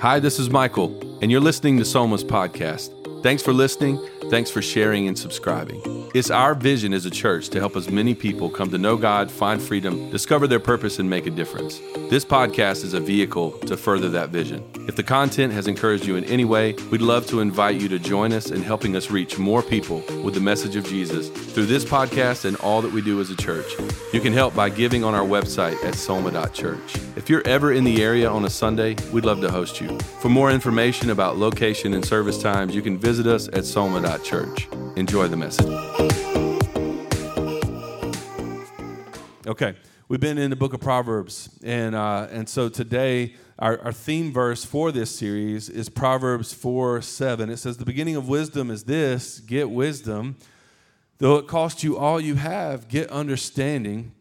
Hi, 0.00 0.20
this 0.20 0.38
is 0.38 0.50
Michael, 0.50 0.94
and 1.22 1.30
you're 1.30 1.40
listening 1.40 1.78
to 1.78 1.84
Soma's 1.86 2.22
podcast. 2.22 2.92
Thanks 3.26 3.42
for 3.42 3.52
listening. 3.52 3.98
Thanks 4.30 4.52
for 4.52 4.62
sharing 4.62 5.08
and 5.08 5.18
subscribing. 5.18 5.82
It's 6.14 6.30
our 6.30 6.54
vision 6.54 6.94
as 6.94 7.06
a 7.06 7.10
church 7.10 7.48
to 7.48 7.58
help 7.58 7.74
as 7.74 7.90
many 7.90 8.14
people 8.14 8.48
come 8.48 8.70
to 8.70 8.78
know 8.78 8.96
God, 8.96 9.30
find 9.32 9.60
freedom, 9.60 10.10
discover 10.10 10.46
their 10.46 10.60
purpose, 10.60 11.00
and 11.00 11.10
make 11.10 11.26
a 11.26 11.30
difference. 11.30 11.80
This 12.08 12.24
podcast 12.24 12.84
is 12.84 12.94
a 12.94 13.00
vehicle 13.00 13.50
to 13.66 13.76
further 13.76 14.08
that 14.10 14.30
vision. 14.30 14.64
If 14.86 14.94
the 14.94 15.02
content 15.02 15.52
has 15.52 15.66
encouraged 15.66 16.06
you 16.06 16.14
in 16.14 16.24
any 16.24 16.44
way, 16.44 16.74
we'd 16.92 17.02
love 17.02 17.26
to 17.26 17.40
invite 17.40 17.80
you 17.80 17.88
to 17.88 17.98
join 17.98 18.32
us 18.32 18.52
in 18.52 18.62
helping 18.62 18.94
us 18.94 19.10
reach 19.10 19.38
more 19.38 19.62
people 19.62 20.04
with 20.22 20.34
the 20.34 20.40
message 20.40 20.76
of 20.76 20.84
Jesus 20.86 21.28
through 21.28 21.66
this 21.66 21.84
podcast 21.84 22.44
and 22.44 22.56
all 22.58 22.80
that 22.82 22.92
we 22.92 23.02
do 23.02 23.20
as 23.20 23.30
a 23.30 23.36
church. 23.36 23.66
You 24.12 24.20
can 24.20 24.32
help 24.32 24.54
by 24.54 24.68
giving 24.68 25.02
on 25.02 25.14
our 25.14 25.26
website 25.26 25.82
at 25.84 25.96
soma.church. 25.96 26.96
If 27.16 27.28
you're 27.28 27.46
ever 27.46 27.72
in 27.72 27.82
the 27.84 28.02
area 28.02 28.30
on 28.30 28.44
a 28.44 28.50
Sunday, 28.50 28.96
we'd 29.12 29.24
love 29.24 29.40
to 29.40 29.50
host 29.50 29.80
you. 29.80 29.98
For 30.20 30.28
more 30.28 30.50
information 30.50 31.10
about 31.10 31.36
location 31.36 31.92
and 31.92 32.04
service 32.04 32.40
times, 32.40 32.74
you 32.74 32.82
can 32.82 32.98
visit 32.98 33.15
us 33.24 33.48
at 33.52 33.64
soma.church. 33.64 34.66
Enjoy 34.96 35.28
the 35.28 35.36
message. 35.36 35.66
Okay, 39.46 39.76
we've 40.08 40.18
been 40.18 40.38
in 40.38 40.50
the 40.50 40.56
book 40.56 40.74
of 40.74 40.80
Proverbs, 40.80 41.48
and, 41.62 41.94
uh, 41.94 42.26
and 42.32 42.48
so 42.48 42.68
today 42.68 43.36
our, 43.58 43.80
our 43.80 43.92
theme 43.92 44.32
verse 44.32 44.64
for 44.64 44.92
this 44.92 45.16
series 45.16 45.70
is 45.70 45.88
Proverbs 45.88 46.52
4 46.52 47.00
7. 47.00 47.48
It 47.48 47.56
says, 47.58 47.76
The 47.76 47.86
beginning 47.86 48.16
of 48.16 48.28
wisdom 48.28 48.70
is 48.70 48.84
this 48.84 49.40
get 49.40 49.70
wisdom. 49.70 50.36
Though 51.18 51.36
it 51.36 51.46
cost 51.46 51.82
you 51.82 51.96
all 51.96 52.20
you 52.20 52.34
have, 52.34 52.88
get 52.88 53.08
understanding. 53.08 54.12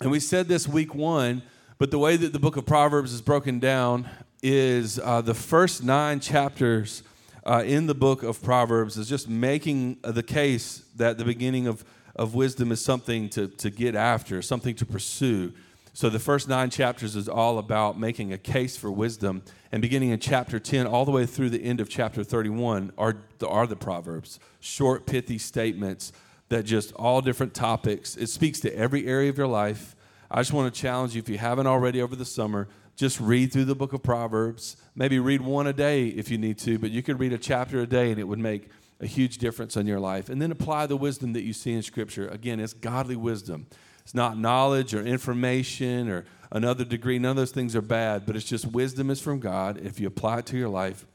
And 0.00 0.10
we 0.10 0.18
said 0.18 0.48
this 0.48 0.66
week 0.66 0.92
one, 0.92 1.42
but 1.78 1.92
the 1.92 1.98
way 1.98 2.16
that 2.16 2.32
the 2.32 2.40
book 2.40 2.56
of 2.56 2.66
Proverbs 2.66 3.12
is 3.12 3.22
broken 3.22 3.60
down 3.60 4.08
is 4.42 4.98
uh, 4.98 5.20
the 5.20 5.34
first 5.34 5.84
nine 5.84 6.18
chapters 6.18 7.04
uh, 7.44 7.62
in 7.64 7.86
the 7.86 7.94
book 7.94 8.22
of 8.22 8.42
Proverbs 8.42 8.96
is 8.96 9.08
just 9.08 9.28
making 9.28 9.98
the 10.02 10.22
case 10.22 10.84
that 10.96 11.18
the 11.18 11.24
beginning 11.24 11.66
of, 11.66 11.84
of 12.16 12.34
wisdom 12.34 12.72
is 12.72 12.82
something 12.82 13.28
to, 13.30 13.48
to 13.48 13.70
get 13.70 13.94
after, 13.94 14.40
something 14.40 14.74
to 14.76 14.86
pursue. 14.86 15.52
So 15.92 16.08
the 16.08 16.18
first 16.18 16.48
nine 16.48 16.70
chapters 16.70 17.14
is 17.14 17.28
all 17.28 17.58
about 17.58 17.98
making 17.98 18.32
a 18.32 18.38
case 18.38 18.76
for 18.76 18.90
wisdom. 18.90 19.42
And 19.70 19.82
beginning 19.82 20.10
in 20.10 20.18
chapter 20.18 20.58
10, 20.58 20.86
all 20.86 21.04
the 21.04 21.10
way 21.10 21.26
through 21.26 21.50
the 21.50 21.62
end 21.62 21.80
of 21.80 21.88
chapter 21.88 22.24
31, 22.24 22.92
are, 22.96 23.16
are 23.46 23.66
the 23.66 23.76
Proverbs. 23.76 24.40
Short, 24.60 25.06
pithy 25.06 25.38
statements 25.38 26.12
that 26.48 26.64
just 26.64 26.92
all 26.94 27.20
different 27.20 27.54
topics. 27.54 28.16
It 28.16 28.28
speaks 28.28 28.58
to 28.60 28.74
every 28.76 29.06
area 29.06 29.30
of 29.30 29.38
your 29.38 29.46
life. 29.46 29.94
I 30.30 30.40
just 30.40 30.52
want 30.52 30.74
to 30.74 30.80
challenge 30.80 31.14
you, 31.14 31.20
if 31.20 31.28
you 31.28 31.38
haven't 31.38 31.66
already 31.66 32.00
over 32.00 32.16
the 32.16 32.24
summer, 32.24 32.68
just 32.96 33.20
read 33.20 33.52
through 33.52 33.64
the 33.64 33.74
book 33.74 33.92
of 33.92 34.02
Proverbs. 34.02 34.76
Maybe 34.94 35.18
read 35.18 35.40
one 35.40 35.66
a 35.66 35.72
day 35.72 36.08
if 36.08 36.30
you 36.30 36.38
need 36.38 36.58
to, 36.58 36.78
but 36.78 36.90
you 36.90 37.02
could 37.02 37.18
read 37.18 37.32
a 37.32 37.38
chapter 37.38 37.80
a 37.80 37.86
day 37.86 38.10
and 38.10 38.20
it 38.20 38.24
would 38.24 38.38
make 38.38 38.68
a 39.00 39.06
huge 39.06 39.38
difference 39.38 39.76
in 39.76 39.86
your 39.86 40.00
life. 40.00 40.28
And 40.28 40.40
then 40.40 40.52
apply 40.52 40.86
the 40.86 40.96
wisdom 40.96 41.32
that 41.32 41.42
you 41.42 41.52
see 41.52 41.72
in 41.72 41.82
Scripture. 41.82 42.28
Again, 42.28 42.60
it's 42.60 42.72
godly 42.72 43.16
wisdom. 43.16 43.66
It's 44.02 44.14
not 44.14 44.38
knowledge 44.38 44.94
or 44.94 45.02
information 45.02 46.08
or 46.08 46.24
another 46.52 46.84
degree. 46.84 47.18
None 47.18 47.32
of 47.32 47.36
those 47.36 47.50
things 47.50 47.74
are 47.74 47.82
bad, 47.82 48.26
but 48.26 48.36
it's 48.36 48.44
just 48.44 48.66
wisdom 48.66 49.10
is 49.10 49.20
from 49.20 49.40
God. 49.40 49.80
If 49.84 49.98
you 49.98 50.06
apply 50.06 50.40
it 50.40 50.46
to 50.46 50.58
your 50.58 50.68
life, 50.68 51.06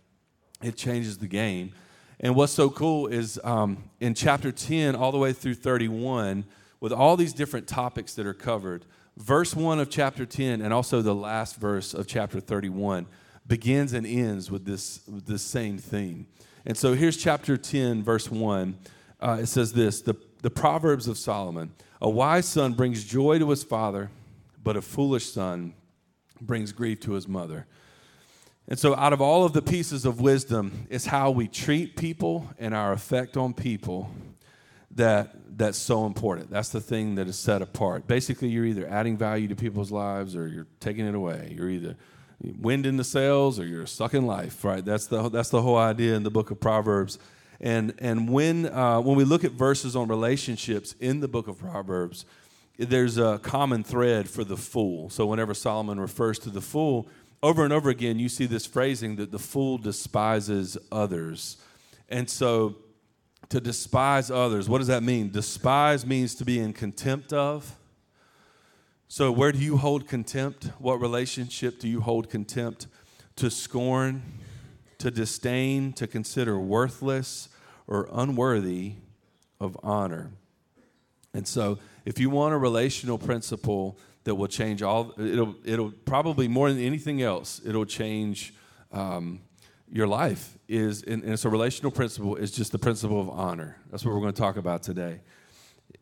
it 0.61 0.75
changes 0.75 1.19
the 1.19 1.27
game. 1.27 1.72
And 2.19 2.35
what's 2.35 2.52
so 2.52 2.69
cool 2.69 3.07
is 3.07 3.39
um, 3.44 3.89
in 4.02 4.13
chapter 4.13 4.52
10 4.52 4.95
all 4.95 5.11
the 5.11 5.17
way 5.17 5.31
through 5.31 5.53
31, 5.53 6.44
with 6.81 6.91
all 6.91 7.16
these 7.16 7.33
different 7.33 7.67
topics 7.67 8.13
that 8.16 8.25
are 8.25 8.33
covered, 8.33 8.85
verse 9.20 9.56
1 9.56 9.80
of 9.80 9.89
chapter 9.89 10.25
10 10.25 10.62
and 10.62 10.73
also 10.73 11.02
the 11.02 11.14
last 11.14 11.58
verse 11.58 11.94
of 11.94 12.08
chapter 12.08 12.39
31 12.39 13.06
begins 13.45 13.94
and 13.94 14.08
ends 14.08 14.50
with 14.50 14.66
this, 14.66 15.02
with 15.08 15.25
this 15.25 15.42
same 15.42 15.78
theme. 15.78 16.25
And 16.66 16.78
so 16.78 16.94
here's 16.94 17.17
chapter 17.17 17.58
10, 17.58 18.03
verse 18.03 18.31
1. 18.31 18.78
Uh, 19.20 19.40
it 19.42 19.47
says 19.47 19.73
this 19.73 20.02
the, 20.02 20.16
the 20.42 20.50
Proverbs 20.50 21.08
of 21.08 21.18
Solomon 21.18 21.74
A 22.02 22.09
wise 22.09 22.46
son 22.46 22.74
brings 22.74 23.03
joy 23.03 23.40
to 23.40 23.50
his 23.50 23.63
father, 23.63 24.09
but 24.63 24.78
a 24.78 24.81
foolish 24.81 25.31
son 25.31 25.74
brings 26.40 26.72
grief 26.72 27.02
to 27.02 27.13
his 27.13 27.28
mother. 27.28 27.66
And 28.68 28.78
so, 28.78 28.96
out 28.96 29.13
of 29.13 29.19
all 29.19 29.44
of 29.46 29.53
the 29.53 29.63
pieces 29.63 30.06
of 30.06 30.22
wisdom, 30.22 30.88
it's 30.90 31.08
how 31.08 31.31
we 31.31 31.47
treat 31.47 31.97
people 31.97 32.47
and 32.59 32.74
our 32.74 32.94
effect 32.94 33.35
on 33.35 33.53
people 33.53 34.12
that 34.95 35.57
that's 35.57 35.77
so 35.77 36.05
important. 36.05 36.50
That's 36.50 36.69
the 36.69 36.81
thing 36.81 37.16
that 37.16 37.27
is 37.27 37.38
set 37.38 37.61
apart. 37.61 38.07
Basically, 38.07 38.47
you're 38.47 38.66
either 38.66 38.88
adding 38.88 39.17
value 39.17 39.47
to 39.50 39.55
people's 39.55 39.91
lives 39.91 40.35
or 40.35 40.47
you're 40.47 40.67
taking 40.79 41.05
it 41.05 41.16
away. 41.16 41.53
You're 41.55 41.69
either 41.69 41.95
wind 42.41 42.85
in 42.85 42.97
the 42.97 43.03
sails 43.03 43.59
or 43.59 43.66
you're 43.66 43.85
sucking 43.85 44.25
life, 44.25 44.63
right? 44.63 44.83
That's 44.83 45.07
the 45.07 45.29
that's 45.29 45.49
the 45.49 45.61
whole 45.61 45.78
idea 45.78 46.16
in 46.16 46.23
the 46.23 46.31
book 46.31 46.51
of 46.51 46.59
Proverbs. 46.59 47.19
And 47.59 47.94
and 47.99 48.29
when 48.29 48.67
uh, 48.67 49.01
when 49.01 49.17
we 49.17 49.25
look 49.25 49.44
at 49.44 49.51
verses 49.51 49.95
on 49.95 50.07
relationships 50.07 50.95
in 50.99 51.19
the 51.19 51.28
book 51.28 51.47
of 51.47 51.59
Proverbs, 51.59 52.25
there's 52.78 53.17
a 53.17 53.39
common 53.39 53.83
thread 53.83 54.29
for 54.29 54.44
the 54.44 54.57
fool. 54.57 55.09
So 55.09 55.25
whenever 55.25 55.53
Solomon 55.53 55.99
refers 55.99 56.39
to 56.39 56.49
the 56.49 56.61
fool, 56.61 57.07
over 57.44 57.63
and 57.63 57.73
over 57.73 57.89
again, 57.89 58.19
you 58.19 58.29
see 58.29 58.45
this 58.45 58.66
phrasing 58.66 59.17
that 59.17 59.31
the 59.31 59.39
fool 59.39 59.78
despises 59.78 60.78
others. 60.91 61.57
And 62.07 62.29
so 62.29 62.78
to 63.49 63.59
despise 63.59 64.29
others. 64.29 64.69
What 64.69 64.77
does 64.77 64.87
that 64.87 65.03
mean? 65.03 65.31
Despise 65.31 66.05
means 66.05 66.35
to 66.35 66.45
be 66.45 66.59
in 66.59 66.73
contempt 66.73 67.33
of. 67.33 67.75
So, 69.07 69.31
where 69.31 69.51
do 69.51 69.57
you 69.57 69.77
hold 69.77 70.07
contempt? 70.07 70.65
What 70.77 71.01
relationship 71.01 71.79
do 71.79 71.87
you 71.87 72.01
hold 72.01 72.29
contempt? 72.29 72.87
To 73.37 73.49
scorn, 73.49 74.21
to 74.99 75.09
disdain, 75.09 75.93
to 75.93 76.05
consider 76.05 76.59
worthless 76.59 77.49
or 77.87 78.07
unworthy 78.11 78.93
of 79.59 79.77
honor. 79.81 80.31
And 81.33 81.47
so, 81.47 81.79
if 82.05 82.19
you 82.19 82.29
want 82.29 82.53
a 82.53 82.57
relational 82.57 83.17
principle 83.17 83.97
that 84.25 84.35
will 84.35 84.47
change 84.47 84.83
all, 84.83 85.13
it'll, 85.17 85.55
it'll 85.66 85.91
probably 86.05 86.47
more 86.47 86.71
than 86.71 86.79
anything 86.79 87.21
else, 87.21 87.61
it'll 87.66 87.85
change 87.85 88.53
um, 88.91 89.39
your 89.91 90.07
life 90.07 90.57
is, 90.67 91.03
and, 91.03 91.23
it's 91.23 91.45
a 91.45 91.50
relational 91.50 91.91
principle, 91.91 92.35
is 92.35 92.51
just 92.51 92.72
the 92.72 92.79
principle 92.79 93.19
of 93.19 93.29
honor. 93.29 93.77
That's 93.89 94.05
what 94.05 94.13
we're 94.13 94.22
going 94.22 94.33
to 94.33 94.41
talk 94.41 94.57
about 94.57 94.83
today. 94.83 95.22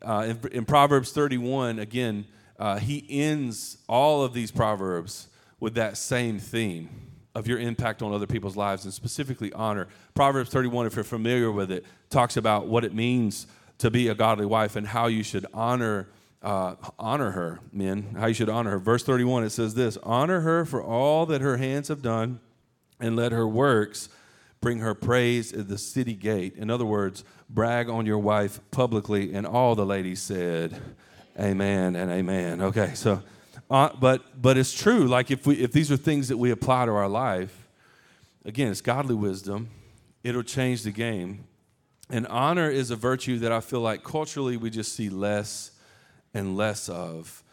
Uh, 0.02 0.26
in, 0.28 0.52
in, 0.52 0.64
Proverbs 0.64 1.12
31, 1.12 1.78
again, 1.78 2.26
uh, 2.58 2.78
he 2.78 3.04
ends 3.08 3.78
all 3.88 4.22
of 4.22 4.34
these 4.34 4.50
Proverbs 4.50 5.28
with 5.60 5.74
that 5.74 5.96
same 5.96 6.38
theme 6.38 6.88
of 7.34 7.46
your 7.46 7.58
impact 7.58 8.02
on 8.02 8.12
other 8.12 8.26
people's 8.26 8.56
lives 8.56 8.84
and 8.84 8.92
specifically 8.92 9.52
honor. 9.52 9.88
Proverbs 10.14 10.50
31, 10.50 10.86
if 10.86 10.94
you're 10.94 11.04
familiar 11.04 11.50
with 11.50 11.70
it, 11.70 11.84
talks 12.10 12.36
about 12.36 12.66
what 12.66 12.84
it 12.84 12.94
means 12.94 13.46
to 13.78 13.90
be 13.90 14.08
a 14.08 14.14
godly 14.14 14.46
wife 14.46 14.76
and 14.76 14.86
how 14.86 15.06
you 15.06 15.22
should 15.22 15.46
honor 15.54 16.08
uh, 16.40 16.76
honor 17.00 17.32
her, 17.32 17.58
men, 17.72 18.14
how 18.16 18.26
you 18.26 18.34
should 18.34 18.48
honor 18.48 18.70
her. 18.70 18.78
Verse 18.78 19.02
31, 19.02 19.42
it 19.42 19.50
says 19.50 19.74
this 19.74 19.96
Honor 20.04 20.40
her 20.42 20.64
for 20.64 20.80
all 20.80 21.26
that 21.26 21.40
her 21.40 21.56
hands 21.56 21.88
have 21.88 22.00
done 22.00 22.38
and 23.00 23.16
let 23.16 23.32
her 23.32 23.46
works 23.46 24.08
bring 24.60 24.78
her 24.78 24.94
praise 24.94 25.52
at 25.52 25.68
the 25.68 25.78
city 25.78 26.14
gate. 26.14 26.56
In 26.56 26.70
other 26.70 26.84
words, 26.84 27.24
brag 27.48 27.88
on 27.88 28.06
your 28.06 28.18
wife 28.18 28.60
publicly. 28.70 29.34
And 29.34 29.46
all 29.46 29.74
the 29.74 29.86
ladies 29.86 30.20
said, 30.20 30.80
Amen 31.38 31.94
and 31.94 32.10
amen. 32.10 32.60
Okay, 32.60 32.94
so, 32.94 33.22
uh, 33.70 33.90
but 34.00 34.42
but 34.42 34.56
it's 34.56 34.74
true. 34.74 35.06
Like 35.06 35.30
if 35.30 35.46
we 35.46 35.54
if 35.56 35.70
these 35.70 35.92
are 35.92 35.96
things 35.96 36.28
that 36.28 36.36
we 36.36 36.50
apply 36.50 36.86
to 36.86 36.92
our 36.92 37.08
life, 37.08 37.68
again, 38.44 38.72
it's 38.72 38.80
godly 38.80 39.14
wisdom. 39.14 39.68
It'll 40.24 40.42
change 40.42 40.82
the 40.82 40.90
game. 40.90 41.44
And 42.10 42.26
honor 42.26 42.68
is 42.68 42.90
a 42.90 42.96
virtue 42.96 43.38
that 43.40 43.52
I 43.52 43.60
feel 43.60 43.80
like 43.80 44.02
culturally 44.02 44.56
we 44.56 44.68
just 44.68 44.94
see 44.96 45.10
less 45.10 45.70
and 46.34 46.56
less 46.56 46.88
of. 46.88 47.44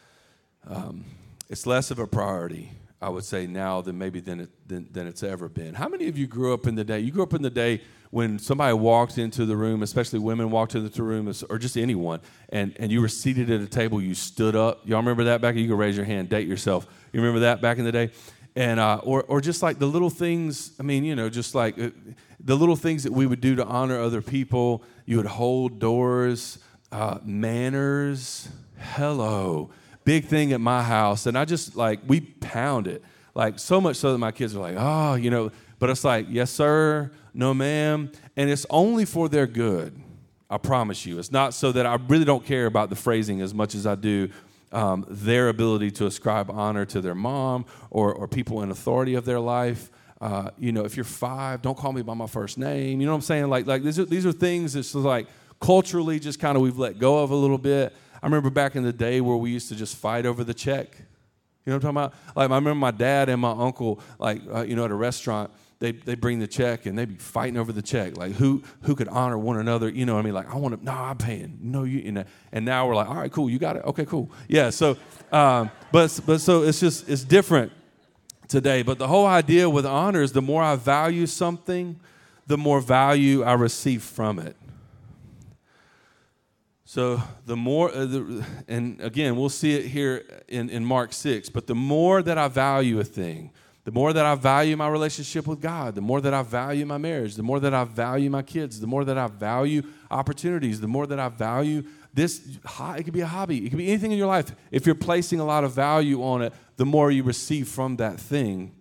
Um, 0.68 1.04
it's 1.48 1.64
less 1.64 1.92
of 1.92 2.00
a 2.00 2.08
priority. 2.08 2.72
I 3.00 3.10
would 3.10 3.24
say 3.24 3.46
now 3.46 3.82
than 3.82 3.98
maybe 3.98 4.20
than, 4.20 4.40
it, 4.40 4.68
than, 4.68 4.88
than 4.90 5.06
it's 5.06 5.22
ever 5.22 5.48
been. 5.48 5.74
How 5.74 5.88
many 5.88 6.08
of 6.08 6.16
you 6.16 6.26
grew 6.26 6.54
up 6.54 6.66
in 6.66 6.74
the 6.74 6.84
day? 6.84 7.00
You 7.00 7.12
grew 7.12 7.22
up 7.22 7.34
in 7.34 7.42
the 7.42 7.50
day 7.50 7.82
when 8.10 8.38
somebody 8.38 8.72
walked 8.72 9.18
into 9.18 9.44
the 9.44 9.56
room, 9.56 9.82
especially 9.82 10.18
women 10.18 10.50
walked 10.50 10.74
into 10.74 10.88
the 10.88 11.02
room, 11.02 11.32
or 11.50 11.58
just 11.58 11.76
anyone, 11.76 12.20
and, 12.48 12.74
and 12.78 12.90
you 12.90 13.00
were 13.00 13.08
seated 13.08 13.50
at 13.50 13.60
a 13.60 13.66
table, 13.66 14.00
you 14.00 14.14
stood 14.14 14.56
up. 14.56 14.80
Y'all 14.88 14.98
remember 14.98 15.24
that 15.24 15.40
back? 15.42 15.56
You 15.56 15.68
can 15.68 15.76
raise 15.76 15.96
your 15.96 16.06
hand, 16.06 16.30
date 16.30 16.48
yourself. 16.48 16.86
You 17.12 17.20
remember 17.20 17.40
that 17.40 17.60
back 17.60 17.78
in 17.78 17.84
the 17.84 17.92
day? 17.92 18.10
And, 18.54 18.80
uh, 18.80 19.00
or, 19.02 19.24
or 19.24 19.42
just 19.42 19.62
like 19.62 19.78
the 19.78 19.86
little 19.86 20.08
things, 20.08 20.72
I 20.80 20.82
mean, 20.82 21.04
you 21.04 21.14
know, 21.14 21.28
just 21.28 21.54
like 21.54 21.78
uh, 21.78 21.90
the 22.40 22.56
little 22.56 22.76
things 22.76 23.02
that 23.02 23.12
we 23.12 23.26
would 23.26 23.42
do 23.42 23.56
to 23.56 23.66
honor 23.66 24.00
other 24.00 24.22
people. 24.22 24.82
You 25.04 25.18
would 25.18 25.26
hold 25.26 25.78
doors, 25.78 26.58
uh, 26.90 27.18
manners, 27.22 28.48
hello 28.78 29.70
big 30.06 30.24
thing 30.24 30.52
at 30.52 30.60
my 30.60 30.82
house. 30.82 31.26
And 31.26 31.36
I 31.36 31.44
just 31.44 31.76
like, 31.76 32.00
we 32.06 32.20
pound 32.20 32.86
it. 32.86 33.02
Like, 33.34 33.58
so 33.58 33.80
much 33.82 33.96
so 33.96 34.12
that 34.12 34.18
my 34.18 34.32
kids 34.32 34.56
are 34.56 34.60
like, 34.60 34.76
oh, 34.78 35.14
you 35.16 35.30
know, 35.30 35.50
but 35.78 35.90
it's 35.90 36.04
like, 36.04 36.26
yes, 36.30 36.50
sir, 36.50 37.10
no, 37.34 37.52
ma'am. 37.52 38.10
And 38.36 38.48
it's 38.48 38.64
only 38.70 39.04
for 39.04 39.28
their 39.28 39.46
good. 39.46 40.00
I 40.48 40.58
promise 40.58 41.04
you. 41.04 41.18
It's 41.18 41.32
not 41.32 41.54
so 41.54 41.72
that 41.72 41.84
I 41.86 41.96
really 42.08 42.24
don't 42.24 42.46
care 42.46 42.66
about 42.66 42.88
the 42.88 42.94
phrasing 42.96 43.42
as 43.42 43.52
much 43.52 43.74
as 43.74 43.84
I 43.84 43.96
do 43.96 44.30
um, 44.70 45.04
their 45.08 45.48
ability 45.48 45.90
to 45.92 46.06
ascribe 46.06 46.50
honor 46.50 46.84
to 46.86 47.00
their 47.00 47.16
mom 47.16 47.66
or, 47.90 48.14
or 48.14 48.28
people 48.28 48.62
in 48.62 48.70
authority 48.70 49.16
of 49.16 49.24
their 49.24 49.40
life. 49.40 49.90
Uh, 50.20 50.50
you 50.56 50.70
know, 50.70 50.84
if 50.84 50.96
you're 50.96 51.04
five, 51.04 51.62
don't 51.62 51.76
call 51.76 51.92
me 51.92 52.02
by 52.02 52.14
my 52.14 52.28
first 52.28 52.58
name. 52.58 53.00
You 53.00 53.06
know 53.06 53.12
what 53.12 53.16
I'm 53.16 53.22
saying? 53.22 53.48
Like, 53.48 53.66
like 53.66 53.82
these 53.82 53.98
are, 53.98 54.04
these 54.04 54.24
are 54.24 54.32
things 54.32 54.74
that's 54.74 54.94
like 54.94 55.26
culturally 55.60 56.20
just 56.20 56.38
kind 56.38 56.56
of 56.56 56.62
we've 56.62 56.78
let 56.78 57.00
go 57.00 57.18
of 57.24 57.32
a 57.32 57.36
little 57.36 57.58
bit. 57.58 57.92
I 58.26 58.28
remember 58.28 58.50
back 58.50 58.74
in 58.74 58.82
the 58.82 58.92
day 58.92 59.20
where 59.20 59.36
we 59.36 59.52
used 59.52 59.68
to 59.68 59.76
just 59.76 59.94
fight 59.94 60.26
over 60.26 60.42
the 60.42 60.52
check. 60.52 60.96
You 61.64 61.70
know 61.70 61.76
what 61.76 61.84
I'm 61.84 61.94
talking 61.94 61.96
about? 61.96 62.14
Like, 62.34 62.50
I 62.50 62.54
remember 62.56 62.74
my 62.74 62.90
dad 62.90 63.28
and 63.28 63.40
my 63.40 63.52
uncle, 63.52 64.00
like, 64.18 64.40
uh, 64.52 64.62
you 64.62 64.74
know, 64.74 64.84
at 64.84 64.90
a 64.90 64.96
restaurant, 64.96 65.52
they 65.78 65.92
they 65.92 66.16
bring 66.16 66.40
the 66.40 66.48
check 66.48 66.86
and 66.86 66.98
they'd 66.98 67.08
be 67.08 67.14
fighting 67.14 67.56
over 67.56 67.70
the 67.70 67.82
check, 67.82 68.16
like 68.16 68.32
who 68.32 68.64
who 68.80 68.96
could 68.96 69.06
honor 69.06 69.38
one 69.38 69.58
another. 69.58 69.88
You 69.88 70.06
know, 70.06 70.14
what 70.14 70.22
I 70.22 70.24
mean, 70.24 70.34
like 70.34 70.52
I 70.52 70.56
want 70.56 70.76
to, 70.76 70.84
no, 70.84 70.90
I'm 70.90 71.18
paying. 71.18 71.56
No, 71.62 71.84
you, 71.84 72.00
you 72.00 72.10
know. 72.10 72.24
And 72.50 72.64
now 72.64 72.88
we're 72.88 72.96
like, 72.96 73.08
all 73.08 73.14
right, 73.14 73.30
cool, 73.30 73.48
you 73.48 73.60
got 73.60 73.76
it. 73.76 73.84
Okay, 73.84 74.04
cool. 74.04 74.28
Yeah. 74.48 74.70
So, 74.70 74.96
um, 75.30 75.70
but 75.92 76.18
but 76.26 76.40
so 76.40 76.64
it's 76.64 76.80
just 76.80 77.08
it's 77.08 77.22
different 77.22 77.70
today. 78.48 78.82
But 78.82 78.98
the 78.98 79.06
whole 79.06 79.26
idea 79.26 79.70
with 79.70 79.86
honor 79.86 80.22
is 80.22 80.32
the 80.32 80.42
more 80.42 80.64
I 80.64 80.74
value 80.74 81.26
something, 81.26 82.00
the 82.48 82.58
more 82.58 82.80
value 82.80 83.44
I 83.44 83.52
receive 83.52 84.02
from 84.02 84.40
it. 84.40 84.56
So 86.88 87.20
the 87.44 87.56
more, 87.56 87.90
uh, 87.90 88.06
the, 88.06 88.46
and 88.68 89.00
again, 89.00 89.36
we'll 89.36 89.48
see 89.48 89.74
it 89.74 89.86
here 89.86 90.24
in, 90.46 90.70
in 90.70 90.84
Mark 90.84 91.12
6, 91.12 91.48
but 91.48 91.66
the 91.66 91.74
more 91.74 92.22
that 92.22 92.38
I 92.38 92.46
value 92.46 93.00
a 93.00 93.04
thing, 93.04 93.50
the 93.82 93.90
more 93.90 94.12
that 94.12 94.24
I 94.24 94.36
value 94.36 94.76
my 94.76 94.86
relationship 94.86 95.48
with 95.48 95.60
God, 95.60 95.96
the 95.96 96.00
more 96.00 96.20
that 96.20 96.32
I 96.32 96.42
value 96.42 96.86
my 96.86 96.96
marriage, 96.96 97.34
the 97.34 97.42
more 97.42 97.58
that 97.58 97.74
I 97.74 97.82
value 97.82 98.30
my 98.30 98.42
kids, 98.42 98.78
the 98.78 98.86
more 98.86 99.04
that 99.04 99.18
I 99.18 99.26
value 99.26 99.82
opportunities, 100.12 100.80
the 100.80 100.86
more 100.86 101.08
that 101.08 101.18
I 101.18 101.28
value 101.28 101.82
this, 102.14 102.40
it 102.96 103.02
could 103.02 103.12
be 103.12 103.20
a 103.20 103.26
hobby, 103.26 103.66
it 103.66 103.70
could 103.70 103.78
be 103.78 103.88
anything 103.88 104.12
in 104.12 104.18
your 104.18 104.28
life. 104.28 104.54
If 104.70 104.86
you're 104.86 104.94
placing 104.94 105.40
a 105.40 105.44
lot 105.44 105.64
of 105.64 105.72
value 105.72 106.22
on 106.22 106.40
it, 106.40 106.52
the 106.76 106.86
more 106.86 107.10
you 107.10 107.24
receive 107.24 107.66
from 107.66 107.96
that 107.96 108.20
thing. 108.20 108.72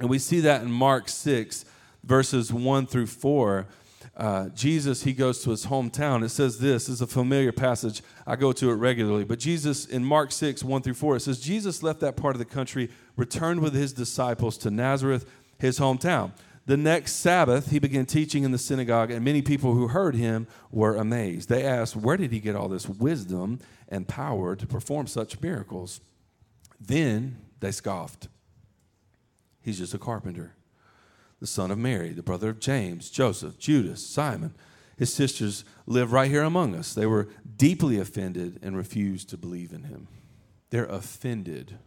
And 0.00 0.10
we 0.10 0.18
see 0.18 0.40
that 0.40 0.62
in 0.62 0.70
Mark 0.72 1.08
6, 1.08 1.64
verses 2.02 2.52
1 2.52 2.86
through 2.88 3.06
4 3.06 3.68
uh, 4.16 4.48
Jesus, 4.50 5.02
he 5.02 5.12
goes 5.12 5.42
to 5.42 5.50
his 5.50 5.66
hometown. 5.66 6.24
It 6.24 6.30
says 6.30 6.58
this, 6.58 6.86
this 6.86 6.94
is 6.94 7.00
a 7.02 7.06
familiar 7.06 7.52
passage. 7.52 8.02
I 8.26 8.36
go 8.36 8.50
to 8.52 8.70
it 8.70 8.74
regularly. 8.74 9.24
But 9.24 9.38
Jesus, 9.38 9.84
in 9.84 10.04
Mark 10.04 10.32
6, 10.32 10.64
1 10.64 10.82
through 10.82 10.94
4, 10.94 11.16
it 11.16 11.20
says, 11.20 11.38
Jesus 11.38 11.82
left 11.82 12.00
that 12.00 12.16
part 12.16 12.34
of 12.34 12.38
the 12.38 12.46
country, 12.46 12.88
returned 13.16 13.60
with 13.60 13.74
his 13.74 13.92
disciples 13.92 14.56
to 14.58 14.70
Nazareth, 14.70 15.30
his 15.58 15.78
hometown. 15.78 16.32
The 16.64 16.78
next 16.78 17.16
Sabbath, 17.16 17.70
he 17.70 17.78
began 17.78 18.06
teaching 18.06 18.42
in 18.42 18.52
the 18.52 18.58
synagogue, 18.58 19.10
and 19.10 19.24
many 19.24 19.42
people 19.42 19.74
who 19.74 19.88
heard 19.88 20.14
him 20.14 20.46
were 20.70 20.96
amazed. 20.96 21.48
They 21.48 21.64
asked, 21.64 21.94
Where 21.94 22.16
did 22.16 22.32
he 22.32 22.40
get 22.40 22.56
all 22.56 22.68
this 22.68 22.88
wisdom 22.88 23.60
and 23.88 24.08
power 24.08 24.56
to 24.56 24.66
perform 24.66 25.06
such 25.06 25.40
miracles? 25.40 26.00
Then 26.80 27.36
they 27.60 27.70
scoffed. 27.70 28.28
He's 29.60 29.78
just 29.78 29.94
a 29.94 29.98
carpenter 29.98 30.54
the 31.46 31.52
son 31.52 31.70
of 31.70 31.78
Mary, 31.78 32.08
the 32.08 32.24
brother 32.24 32.48
of 32.48 32.58
James, 32.58 33.08
Joseph, 33.08 33.56
Judas, 33.56 34.04
Simon. 34.04 34.52
His 34.98 35.12
sisters 35.12 35.64
live 35.86 36.12
right 36.12 36.28
here 36.28 36.42
among 36.42 36.74
us. 36.74 36.92
They 36.92 37.06
were 37.06 37.28
deeply 37.56 38.00
offended 38.00 38.58
and 38.62 38.76
refused 38.76 39.28
to 39.28 39.36
believe 39.36 39.72
in 39.72 39.84
him. 39.84 40.08
They're 40.70 40.86
offended. 40.86 41.78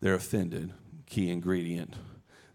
They're 0.00 0.14
offended. 0.14 0.72
Key 1.06 1.28
ingredient. 1.28 1.96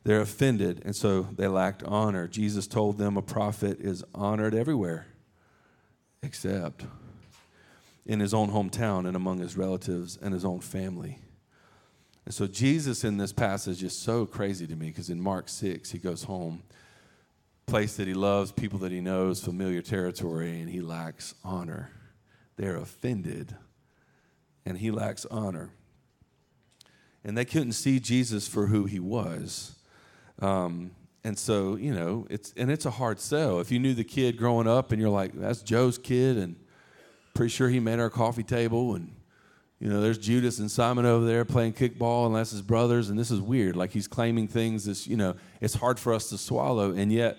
They're 0.05 0.21
offended, 0.21 0.81
and 0.85 0.95
so 0.95 1.23
they 1.35 1.47
lacked 1.47 1.83
honor. 1.83 2.29
Jesus 2.29 2.65
told 2.65 2.97
them 2.97 3.17
a 3.17 3.21
prophet 3.21 3.81
is 3.81 4.01
honored 4.15 4.55
everywhere 4.55 5.07
except 6.21 6.85
in 8.05 8.21
his 8.21 8.33
own 8.33 8.49
hometown 8.49 9.05
and 9.05 9.17
among 9.17 9.39
his 9.39 9.57
relatives 9.57 10.17
and 10.21 10.33
his 10.33 10.45
own 10.45 10.61
family. 10.61 11.19
And 12.25 12.33
so 12.33 12.47
Jesus 12.47 13.03
in 13.03 13.17
this 13.17 13.33
passage 13.33 13.83
is 13.83 13.97
so 13.97 14.25
crazy 14.25 14.65
to 14.67 14.75
me 14.75 14.87
because 14.87 15.09
in 15.09 15.19
Mark 15.21 15.49
6, 15.49 15.91
he 15.91 15.97
goes 15.97 16.23
home, 16.23 16.63
place 17.65 17.95
that 17.97 18.07
he 18.07 18.13
loves, 18.13 18.51
people 18.51 18.79
that 18.79 18.91
he 18.91 19.01
knows, 19.01 19.43
familiar 19.43 19.81
territory, 19.81 20.61
and 20.61 20.69
he 20.69 20.81
lacks 20.81 21.35
honor. 21.43 21.91
They're 22.55 22.77
offended, 22.77 23.55
and 24.65 24.77
he 24.77 24.91
lacks 24.91 25.25
honor. 25.29 25.71
And 27.23 27.37
they 27.37 27.45
couldn't 27.45 27.73
see 27.73 27.99
Jesus 27.99 28.47
for 28.47 28.67
who 28.67 28.85
he 28.85 28.99
was. 28.99 29.75
Um, 30.39 30.91
and 31.23 31.37
so, 31.37 31.77
you 31.77 31.93
know, 31.93 32.27
it's 32.29 32.53
and 32.57 32.69
it's 32.69 32.85
a 32.85 32.91
hard 32.91 33.19
sell. 33.19 33.59
If 33.61 33.71
you 33.71 33.79
knew 33.79 33.93
the 33.93 34.03
kid 34.03 34.37
growing 34.37 34.67
up 34.67 34.91
and 34.91 34.99
you're 34.99 35.09
like, 35.09 35.33
that's 35.33 35.61
Joe's 35.61 35.97
kid, 35.97 36.37
and 36.37 36.57
pretty 37.33 37.49
sure 37.49 37.69
he 37.69 37.79
made 37.79 37.99
our 37.99 38.09
coffee 38.09 38.43
table 38.43 38.95
and 38.95 39.15
you 39.83 39.89
know, 39.89 39.99
there's 39.99 40.17
Judas 40.17 40.59
and 40.59 40.71
Simon 40.71 41.05
over 41.05 41.25
there 41.25 41.43
playing 41.43 41.73
kickball, 41.73 42.25
and 42.25 42.33
that's 42.33 42.51
his 42.51 42.61
brothers, 42.61 43.09
and 43.09 43.19
this 43.19 43.29
is 43.29 43.41
weird. 43.41 43.75
Like 43.75 43.91
he's 43.91 44.07
claiming 44.07 44.47
things 44.47 44.85
that's, 44.85 45.07
you 45.07 45.17
know, 45.17 45.35
it's 45.59 45.73
hard 45.73 45.99
for 45.99 46.13
us 46.13 46.29
to 46.29 46.37
swallow, 46.37 46.93
and 46.93 47.11
yet 47.11 47.37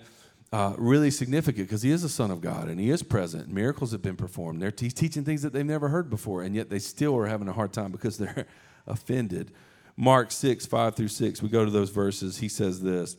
uh, 0.53 0.75
really 0.77 1.09
significant 1.09 1.67
because 1.67 1.81
he 1.81 1.89
is 1.89 2.03
a 2.03 2.09
son 2.09 2.29
of 2.29 2.41
God 2.41 2.67
and 2.69 2.79
he 2.79 2.91
is 2.91 3.01
present. 3.01 3.49
Miracles 3.49 3.93
have 3.93 4.03
been 4.03 4.15
performed. 4.15 4.61
They're 4.61 4.69
teaching 4.69 5.23
things 5.23 5.41
that 5.41 5.53
they've 5.53 5.65
never 5.65 5.87
heard 5.87 6.07
before, 6.07 6.43
and 6.43 6.55
yet 6.55 6.69
they 6.69 6.77
still 6.77 7.17
are 7.17 7.25
having 7.25 7.47
a 7.47 7.51
hard 7.51 7.73
time 7.73 7.91
because 7.91 8.15
they're 8.19 8.45
offended. 8.85 9.51
Mark 9.97 10.29
6, 10.29 10.67
5 10.67 10.95
through 10.95 11.07
6, 11.07 11.41
we 11.41 11.49
go 11.49 11.65
to 11.65 11.71
those 11.71 11.89
verses. 11.89 12.37
He 12.37 12.47
says 12.47 12.79
this 12.79 13.17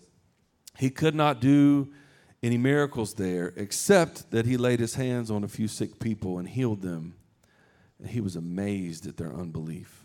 He 0.79 0.89
could 0.89 1.17
not 1.17 1.41
do 1.41 1.93
any 2.45 2.59
miracles 2.59 3.15
there 3.15 3.53
except 3.57 4.31
that 4.31 4.47
he 4.47 4.57
laid 4.57 4.79
his 4.79 4.95
hands 4.95 5.33
on 5.33 5.43
a 5.43 5.49
few 5.49 5.67
sick 5.67 5.99
people 5.99 6.39
and 6.39 6.49
healed 6.49 6.83
them. 6.83 7.16
And 7.99 8.09
he 8.09 8.21
was 8.21 8.37
amazed 8.37 9.07
at 9.07 9.17
their 9.17 9.33
unbelief. 9.33 10.05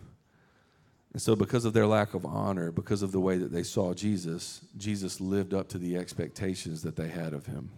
And 1.13 1.21
so, 1.21 1.35
because 1.35 1.65
of 1.65 1.73
their 1.73 1.87
lack 1.87 2.13
of 2.13 2.25
honor, 2.25 2.71
because 2.71 3.01
of 3.01 3.11
the 3.11 3.19
way 3.19 3.37
that 3.37 3.51
they 3.51 3.63
saw 3.63 3.93
Jesus, 3.93 4.61
Jesus 4.77 5.19
lived 5.19 5.53
up 5.53 5.67
to 5.69 5.77
the 5.77 5.97
expectations 5.97 6.83
that 6.83 6.95
they 6.95 7.09
had 7.09 7.33
of 7.33 7.47
him. 7.47 7.69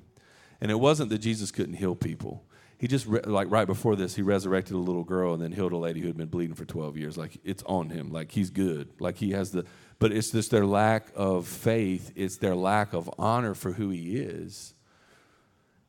And 0.61 0.69
it 0.69 0.79
wasn't 0.79 1.09
that 1.09 1.17
Jesus 1.17 1.51
couldn't 1.51 1.75
heal 1.75 1.95
people. 1.95 2.43
He 2.77 2.87
just, 2.87 3.05
re- 3.07 3.21
like 3.25 3.49
right 3.49 3.65
before 3.65 3.95
this, 3.95 4.15
he 4.15 4.21
resurrected 4.21 4.75
a 4.75 4.79
little 4.79 5.03
girl 5.03 5.33
and 5.33 5.41
then 5.41 5.51
healed 5.51 5.71
a 5.71 5.77
lady 5.77 6.01
who 6.01 6.07
had 6.07 6.17
been 6.17 6.27
bleeding 6.27 6.55
for 6.55 6.65
12 6.65 6.97
years. 6.97 7.17
Like, 7.17 7.39
it's 7.43 7.63
on 7.63 7.89
him. 7.89 8.11
Like, 8.11 8.31
he's 8.31 8.49
good. 8.49 8.89
Like, 8.99 9.17
he 9.17 9.31
has 9.31 9.51
the, 9.51 9.65
but 9.99 10.11
it's 10.11 10.31
just 10.31 10.51
their 10.51 10.65
lack 10.65 11.07
of 11.15 11.47
faith, 11.47 12.11
it's 12.15 12.37
their 12.37 12.55
lack 12.55 12.93
of 12.93 13.09
honor 13.17 13.53
for 13.53 13.71
who 13.71 13.89
he 13.89 14.17
is. 14.17 14.73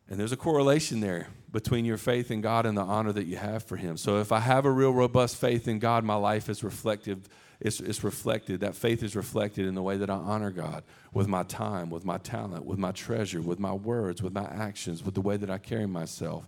And 0.09 0.21
there's 0.21 0.33
a 0.33 0.37
correlation 0.37 1.01
there 1.01 1.29
between 1.51 1.85
your 1.85 1.97
faith 1.97 2.31
in 2.31 2.41
God 2.41 2.67
and 2.67 2.77
the 2.77 2.83
honor 2.83 3.12
that 3.12 3.27
you 3.27 3.37
have 3.37 3.62
for 3.62 3.77
Him. 3.77 3.97
So 3.97 4.19
if 4.19 4.33
I 4.33 4.41
have 4.41 4.65
a 4.65 4.71
real 4.71 4.93
robust 4.93 5.37
faith 5.37 5.67
in 5.69 5.79
God, 5.79 6.05
my 6.05 6.17
life 6.17 6.49
is 6.49 6.62
reflective. 6.62 7.29
It's, 7.61 7.81
it's 7.81 8.05
reflected. 8.05 8.61
That 8.61 8.75
faith 8.75 9.03
is 9.03 9.17
reflected 9.17 9.67
in 9.67 9.75
the 9.75 9.83
way 9.83 9.97
that 9.97 10.11
I 10.11 10.15
honor 10.15 10.51
God 10.51 10.83
with 11.12 11.29
my 11.29 11.45
time, 11.45 11.91
with 11.91 12.05
my 12.05 12.19
talent, 12.19 12.67
with 12.67 12.79
my 12.79 12.93
treasure, 12.93 13.41
with 13.41 13.58
my 13.58 13.73
words, 13.73 14.23
with 14.23 14.34
my 14.34 14.44
actions, 14.44 15.05
with 15.05 15.15
the 15.15 15.20
way 15.20 15.37
that 15.37 15.49
I 15.49 15.58
carry 15.58 15.87
myself. 15.87 16.46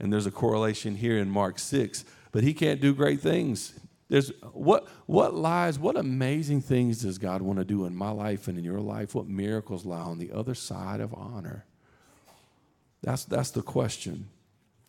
And 0.00 0.12
there's 0.12 0.26
a 0.26 0.32
correlation 0.32 0.96
here 0.96 1.18
in 1.18 1.30
Mark 1.30 1.58
6. 1.58 2.04
But 2.32 2.42
He 2.42 2.54
can't 2.54 2.80
do 2.80 2.94
great 2.94 3.20
things. 3.20 3.78
There's 4.08 4.30
what 4.52 4.88
what 5.06 5.34
lies, 5.34 5.78
what 5.78 5.96
amazing 5.96 6.62
things 6.62 7.02
does 7.02 7.18
God 7.18 7.42
want 7.42 7.58
to 7.58 7.64
do 7.64 7.86
in 7.86 7.94
my 7.94 8.10
life 8.10 8.48
and 8.48 8.56
in 8.56 8.64
your 8.64 8.80
life? 8.80 9.14
What 9.14 9.26
miracles 9.26 9.84
lie 9.84 10.00
on 10.00 10.18
the 10.18 10.32
other 10.32 10.54
side 10.54 11.00
of 11.00 11.12
honor? 11.12 11.66
That's 13.06 13.24
that's 13.24 13.52
the 13.52 13.62
question. 13.62 14.28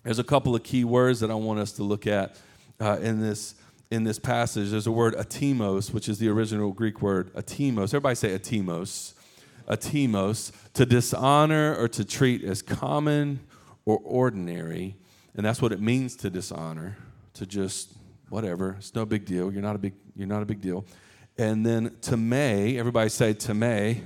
There's 0.03 0.17
a 0.17 0.24
couple 0.24 0.55
of 0.55 0.63
key 0.63 0.83
words 0.83 1.19
that 1.19 1.29
I 1.29 1.36
want 1.36 1.59
us 1.59 1.71
to 1.74 1.83
look 1.83 2.07
at 2.07 2.36
uh, 2.81 2.97
in 3.00 3.21
this 3.21 3.53
in 3.91 4.03
this 4.03 4.17
passage. 4.17 4.71
There's 4.71 4.88
a 4.88 4.91
word 4.91 5.13
atimos, 5.13 5.93
which 5.93 6.09
is 6.09 6.17
the 6.17 6.27
original 6.27 6.71
Greek 6.71 7.00
word 7.00 7.31
atimos. 7.36 7.89
Everybody 7.89 8.15
say 8.15 8.38
atimos. 8.38 9.13
Atimos, 9.69 10.51
to 10.74 10.86
dishonor 10.86 11.75
or 11.75 11.88
to 11.89 12.05
treat 12.05 12.43
as 12.43 12.62
common 12.62 13.41
or 13.86 14.00
ordinary. 14.03 14.95
And 15.36 15.45
that's 15.45 15.62
what 15.62 15.71
it 15.74 15.81
means 15.81 16.15
to 16.17 16.29
dishonor, 16.29 16.97
to 17.33 17.45
just 17.45 17.93
whatever. 18.29 18.77
It's 18.79 18.95
no 18.95 19.05
big 19.05 19.25
deal. 19.25 19.51
You're 19.51 19.62
not 19.62 19.75
a 19.75 19.79
big, 19.79 19.93
you're 20.15 20.27
not 20.27 20.41
a 20.41 20.45
big 20.45 20.62
deal. 20.62 20.86
And 21.38 21.65
then 21.65 21.97
tame, 22.01 22.79
everybody 22.79 23.09
say 23.09 23.33
tame. 23.33 24.01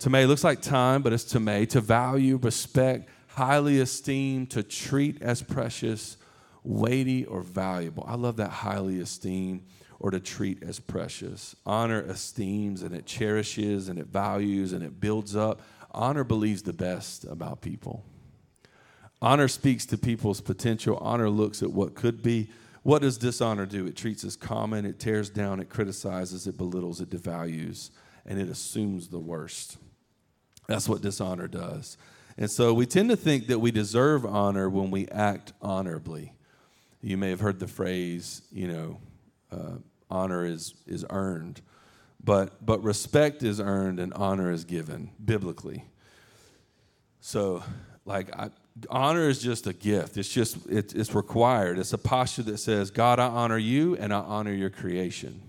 Tame 0.00 0.26
looks 0.26 0.42
like 0.42 0.60
time, 0.60 1.00
but 1.00 1.12
it's 1.12 1.24
tame, 1.24 1.64
to 1.68 1.80
value, 1.80 2.36
respect, 2.42 3.08
highly 3.34 3.78
esteemed, 3.78 4.50
to 4.50 4.62
treat 4.62 5.22
as 5.22 5.42
precious, 5.42 6.16
weighty, 6.62 7.24
or 7.24 7.42
valuable. 7.42 8.04
I 8.06 8.14
love 8.14 8.36
that 8.36 8.50
highly 8.50 8.98
esteemed 8.98 9.62
or 9.98 10.10
to 10.10 10.20
treat 10.20 10.62
as 10.62 10.80
precious. 10.80 11.54
Honor 11.64 12.02
esteems 12.02 12.82
and 12.82 12.94
it 12.94 13.06
cherishes 13.06 13.88
and 13.88 13.98
it 13.98 14.06
values 14.06 14.72
and 14.72 14.82
it 14.82 15.00
builds 15.00 15.36
up. 15.36 15.62
Honor 15.92 16.24
believes 16.24 16.62
the 16.62 16.72
best 16.72 17.24
about 17.24 17.60
people. 17.60 18.04
Honor 19.22 19.46
speaks 19.46 19.86
to 19.86 19.96
people's 19.96 20.40
potential. 20.40 20.98
Honor 21.00 21.30
looks 21.30 21.62
at 21.62 21.70
what 21.70 21.94
could 21.94 22.22
be. 22.22 22.50
What 22.82 23.02
does 23.02 23.16
dishonor 23.16 23.64
do? 23.64 23.86
It 23.86 23.96
treats 23.96 24.24
as 24.24 24.34
common, 24.34 24.84
it 24.84 24.98
tears 24.98 25.30
down, 25.30 25.60
it 25.60 25.68
criticizes, 25.68 26.48
it 26.48 26.58
belittles, 26.58 27.00
it 27.00 27.08
devalues, 27.08 27.90
and 28.26 28.40
it 28.40 28.48
assumes 28.48 29.06
the 29.06 29.20
worst. 29.20 29.76
That's 30.66 30.88
what 30.88 31.00
dishonor 31.00 31.46
does. 31.46 31.96
And 32.36 32.50
so 32.50 32.72
we 32.74 32.86
tend 32.86 33.10
to 33.10 33.16
think 33.16 33.46
that 33.48 33.58
we 33.58 33.70
deserve 33.70 34.24
honor 34.24 34.68
when 34.70 34.90
we 34.90 35.06
act 35.08 35.52
honorably. 35.60 36.32
You 37.02 37.16
may 37.16 37.30
have 37.30 37.40
heard 37.40 37.58
the 37.58 37.68
phrase, 37.68 38.42
you 38.52 38.68
know, 38.68 38.98
uh, 39.50 39.78
honor 40.10 40.44
is, 40.46 40.74
is 40.86 41.04
earned. 41.10 41.60
but 42.24 42.64
but 42.64 42.82
respect 42.82 43.42
is 43.42 43.60
earned 43.60 43.98
and 43.98 44.12
honor 44.14 44.50
is 44.52 44.64
given 44.64 45.10
biblically. 45.24 45.84
So, 47.20 47.62
like, 48.04 48.34
I, 48.36 48.50
honor 48.90 49.28
is 49.28 49.40
just 49.40 49.66
a 49.66 49.72
gift. 49.72 50.16
It's 50.16 50.28
just 50.28 50.66
it, 50.66 50.94
it's 50.94 51.14
required. 51.14 51.78
It's 51.78 51.92
a 51.92 51.98
posture 51.98 52.42
that 52.44 52.58
says, 52.58 52.90
God, 52.90 53.18
I 53.18 53.26
honor 53.26 53.58
you 53.58 53.96
and 53.96 54.12
I 54.12 54.20
honor 54.20 54.52
your 54.52 54.70
creation. 54.70 55.42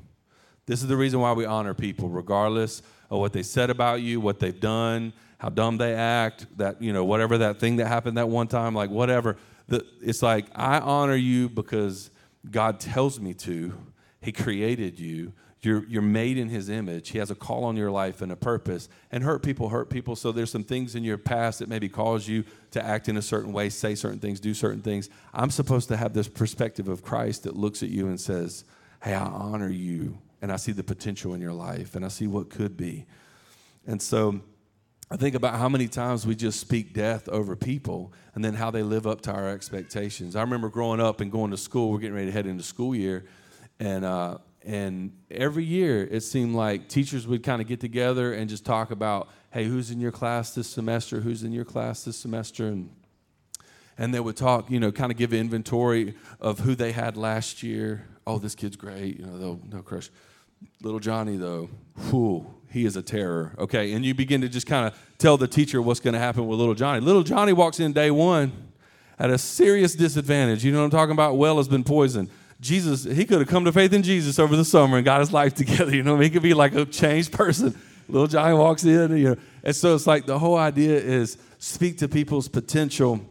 This 0.65 0.81
is 0.81 0.87
the 0.87 0.97
reason 0.97 1.19
why 1.19 1.33
we 1.33 1.45
honor 1.45 1.73
people, 1.73 2.09
regardless 2.09 2.81
of 3.09 3.19
what 3.19 3.33
they 3.33 3.43
said 3.43 3.69
about 3.69 4.01
you, 4.01 4.19
what 4.19 4.39
they've 4.39 4.59
done, 4.59 5.13
how 5.37 5.49
dumb 5.49 5.77
they 5.77 5.93
act, 5.93 6.45
that 6.57 6.81
you 6.81 6.93
know 6.93 7.03
whatever 7.03 7.37
that 7.39 7.59
thing 7.59 7.77
that 7.77 7.87
happened 7.87 8.17
that 8.17 8.29
one 8.29 8.47
time, 8.47 8.73
like 8.73 8.89
whatever. 8.89 9.37
The, 9.67 9.85
it's 10.01 10.21
like 10.21 10.47
I 10.55 10.79
honor 10.79 11.15
you 11.15 11.49
because 11.49 12.09
God 12.49 12.79
tells 12.79 13.19
me 13.19 13.33
to. 13.35 13.73
He 14.21 14.31
created 14.31 14.99
you. 14.99 15.33
You're, 15.63 15.85
you're 15.85 16.01
made 16.01 16.37
in 16.37 16.49
his 16.49 16.67
image. 16.67 17.09
He 17.09 17.19
has 17.19 17.31
a 17.31 17.35
call 17.35 17.63
on 17.63 17.77
your 17.77 17.89
life 17.89 18.21
and 18.21 18.33
a 18.33 18.35
purpose. 18.35 18.89
And 19.11 19.23
hurt 19.23 19.43
people 19.43 19.69
hurt 19.69 19.89
people. 19.89 20.17
So 20.17 20.33
there's 20.33 20.51
some 20.51 20.65
things 20.65 20.93
in 20.93 21.05
your 21.05 21.17
past 21.17 21.59
that 21.59 21.69
maybe 21.69 21.87
cause 21.87 22.27
you 22.27 22.43
to 22.71 22.83
act 22.83 23.07
in 23.07 23.15
a 23.15 23.21
certain 23.21 23.53
way, 23.53 23.69
say 23.69 23.95
certain 23.95 24.19
things, 24.19 24.41
do 24.41 24.53
certain 24.53 24.81
things. 24.81 25.09
I'm 25.33 25.49
supposed 25.49 25.87
to 25.87 25.97
have 25.97 26.13
this 26.13 26.27
perspective 26.27 26.89
of 26.89 27.01
Christ 27.01 27.43
that 27.43 27.55
looks 27.55 27.81
at 27.81 27.89
you 27.89 28.07
and 28.07 28.19
says, 28.19 28.65
Hey, 29.01 29.13
I 29.13 29.25
honor 29.25 29.69
you. 29.69 30.17
And 30.41 30.51
I 30.51 30.57
see 30.57 30.73
the 30.73 30.83
potential 30.83 31.33
in 31.33 31.39
your 31.39 31.53
life 31.53 31.95
and 31.95 32.03
I 32.03 32.09
see 32.09 32.27
what 32.27 32.49
could 32.49 32.75
be. 32.75 33.05
And 33.87 34.01
so 34.01 34.41
I 35.11 35.17
think 35.17 35.35
about 35.35 35.59
how 35.59 35.69
many 35.69 35.87
times 35.87 36.25
we 36.25 36.35
just 36.35 36.59
speak 36.59 36.93
death 36.93 37.27
over 37.29 37.55
people 37.55 38.13
and 38.33 38.43
then 38.43 38.53
how 38.53 38.71
they 38.71 38.83
live 38.83 39.05
up 39.05 39.21
to 39.21 39.31
our 39.31 39.49
expectations. 39.49 40.35
I 40.35 40.41
remember 40.41 40.69
growing 40.69 40.99
up 40.99 41.21
and 41.21 41.31
going 41.31 41.51
to 41.51 41.57
school, 41.57 41.91
we're 41.91 41.99
getting 41.99 42.15
ready 42.15 42.27
to 42.27 42.31
head 42.31 42.47
into 42.47 42.63
school 42.63 42.95
year. 42.95 43.25
And, 43.79 44.05
uh, 44.05 44.37
and 44.65 45.11
every 45.29 45.65
year, 45.65 46.07
it 46.09 46.21
seemed 46.21 46.55
like 46.55 46.87
teachers 46.87 47.27
would 47.27 47.43
kind 47.43 47.61
of 47.61 47.67
get 47.67 47.79
together 47.79 48.33
and 48.33 48.49
just 48.49 48.65
talk 48.65 48.91
about, 48.91 49.29
hey, 49.51 49.65
who's 49.65 49.91
in 49.91 49.99
your 49.99 50.11
class 50.11 50.55
this 50.55 50.67
semester? 50.67 51.19
Who's 51.19 51.43
in 51.43 51.51
your 51.51 51.65
class 51.65 52.05
this 52.05 52.17
semester? 52.17 52.67
And, 52.67 52.89
and 53.97 54.13
they 54.13 54.19
would 54.19 54.37
talk, 54.37 54.71
you 54.71 54.79
know, 54.79 54.91
kind 54.91 55.11
of 55.11 55.17
give 55.17 55.33
inventory 55.33 56.15
of 56.39 56.59
who 56.59 56.75
they 56.75 56.93
had 56.93 57.17
last 57.17 57.61
year. 57.61 58.07
Oh, 58.25 58.39
this 58.39 58.55
kid's 58.55 58.77
great. 58.77 59.19
You 59.19 59.25
know, 59.25 59.37
they'll, 59.37 59.59
they'll 59.67 59.81
crush. 59.81 60.09
Little 60.81 61.01
Johnny, 61.01 61.35
though, 61.35 61.69
whew, 62.09 62.47
he 62.73 62.85
is 62.85 62.95
a 62.97 63.01
terror. 63.01 63.55
Okay. 63.57 63.93
And 63.93 64.03
you 64.03 64.13
begin 64.13 64.41
to 64.41 64.49
just 64.49 64.67
kind 64.67 64.87
of 64.87 64.99
tell 65.17 65.37
the 65.37 65.47
teacher 65.47 65.81
what's 65.81 65.99
going 65.99 66.15
to 66.15 66.19
happen 66.19 66.47
with 66.47 66.59
little 66.59 66.73
Johnny. 66.73 66.99
Little 66.99 67.23
Johnny 67.23 67.53
walks 67.53 67.79
in 67.79 67.93
day 67.93 68.11
one 68.11 68.51
at 69.17 69.29
a 69.29 69.37
serious 69.37 69.95
disadvantage. 69.95 70.65
You 70.65 70.71
know 70.71 70.79
what 70.79 70.85
I'm 70.85 70.91
talking 70.91 71.13
about? 71.13 71.37
Well 71.37 71.57
has 71.57 71.67
been 71.67 71.83
poisoned 71.83 72.29
Jesus, 72.63 73.03
he 73.03 73.25
could 73.25 73.39
have 73.39 73.49
come 73.49 73.65
to 73.65 73.73
faith 73.73 73.91
in 73.91 74.03
Jesus 74.03 74.39
over 74.39 74.55
the 74.55 74.63
summer 74.63 74.97
and 74.97 75.05
got 75.05 75.19
his 75.19 75.33
life 75.33 75.53
together. 75.55 75.93
You 75.93 76.01
know, 76.01 76.17
he 76.17 76.29
could 76.29 76.41
be 76.41 76.53
like 76.53 76.73
a 76.73 76.85
changed 76.85 77.33
person. 77.33 77.77
Little 78.07 78.27
Johnny 78.27 78.55
walks 78.55 78.83
in, 78.85 79.17
you 79.17 79.29
know. 79.29 79.35
And 79.63 79.75
so 79.75 79.93
it's 79.95 80.07
like 80.07 80.25
the 80.25 80.39
whole 80.39 80.57
idea 80.57 80.97
is 80.97 81.37
speak 81.57 81.97
to 81.99 82.07
people's 82.07 82.47
potential. 82.47 83.21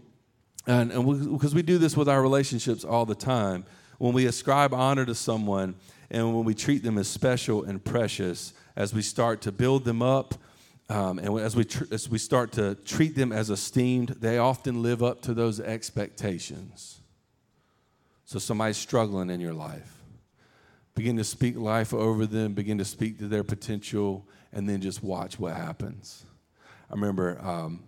And 0.66 0.90
because 1.32 1.54
we, 1.54 1.58
we 1.58 1.62
do 1.62 1.78
this 1.78 1.96
with 1.96 2.08
our 2.08 2.22
relationships 2.22 2.84
all 2.84 3.04
the 3.04 3.14
time. 3.14 3.64
When 3.99 4.12
we 4.12 4.26
ascribe 4.26 4.75
honor 4.75 5.06
to 5.06 5.14
someone 5.14 5.76
and 6.11 6.34
when 6.34 6.44
we 6.44 6.54
treat 6.54 6.82
them 6.82 6.99
as 6.99 7.08
special 7.08 7.64
and 7.64 7.82
precious, 7.82 8.52
as 8.76 8.95
we 8.95 9.02
start 9.02 9.41
to 9.43 9.52
build 9.52 9.85
them 9.85 10.02
up, 10.02 10.35
um, 10.88 11.19
and 11.19 11.38
as 11.38 11.57
we, 11.57 11.64
tr- 11.64 11.85
as 11.91 12.09
we 12.09 12.19
start 12.19 12.52
to 12.52 12.75
treat 12.75 13.14
them 13.14 13.33
as 13.33 13.50
esteemed, 13.50 14.09
they 14.21 14.38
often 14.38 14.83
live 14.83 15.02
up 15.02 15.23
to 15.23 15.35
those 15.35 15.61
expectations. 15.61 17.00
So 18.25 18.38
somebody's 18.38 18.76
struggling 18.76 19.31
in 19.31 19.41
your 19.41 19.55
life. 19.55 20.02
Begin 20.95 21.17
to 21.17 21.25
speak 21.25 21.57
life 21.57 21.95
over 21.95 22.26
them, 22.26 22.52
begin 22.52 22.79
to 22.79 22.85
speak 22.85 23.19
to 23.19 23.29
their 23.29 23.45
potential, 23.45 24.26
and 24.52 24.69
then 24.69 24.81
just 24.81 25.02
watch 25.02 25.38
what 25.38 25.55
happens. 25.55 26.25
I 26.91 26.95
remember 26.95 27.38
um, 27.43 27.85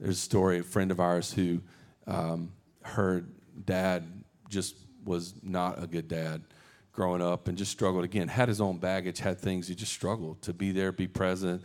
there's 0.00 0.18
a 0.18 0.20
story, 0.20 0.58
of 0.58 0.66
a 0.66 0.68
friend 0.68 0.90
of 0.90 0.98
ours 0.98 1.32
who 1.32 1.60
um, 2.06 2.52
her 2.82 3.24
dad 3.64 4.04
just 4.48 4.74
was 5.04 5.34
not 5.42 5.82
a 5.82 5.86
good 5.86 6.08
dad 6.08 6.42
growing 6.98 7.22
up 7.22 7.46
and 7.46 7.56
just 7.56 7.70
struggled 7.70 8.02
again, 8.02 8.26
had 8.26 8.48
his 8.48 8.60
own 8.60 8.76
baggage, 8.76 9.20
had 9.20 9.38
things 9.38 9.68
he 9.68 9.74
just 9.76 9.92
struggled 9.92 10.42
to 10.42 10.52
be 10.52 10.72
there, 10.72 10.90
be 10.90 11.06
present, 11.06 11.62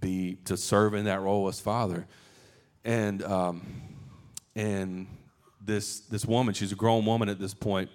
be 0.00 0.34
to 0.44 0.56
serve 0.56 0.94
in 0.94 1.04
that 1.04 1.20
role 1.20 1.46
as 1.46 1.60
father. 1.60 2.04
And 2.84 3.22
um, 3.22 3.62
and 4.56 5.06
this 5.64 6.00
this 6.00 6.26
woman, 6.26 6.52
she's 6.52 6.72
a 6.72 6.74
grown 6.74 7.06
woman 7.06 7.28
at 7.28 7.38
this 7.38 7.54
point, 7.54 7.90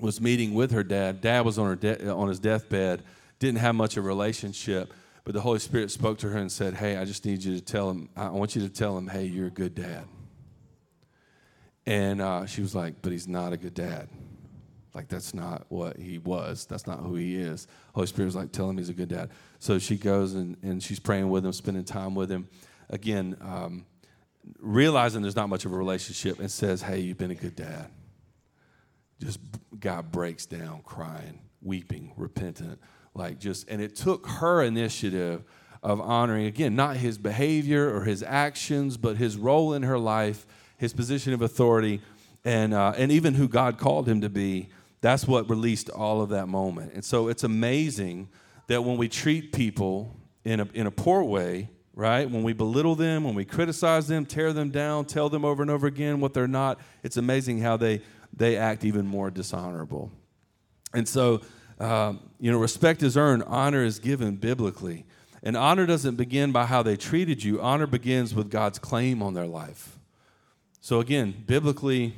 was 0.00 0.20
meeting 0.20 0.52
with 0.52 0.70
her 0.72 0.84
dad. 0.84 1.22
Dad 1.22 1.46
was 1.46 1.58
on 1.58 1.66
her 1.66 1.76
de- 1.76 2.10
on 2.10 2.28
his 2.28 2.38
deathbed, 2.38 3.04
didn't 3.38 3.60
have 3.60 3.74
much 3.74 3.96
of 3.96 4.04
a 4.04 4.06
relationship, 4.06 4.92
but 5.24 5.32
the 5.32 5.40
Holy 5.40 5.58
Spirit 5.58 5.90
spoke 5.90 6.18
to 6.18 6.28
her 6.28 6.36
and 6.36 6.52
said, 6.52 6.74
"Hey, 6.74 6.98
I 6.98 7.06
just 7.06 7.24
need 7.24 7.42
you 7.42 7.54
to 7.54 7.62
tell 7.62 7.88
him. 7.88 8.10
I 8.14 8.28
want 8.28 8.54
you 8.54 8.60
to 8.60 8.68
tell 8.68 8.98
him, 8.98 9.08
hey, 9.08 9.24
you're 9.24 9.46
a 9.46 9.50
good 9.50 9.74
dad." 9.74 10.04
And 11.86 12.20
uh, 12.20 12.44
she 12.44 12.60
was 12.60 12.74
like, 12.74 13.00
"But 13.00 13.12
he's 13.12 13.26
not 13.26 13.54
a 13.54 13.56
good 13.56 13.72
dad. 13.72 14.10
Like 14.94 15.08
that's 15.08 15.34
not 15.34 15.66
what 15.68 15.98
he 15.98 16.18
was. 16.18 16.66
That's 16.66 16.86
not 16.86 17.00
who 17.00 17.14
he 17.14 17.36
is." 17.36 17.66
Holy 17.94 18.06
Spirit 18.06 18.26
was 18.26 18.36
like, 18.36 18.52
"Tell 18.52 18.68
him 18.68 18.78
he's 18.78 18.88
a 18.88 18.94
good 18.94 19.08
dad." 19.08 19.30
So 19.58 19.78
she 19.78 19.96
goes 19.96 20.34
and, 20.34 20.56
and 20.62 20.82
she's 20.82 20.98
praying 20.98 21.28
with 21.28 21.44
him, 21.44 21.52
spending 21.52 21.84
time 21.84 22.14
with 22.14 22.30
him. 22.30 22.48
Again. 22.90 23.36
Um, 23.40 23.86
realizing 24.60 25.22
there's 25.22 25.36
not 25.36 25.48
much 25.48 25.64
of 25.64 25.72
a 25.72 25.76
relationship 25.76 26.38
and 26.40 26.50
says, 26.50 26.82
Hey, 26.82 27.00
you've 27.00 27.18
been 27.18 27.30
a 27.30 27.36
good 27.36 27.56
dad. 27.56 27.90
Just 29.20 29.40
God 29.78 30.12
breaks 30.12 30.46
down 30.46 30.82
crying, 30.84 31.40
weeping, 31.60 32.12
repentant. 32.16 32.80
Like 33.14 33.38
just, 33.38 33.68
and 33.68 33.82
it 33.82 33.96
took 33.96 34.26
her 34.26 34.62
initiative 34.62 35.44
of 35.82 36.00
honoring, 36.00 36.46
again, 36.46 36.76
not 36.76 36.96
his 36.96 37.18
behavior 37.18 37.94
or 37.94 38.04
his 38.04 38.22
actions, 38.22 38.96
but 38.96 39.16
his 39.16 39.36
role 39.36 39.74
in 39.74 39.82
her 39.82 39.98
life, 39.98 40.46
his 40.76 40.92
position 40.92 41.32
of 41.32 41.42
authority, 41.42 42.00
and, 42.44 42.72
uh, 42.72 42.94
and 42.96 43.10
even 43.10 43.34
who 43.34 43.48
God 43.48 43.78
called 43.78 44.08
him 44.08 44.20
to 44.20 44.28
be. 44.28 44.68
That's 45.00 45.26
what 45.26 45.48
released 45.48 45.90
all 45.90 46.22
of 46.22 46.30
that 46.30 46.48
moment. 46.48 46.92
And 46.94 47.04
so 47.04 47.28
it's 47.28 47.44
amazing 47.44 48.28
that 48.66 48.82
when 48.82 48.96
we 48.96 49.08
treat 49.08 49.52
people 49.52 50.16
in 50.44 50.60
a, 50.60 50.68
in 50.74 50.86
a 50.86 50.90
poor 50.90 51.22
way, 51.22 51.70
right? 51.94 52.30
When 52.30 52.42
we 52.42 52.52
belittle 52.52 52.94
them, 52.94 53.24
when 53.24 53.34
we 53.34 53.44
criticize 53.44 54.06
them, 54.06 54.24
tear 54.24 54.52
them 54.52 54.70
down, 54.70 55.04
tell 55.04 55.28
them 55.28 55.44
over 55.44 55.62
and 55.62 55.70
over 55.70 55.86
again 55.86 56.20
what 56.20 56.32
they're 56.32 56.46
not, 56.46 56.78
it's 57.02 57.16
amazing 57.16 57.60
how 57.60 57.76
they, 57.76 58.02
they 58.32 58.56
act 58.56 58.84
even 58.84 59.06
more 59.06 59.30
dishonorable. 59.30 60.12
And 60.94 61.08
so, 61.08 61.40
um, 61.80 62.20
you 62.38 62.50
know, 62.50 62.58
respect 62.58 63.02
is 63.02 63.16
earned, 63.16 63.42
honor 63.46 63.84
is 63.84 63.98
given 63.98 64.36
biblically. 64.36 65.06
And 65.42 65.56
honor 65.56 65.86
doesn't 65.86 66.16
begin 66.16 66.52
by 66.52 66.66
how 66.66 66.82
they 66.82 66.96
treated 66.96 67.42
you, 67.42 67.60
honor 67.60 67.86
begins 67.86 68.34
with 68.34 68.50
God's 68.50 68.78
claim 68.78 69.22
on 69.22 69.34
their 69.34 69.46
life. 69.46 69.98
So, 70.80 71.00
again, 71.00 71.44
biblically, 71.46 72.14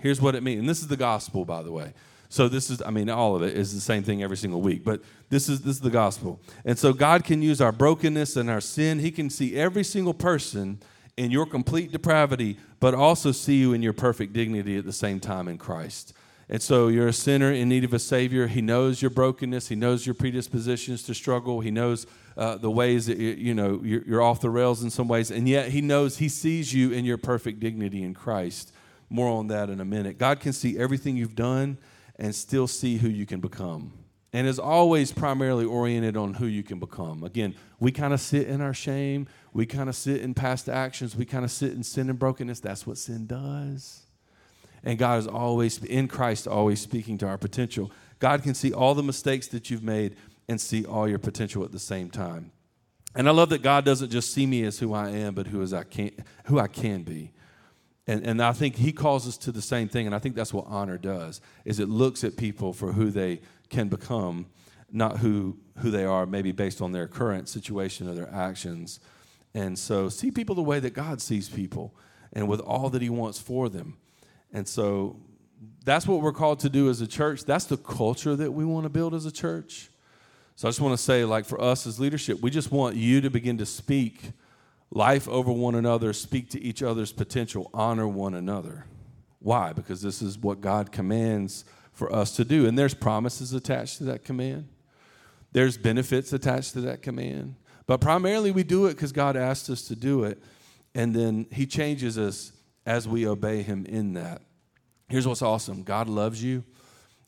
here's 0.00 0.20
what 0.20 0.34
it 0.34 0.42
means. 0.42 0.60
And 0.60 0.68
this 0.68 0.80
is 0.80 0.88
the 0.88 0.96
gospel, 0.96 1.44
by 1.44 1.62
the 1.62 1.72
way. 1.72 1.92
So 2.34 2.48
this 2.48 2.68
is, 2.68 2.82
I 2.82 2.90
mean, 2.90 3.08
all 3.08 3.36
of 3.36 3.44
it 3.44 3.56
is 3.56 3.72
the 3.72 3.80
same 3.80 4.02
thing 4.02 4.20
every 4.20 4.36
single 4.36 4.60
week, 4.60 4.82
but 4.82 5.00
this 5.28 5.48
is 5.48 5.60
this 5.60 5.76
is 5.76 5.80
the 5.80 5.88
gospel. 5.88 6.40
And 6.64 6.76
so 6.76 6.92
God 6.92 7.22
can 7.22 7.42
use 7.42 7.60
our 7.60 7.70
brokenness 7.70 8.34
and 8.34 8.50
our 8.50 8.60
sin. 8.60 8.98
He 8.98 9.12
can 9.12 9.30
see 9.30 9.54
every 9.54 9.84
single 9.84 10.14
person 10.14 10.80
in 11.16 11.30
your 11.30 11.46
complete 11.46 11.92
depravity, 11.92 12.58
but 12.80 12.92
also 12.92 13.30
see 13.30 13.60
you 13.60 13.72
in 13.72 13.82
your 13.82 13.92
perfect 13.92 14.32
dignity 14.32 14.76
at 14.76 14.84
the 14.84 14.92
same 14.92 15.20
time 15.20 15.46
in 15.46 15.58
Christ. 15.58 16.12
And 16.48 16.60
so 16.60 16.88
you're 16.88 17.06
a 17.06 17.12
sinner 17.12 17.52
in 17.52 17.68
need 17.68 17.84
of 17.84 17.94
a 17.94 18.00
Savior. 18.00 18.48
He 18.48 18.60
knows 18.60 19.00
your 19.00 19.12
brokenness. 19.12 19.68
He 19.68 19.76
knows 19.76 20.04
your 20.04 20.16
predispositions 20.16 21.04
to 21.04 21.14
struggle. 21.14 21.60
He 21.60 21.70
knows 21.70 22.04
uh, 22.36 22.56
the 22.56 22.68
ways 22.68 23.06
that 23.06 23.18
you, 23.18 23.30
you 23.30 23.54
know 23.54 23.80
you're, 23.84 24.02
you're 24.02 24.22
off 24.22 24.40
the 24.40 24.50
rails 24.50 24.82
in 24.82 24.90
some 24.90 25.06
ways, 25.06 25.30
and 25.30 25.48
yet 25.48 25.68
He 25.68 25.80
knows 25.80 26.18
He 26.18 26.28
sees 26.28 26.74
you 26.74 26.90
in 26.90 27.04
your 27.04 27.16
perfect 27.16 27.60
dignity 27.60 28.02
in 28.02 28.12
Christ. 28.12 28.72
More 29.08 29.28
on 29.28 29.46
that 29.46 29.70
in 29.70 29.80
a 29.80 29.84
minute. 29.84 30.18
God 30.18 30.40
can 30.40 30.52
see 30.52 30.76
everything 30.76 31.16
you've 31.16 31.36
done 31.36 31.78
and 32.18 32.34
still 32.34 32.66
see 32.66 32.96
who 32.98 33.08
you 33.08 33.26
can 33.26 33.40
become. 33.40 33.92
And 34.32 34.48
is 34.48 34.58
always 34.58 35.12
primarily 35.12 35.64
oriented 35.64 36.16
on 36.16 36.34
who 36.34 36.46
you 36.46 36.64
can 36.64 36.80
become. 36.80 37.22
Again, 37.22 37.54
we 37.78 37.92
kind 37.92 38.12
of 38.12 38.20
sit 38.20 38.48
in 38.48 38.60
our 38.60 38.74
shame. 38.74 39.28
We 39.52 39.64
kind 39.64 39.88
of 39.88 39.94
sit 39.94 40.22
in 40.22 40.34
past 40.34 40.68
actions. 40.68 41.14
We 41.14 41.24
kind 41.24 41.44
of 41.44 41.52
sit 41.52 41.72
in 41.72 41.84
sin 41.84 42.10
and 42.10 42.18
brokenness. 42.18 42.58
That's 42.58 42.84
what 42.84 42.98
sin 42.98 43.26
does. 43.26 44.02
And 44.82 44.98
God 44.98 45.20
is 45.20 45.28
always, 45.28 45.82
in 45.84 46.08
Christ, 46.08 46.48
always 46.48 46.80
speaking 46.80 47.16
to 47.18 47.26
our 47.26 47.38
potential. 47.38 47.92
God 48.18 48.42
can 48.42 48.54
see 48.54 48.72
all 48.72 48.94
the 48.94 49.02
mistakes 49.04 49.46
that 49.48 49.70
you've 49.70 49.84
made 49.84 50.16
and 50.48 50.60
see 50.60 50.84
all 50.84 51.08
your 51.08 51.20
potential 51.20 51.64
at 51.64 51.72
the 51.72 51.78
same 51.78 52.10
time. 52.10 52.50
And 53.14 53.28
I 53.28 53.30
love 53.30 53.50
that 53.50 53.62
God 53.62 53.84
doesn't 53.84 54.10
just 54.10 54.32
see 54.34 54.46
me 54.46 54.64
as 54.64 54.80
who 54.80 54.92
I 54.92 55.10
am, 55.10 55.34
but 55.34 55.46
who, 55.46 55.62
as 55.62 55.72
I 55.72 55.84
can, 55.84 56.10
who 56.46 56.58
I 56.58 56.66
can 56.66 57.04
be. 57.04 57.30
And, 58.06 58.26
and 58.26 58.42
I 58.42 58.52
think 58.52 58.76
he 58.76 58.92
calls 58.92 59.26
us 59.26 59.38
to 59.38 59.52
the 59.52 59.62
same 59.62 59.88
thing, 59.88 60.06
and 60.06 60.14
I 60.14 60.18
think 60.18 60.34
that's 60.34 60.52
what 60.52 60.66
honor 60.68 60.98
does, 60.98 61.40
is 61.64 61.80
it 61.80 61.88
looks 61.88 62.22
at 62.22 62.36
people 62.36 62.72
for 62.72 62.92
who 62.92 63.10
they 63.10 63.40
can 63.70 63.88
become, 63.88 64.46
not 64.92 65.18
who, 65.18 65.56
who 65.78 65.90
they 65.90 66.04
are, 66.04 66.26
maybe 66.26 66.52
based 66.52 66.82
on 66.82 66.92
their 66.92 67.08
current 67.08 67.48
situation 67.48 68.08
or 68.08 68.14
their 68.14 68.32
actions. 68.32 69.00
And 69.54 69.78
so 69.78 70.08
see 70.08 70.30
people 70.30 70.54
the 70.54 70.62
way 70.62 70.80
that 70.80 70.90
God 70.90 71.22
sees 71.22 71.48
people 71.48 71.94
and 72.32 72.46
with 72.48 72.60
all 72.60 72.90
that 72.90 73.00
he 73.00 73.08
wants 73.08 73.38
for 73.38 73.68
them. 73.68 73.96
And 74.52 74.68
so 74.68 75.16
that's 75.84 76.06
what 76.06 76.20
we're 76.20 76.32
called 76.32 76.60
to 76.60 76.68
do 76.68 76.90
as 76.90 77.00
a 77.00 77.06
church. 77.06 77.44
That's 77.44 77.64
the 77.64 77.76
culture 77.76 78.36
that 78.36 78.52
we 78.52 78.64
want 78.64 78.84
to 78.84 78.90
build 78.90 79.14
as 79.14 79.24
a 79.24 79.32
church. 79.32 79.90
So 80.56 80.68
I 80.68 80.70
just 80.70 80.80
want 80.80 80.96
to 80.96 81.02
say, 81.02 81.24
like 81.24 81.46
for 81.46 81.60
us 81.60 81.86
as 81.86 81.98
leadership, 81.98 82.40
we 82.40 82.50
just 82.50 82.70
want 82.70 82.96
you 82.96 83.20
to 83.20 83.30
begin 83.30 83.58
to 83.58 83.66
speak 83.66 84.32
life 84.94 85.28
over 85.28 85.52
one 85.52 85.74
another, 85.74 86.12
speak 86.12 86.48
to 86.50 86.62
each 86.62 86.82
other's 86.82 87.12
potential, 87.12 87.68
honor 87.74 88.08
one 88.08 88.34
another. 88.34 88.86
Why? 89.40 89.72
Because 89.72 90.00
this 90.00 90.22
is 90.22 90.38
what 90.38 90.60
God 90.60 90.92
commands 90.92 91.64
for 91.92 92.12
us 92.14 92.34
to 92.36 92.44
do. 92.44 92.66
And 92.66 92.78
there's 92.78 92.94
promises 92.94 93.52
attached 93.52 93.98
to 93.98 94.04
that 94.04 94.24
command, 94.24 94.68
there's 95.52 95.76
benefits 95.76 96.32
attached 96.32 96.72
to 96.72 96.80
that 96.82 97.02
command. 97.02 97.56
But 97.86 98.00
primarily, 98.00 98.50
we 98.50 98.62
do 98.62 98.86
it 98.86 98.94
because 98.94 99.12
God 99.12 99.36
asked 99.36 99.68
us 99.68 99.82
to 99.88 99.96
do 99.96 100.24
it. 100.24 100.42
And 100.94 101.14
then 101.14 101.46
He 101.52 101.66
changes 101.66 102.16
us 102.16 102.52
as 102.86 103.06
we 103.06 103.26
obey 103.26 103.62
Him 103.62 103.84
in 103.84 104.14
that. 104.14 104.40
Here's 105.08 105.26
what's 105.26 105.42
awesome 105.42 105.82
God 105.82 106.08
loves 106.08 106.42
you, 106.42 106.64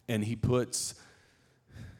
and 0.09 0.25
He 0.25 0.35
puts 0.35 0.95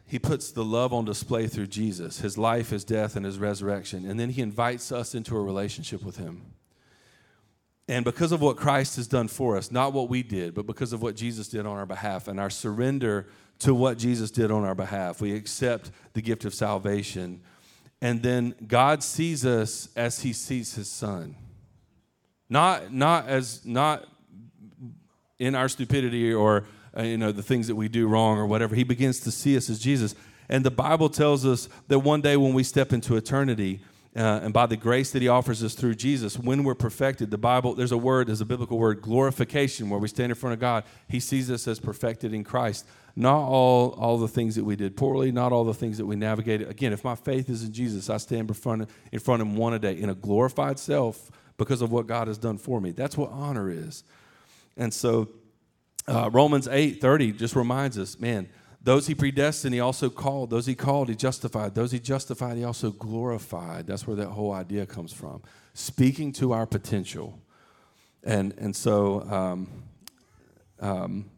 he 0.07 0.17
puts 0.17 0.51
the 0.51 0.63
love 0.63 0.93
on 0.93 1.03
display 1.03 1.47
through 1.47 1.67
Jesus, 1.67 2.19
his 2.19 2.37
life, 2.37 2.69
his 2.69 2.85
death, 2.85 3.17
and 3.17 3.25
his 3.25 3.37
resurrection. 3.37 4.09
And 4.09 4.17
then 4.17 4.29
he 4.29 4.41
invites 4.41 4.91
us 4.91 5.13
into 5.13 5.35
a 5.35 5.41
relationship 5.41 6.03
with 6.03 6.15
him. 6.15 6.43
And 7.89 8.05
because 8.05 8.31
of 8.31 8.41
what 8.41 8.55
Christ 8.57 8.95
has 8.95 9.07
done 9.07 9.27
for 9.27 9.57
us, 9.57 9.69
not 9.69 9.91
what 9.91 10.09
we 10.09 10.23
did, 10.23 10.53
but 10.53 10.65
because 10.65 10.93
of 10.93 11.01
what 11.01 11.15
Jesus 11.15 11.49
did 11.49 11.65
on 11.65 11.77
our 11.77 11.85
behalf 11.85 12.27
and 12.29 12.39
our 12.39 12.49
surrender 12.49 13.27
to 13.59 13.73
what 13.73 13.97
Jesus 13.97 14.31
did 14.31 14.49
on 14.49 14.63
our 14.63 14.75
behalf, 14.75 15.19
we 15.19 15.33
accept 15.33 15.91
the 16.13 16.21
gift 16.21 16.45
of 16.45 16.53
salvation. 16.53 17.41
And 18.01 18.23
then 18.23 18.55
God 18.65 19.03
sees 19.03 19.45
us 19.45 19.89
as 19.95 20.21
he 20.21 20.31
sees 20.31 20.75
his 20.75 20.89
son. 20.89 21.35
Not, 22.49 22.93
not 22.93 23.27
as 23.27 23.65
not 23.65 24.05
in 25.37 25.53
our 25.53 25.67
stupidity 25.67 26.33
or 26.33 26.65
uh, 26.97 27.03
you 27.03 27.17
know, 27.17 27.31
the 27.31 27.43
things 27.43 27.67
that 27.67 27.75
we 27.75 27.87
do 27.87 28.07
wrong 28.07 28.37
or 28.37 28.45
whatever. 28.45 28.75
He 28.75 28.83
begins 28.83 29.19
to 29.21 29.31
see 29.31 29.55
us 29.55 29.69
as 29.69 29.79
Jesus. 29.79 30.15
And 30.49 30.63
the 30.63 30.71
Bible 30.71 31.09
tells 31.09 31.45
us 31.45 31.69
that 31.87 31.99
one 31.99 32.21
day 32.21 32.37
when 32.37 32.53
we 32.53 32.63
step 32.63 32.93
into 32.93 33.15
eternity, 33.15 33.81
uh, 34.15 34.39
and 34.41 34.51
by 34.51 34.65
the 34.65 34.77
grace 34.77 35.11
that 35.11 35.21
he 35.21 35.27
offers 35.27 35.63
us 35.63 35.75
through 35.75 35.93
Jesus, 35.93 36.39
when 36.39 36.63
we're 36.63 36.73
perfected, 36.73 37.29
the 37.29 37.37
Bible, 37.37 37.75
there's 37.75 37.91
a 37.91 37.97
word, 37.97 38.27
there's 38.27 38.41
a 38.41 38.45
biblical 38.45 38.79
word, 38.79 39.01
glorification, 39.01 39.89
where 39.89 39.99
we 39.99 40.07
stand 40.07 40.31
in 40.31 40.35
front 40.35 40.53
of 40.53 40.59
God. 40.59 40.85
He 41.07 41.19
sees 41.19 41.51
us 41.51 41.67
as 41.67 41.79
perfected 41.79 42.33
in 42.33 42.43
Christ. 42.43 42.87
Not 43.15 43.37
all, 43.37 43.91
all 43.91 44.17
the 44.17 44.27
things 44.27 44.55
that 44.55 44.63
we 44.63 44.75
did 44.75 44.97
poorly, 44.97 45.31
not 45.31 45.51
all 45.51 45.63
the 45.63 45.73
things 45.73 45.97
that 45.99 46.05
we 46.05 46.15
navigated. 46.15 46.67
Again, 46.67 46.93
if 46.93 47.03
my 47.03 47.15
faith 47.15 47.49
is 47.49 47.63
in 47.63 47.73
Jesus, 47.73 48.09
I 48.09 48.17
stand 48.17 48.49
in 48.49 48.53
front 48.55 48.83
of, 48.83 48.89
in 49.11 49.19
front 49.19 49.41
of 49.41 49.47
him 49.47 49.55
one 49.55 49.73
a 49.73 49.79
day 49.79 49.93
in 49.93 50.09
a 50.09 50.15
glorified 50.15 50.79
self 50.79 51.29
because 51.57 51.81
of 51.81 51.91
what 51.91 52.07
God 52.07 52.27
has 52.27 52.37
done 52.39 52.57
for 52.57 52.81
me. 52.81 52.91
That's 52.91 53.17
what 53.17 53.31
honor 53.31 53.69
is. 53.69 54.03
And 54.77 54.93
so 54.93 55.29
uh, 56.07 56.29
Romans 56.31 56.67
8 56.67 57.01
30 57.01 57.33
just 57.33 57.55
reminds 57.55 57.97
us, 57.97 58.19
man, 58.19 58.49
those 58.81 59.07
he 59.07 59.15
predestined, 59.15 59.73
he 59.73 59.79
also 59.79 60.09
called. 60.09 60.49
Those 60.49 60.65
he 60.65 60.75
called, 60.75 61.09
he 61.09 61.15
justified. 61.15 61.75
Those 61.75 61.91
he 61.91 61.99
justified, 61.99 62.57
he 62.57 62.63
also 62.63 62.91
glorified. 62.91 63.87
That's 63.87 64.07
where 64.07 64.15
that 64.15 64.29
whole 64.29 64.53
idea 64.53 64.85
comes 64.85 65.11
from. 65.11 65.41
Speaking 65.73 66.31
to 66.33 66.53
our 66.53 66.65
potential. 66.65 67.39
And, 68.23 68.53
and 68.57 68.75
so 68.75 69.21
um, 69.23 69.83
um, 70.79 71.29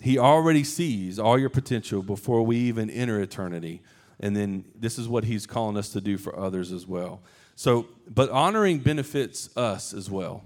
he 0.00 0.18
already 0.18 0.64
sees 0.64 1.18
all 1.18 1.38
your 1.38 1.50
potential 1.50 2.02
before 2.02 2.44
we 2.44 2.56
even 2.56 2.88
enter 2.90 3.20
eternity. 3.20 3.82
And 4.20 4.36
then 4.36 4.64
this 4.74 4.98
is 4.98 5.08
what 5.08 5.24
he's 5.24 5.46
calling 5.46 5.76
us 5.76 5.88
to 5.90 6.00
do 6.00 6.18
for 6.18 6.38
others 6.38 6.70
as 6.70 6.86
well. 6.86 7.22
So, 7.56 7.88
but 8.08 8.30
honoring 8.30 8.78
benefits 8.78 9.54
us 9.56 9.92
as 9.92 10.08
well. 10.10 10.44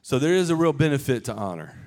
So 0.00 0.18
there 0.18 0.34
is 0.34 0.50
a 0.50 0.56
real 0.56 0.72
benefit 0.72 1.24
to 1.24 1.34
honor. 1.34 1.83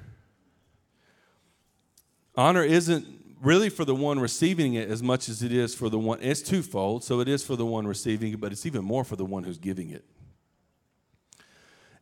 Honor 2.38 2.64
isn't 2.64 3.08
really 3.42 3.70
for 3.70 3.84
the 3.84 3.96
one 3.96 4.20
receiving 4.20 4.76
it 4.76 4.90
as 4.90 5.02
much 5.02 5.28
as 5.28 5.42
it 5.42 5.52
is 5.52 5.74
for 5.74 5.90
the 5.90 5.98
one. 5.98 6.20
It's 6.22 6.42
twofold. 6.42 7.04
So 7.04 7.20
it 7.20 7.28
is 7.28 7.44
for 7.44 7.56
the 7.56 7.66
one 7.66 7.88
receiving 7.88 8.34
it, 8.34 8.40
but 8.40 8.52
it's 8.52 8.66
even 8.66 8.84
more 8.86 9.04
for 9.04 9.16
the 9.16 9.26
one 9.26 9.44
who's 9.44 9.58
giving 9.58 9.90
it. 9.90 10.06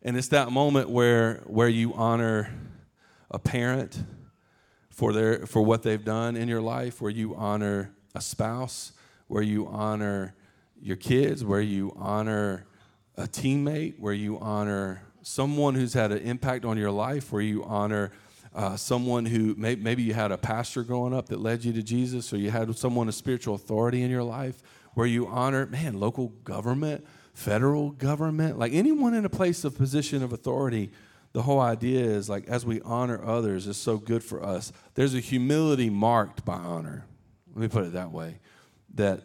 And 0.02 0.16
it's 0.16 0.28
that 0.28 0.52
moment 0.52 0.90
where 0.90 1.42
where 1.46 1.68
you 1.68 1.94
honor 1.94 2.50
a 3.30 3.38
parent 3.38 4.04
for 4.90 5.12
their 5.12 5.46
for 5.46 5.62
what 5.62 5.82
they've 5.82 6.04
done 6.04 6.36
in 6.36 6.48
your 6.48 6.60
life, 6.60 7.00
where 7.00 7.10
you 7.10 7.34
honor 7.34 7.92
a 8.14 8.20
spouse, 8.20 8.92
where 9.26 9.42
you 9.42 9.66
honor 9.66 10.34
your 10.80 10.96
kids, 10.96 11.44
where 11.44 11.60
you 11.60 11.92
honor 11.96 12.66
a 13.16 13.26
teammate, 13.26 13.98
where 13.98 14.12
you 14.12 14.38
honor 14.38 15.02
someone 15.22 15.74
who's 15.74 15.94
had 15.94 16.12
an 16.12 16.18
impact 16.18 16.64
on 16.64 16.76
your 16.76 16.90
life, 16.90 17.32
where 17.32 17.42
you 17.42 17.64
honor 17.64 18.12
uh, 18.56 18.74
someone 18.74 19.26
who 19.26 19.54
may, 19.56 19.76
maybe 19.76 20.02
you 20.02 20.14
had 20.14 20.32
a 20.32 20.38
pastor 20.38 20.82
growing 20.82 21.12
up 21.12 21.28
that 21.28 21.40
led 21.40 21.62
you 21.62 21.74
to 21.74 21.82
Jesus, 21.82 22.32
or 22.32 22.38
you 22.38 22.50
had 22.50 22.74
someone 22.76 23.06
of 23.06 23.14
spiritual 23.14 23.54
authority 23.54 24.02
in 24.02 24.10
your 24.10 24.22
life 24.22 24.62
where 24.94 25.06
you 25.06 25.26
honor, 25.26 25.66
man, 25.66 26.00
local 26.00 26.28
government, 26.42 27.06
federal 27.34 27.90
government, 27.90 28.58
like 28.58 28.72
anyone 28.72 29.12
in 29.12 29.26
a 29.26 29.28
place 29.28 29.62
of 29.62 29.76
position 29.76 30.22
of 30.22 30.32
authority. 30.32 30.90
The 31.34 31.42
whole 31.42 31.60
idea 31.60 32.02
is 32.02 32.30
like 32.30 32.48
as 32.48 32.64
we 32.64 32.80
honor 32.80 33.22
others 33.22 33.66
is 33.66 33.76
so 33.76 33.98
good 33.98 34.24
for 34.24 34.42
us. 34.42 34.72
There's 34.94 35.14
a 35.14 35.20
humility 35.20 35.90
marked 35.90 36.46
by 36.46 36.54
honor. 36.54 37.04
Let 37.54 37.60
me 37.60 37.68
put 37.68 37.84
it 37.84 37.92
that 37.92 38.10
way. 38.10 38.38
That 38.94 39.24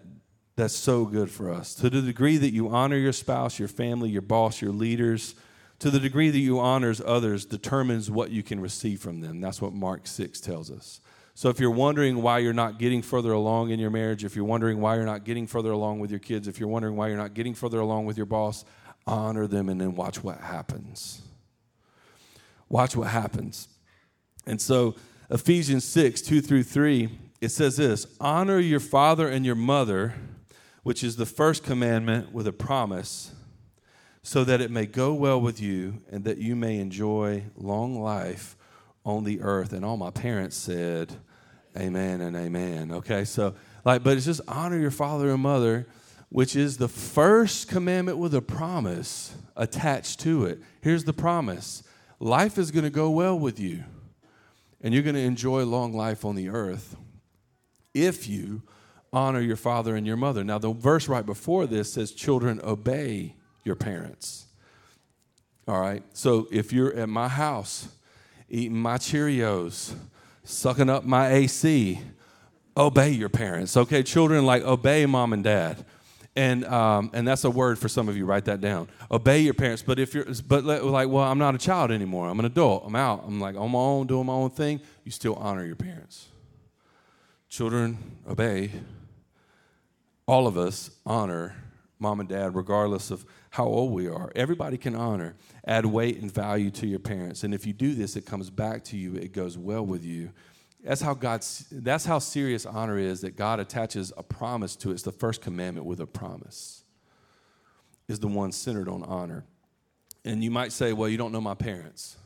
that's 0.58 0.76
so 0.76 1.06
good 1.06 1.32
for 1.32 1.50
us. 1.50 1.74
To 1.76 1.90
the 1.90 2.02
degree 2.02 2.36
that 2.36 2.52
you 2.52 2.68
honor 2.68 2.98
your 2.98 3.14
spouse, 3.14 3.58
your 3.58 3.70
family, 3.70 4.10
your 4.10 4.22
boss, 4.22 4.62
your 4.62 4.74
leaders, 4.74 5.36
to 5.82 5.90
the 5.90 6.00
degree 6.00 6.30
that 6.30 6.38
you 6.38 6.60
honors 6.60 7.02
others 7.04 7.44
determines 7.44 8.12
what 8.12 8.30
you 8.30 8.44
can 8.44 8.60
receive 8.60 9.02
from 9.02 9.20
them. 9.20 9.42
That's 9.42 9.60
what 9.60 9.74
Mark 9.74 10.06
6 10.06 10.40
tells 10.40 10.70
us. 10.70 11.02
So 11.34 11.50
if 11.50 11.60
you're 11.60 11.72
wondering 11.72 12.22
why 12.22 12.38
you're 12.38 12.54
not 12.54 12.78
getting 12.78 13.02
further 13.02 13.32
along 13.32 13.72
in 13.72 13.80
your 13.80 13.90
marriage, 13.90 14.24
if 14.24 14.36
you're 14.36 14.46
wondering 14.46 14.80
why 14.80 14.96
you're 14.96 15.06
not 15.06 15.24
getting 15.24 15.48
further 15.48 15.72
along 15.72 16.00
with 16.00 16.12
your 16.12 16.20
kids, 16.20 16.48
if 16.48 16.60
you're 16.60 16.70
wondering 16.70 16.96
why 16.96 17.08
you're 17.08 17.18
not 17.18 17.34
getting 17.34 17.56
further 17.56 17.80
along 17.80 18.06
with 18.06 18.16
your 18.16 18.28
boss, 18.28 18.64
honor 19.08 19.48
them 19.48 19.70
and 19.70 19.82
then 19.82 19.96
watch 19.96 20.24
what 20.24 20.38
happens. 20.38 21.24
Watch 22.70 22.96
what 22.96 23.08
happens. 23.08 23.68
And 24.46 24.62
so 24.62 24.94
Ephesians 25.32 25.84
6, 25.86 26.22
2 26.22 26.42
through 26.42 26.64
3, 26.64 27.10
it 27.42 27.50
says 27.50 27.78
this 27.78 28.06
Honor 28.20 28.60
your 28.60 28.80
father 28.80 29.28
and 29.28 29.48
your 29.48 29.56
mother, 29.56 30.14
which 30.84 31.04
is 31.04 31.16
the 31.16 31.26
first 31.26 31.64
commandment 31.64 32.32
with 32.32 32.46
a 32.46 32.54
promise 32.54 33.32
so 34.24 34.44
that 34.44 34.62
it 34.62 34.72
may 34.72 34.86
go 34.86 35.14
well 35.14 35.42
with 35.42 35.62
you 35.62 36.02
and 36.12 36.24
that 36.24 36.38
you 36.38 36.56
may 36.56 36.80
enjoy 36.80 37.44
long 37.56 38.02
life 38.02 38.56
on 39.04 39.24
the 39.24 39.42
earth. 39.42 39.74
And 39.74 39.84
all 39.84 39.98
my 39.98 40.12
parents 40.12 40.56
said, 40.56 41.16
Amen 41.78 42.20
and 42.20 42.36
amen. 42.36 42.92
Okay, 42.92 43.24
so 43.24 43.56
like, 43.86 44.04
but 44.04 44.18
it's 44.18 44.26
just 44.26 44.42
honor 44.48 44.78
your 44.78 44.92
father 44.92 45.30
and 45.32 45.42
mother, 45.42 45.88
which 46.30 46.56
is 46.56 46.78
the 46.78 46.90
first 46.90 47.70
commandment 47.70 48.18
with 48.18 48.36
a 48.36 48.42
promise 48.42 49.34
attached 49.56 50.20
to 50.22 50.46
it. 50.46 50.60
Here's 50.82 51.06
the 51.06 51.14
promise 51.14 51.84
life 52.20 52.58
is 52.58 52.72
going 52.72 52.84
to 52.84 52.90
go 52.90 53.10
well 53.10 53.40
with 53.40 53.60
you, 53.60 53.86
and 54.82 54.94
you're 54.94 55.04
going 55.04 55.16
to 55.16 55.22
enjoy 55.22 55.64
long 55.64 55.94
life 55.94 56.26
on 56.26 56.36
the 56.36 56.50
earth 56.50 56.96
if 57.94 58.28
you 58.28 58.64
honor 59.14 59.42
your 59.42 59.56
father 59.56 59.96
and 59.96 60.06
your 60.06 60.18
mother. 60.18 60.44
Now, 60.44 60.58
the 60.58 60.74
verse 60.74 61.08
right 61.08 61.26
before 61.26 61.68
this 61.68 61.94
says, 61.94 62.12
Children, 62.12 62.60
obey 62.64 63.36
your 63.64 63.76
parents. 63.76 64.46
All 65.68 65.80
right? 65.80 66.04
So 66.14 66.48
if 66.52 66.74
you're 66.74 66.94
at 66.94 67.10
my 67.10 67.28
house 67.28 67.88
eating 68.50 68.78
my 68.78 68.98
Cheerios, 68.98 69.94
sucking 70.44 70.90
up 70.90 71.06
my 71.06 71.32
AC, 71.32 72.00
obey 72.76 73.12
your 73.12 73.30
parents. 73.30 73.78
Okay, 73.78 74.04
children, 74.04 74.46
like 74.46 74.64
obey 74.64 75.06
mom 75.06 75.34
and 75.34 75.44
dad. 75.44 75.86
And, 76.36 76.64
um, 76.66 77.12
and 77.14 77.28
that's 77.28 77.44
a 77.44 77.50
word 77.50 77.78
for 77.78 77.90
some 77.90 78.08
of 78.08 78.16
you. 78.16 78.26
Write 78.26 78.46
that 78.46 78.62
down. 78.62 78.88
Obey 79.10 79.40
your 79.40 79.54
parents. 79.54 79.84
But 79.84 80.00
if 80.00 80.14
you're, 80.14 80.26
but 80.48 80.64
like, 80.64 81.10
well, 81.10 81.26
I'm 81.26 81.38
not 81.38 81.56
a 81.56 81.58
child 81.58 81.92
anymore. 81.92 82.30
I'm 82.30 82.40
an 82.40 82.46
adult. 82.46 82.84
I'm 82.86 82.96
out. 82.96 83.24
I'm 83.26 83.40
like 83.40 83.56
on 83.56 83.72
my 83.72 83.80
own, 83.80 84.08
doing 84.08 84.26
my 84.26 84.34
own 84.34 84.50
thing. 84.50 84.80
You 85.04 85.12
still 85.12 85.36
honor 85.36 85.66
your 85.66 85.76
parents. 85.76 86.28
Children, 87.50 87.98
obey. 88.30 88.72
All 90.26 90.48
of 90.48 90.58
us 90.58 90.92
honor 91.06 91.54
mom 92.00 92.22
and 92.22 92.30
dad, 92.30 92.56
regardless 92.56 93.12
of 93.12 93.26
how 93.52 93.66
old 93.66 93.92
we 93.92 94.08
are. 94.08 94.32
Everybody 94.34 94.78
can 94.78 94.96
honor, 94.96 95.36
add 95.68 95.86
weight 95.86 96.20
and 96.22 96.32
value 96.32 96.72
to 96.72 96.88
your 96.88 97.00
parents. 97.00 97.44
And 97.44 97.54
if 97.54 97.68
you 97.68 97.74
do 97.74 97.94
this, 97.94 98.16
it 98.16 98.26
comes 98.26 98.50
back 98.50 98.84
to 98.86 98.98
you, 98.98 99.16
it 99.16 99.34
goes 99.34 99.58
well 99.58 99.86
with 99.86 100.04
you. 100.04 100.32
That's 100.84 101.02
how 101.02 101.14
God's 101.14 101.66
that's 101.70 102.06
how 102.06 102.18
serious 102.18 102.66
honor 102.66 102.98
is 102.98 103.22
that 103.22 103.36
God 103.36 103.60
attaches 103.60 104.12
a 104.18 104.24
promise 104.24 104.76
to 104.78 104.90
it. 104.90 104.94
It's 104.94 105.04
the 105.04 105.12
first 105.12 105.42
commandment 105.42 105.86
with 105.86 106.00
a 106.00 106.08
promise. 106.08 106.84
Is 108.08 108.20
the 108.20 108.28
one 108.28 108.52
centered 108.52 108.90
on 108.90 109.04
honor. 109.04 109.46
And 110.26 110.44
you 110.44 110.50
might 110.50 110.72
say, 110.72 110.92
well, 110.94 111.08
you 111.08 111.18
don't 111.18 111.32
know 111.32 111.42
my 111.42 111.54
parents. 111.54 112.18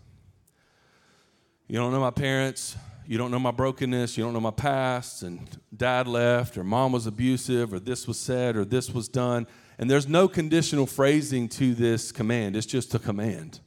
You 1.67 1.77
don't 1.77 1.91
know 1.91 1.99
my 1.99 2.11
parents. 2.11 2.77
You 3.07 3.17
don't 3.17 3.31
know 3.31 3.39
my 3.39 3.51
brokenness. 3.51 4.17
You 4.17 4.23
don't 4.23 4.33
know 4.33 4.39
my 4.39 4.51
past. 4.51 5.23
And 5.23 5.39
dad 5.75 6.07
left, 6.07 6.57
or 6.57 6.63
mom 6.63 6.91
was 6.91 7.07
abusive, 7.07 7.73
or 7.73 7.79
this 7.79 8.07
was 8.07 8.19
said, 8.19 8.55
or 8.55 8.63
this 8.63 8.89
was 8.89 9.07
done. 9.07 9.47
And 9.77 9.89
there's 9.89 10.07
no 10.07 10.27
conditional 10.27 10.85
phrasing 10.85 11.49
to 11.49 11.75
this 11.75 12.11
command, 12.11 12.55
it's 12.55 12.65
just 12.65 12.93
a 12.95 12.99
command. 12.99 13.59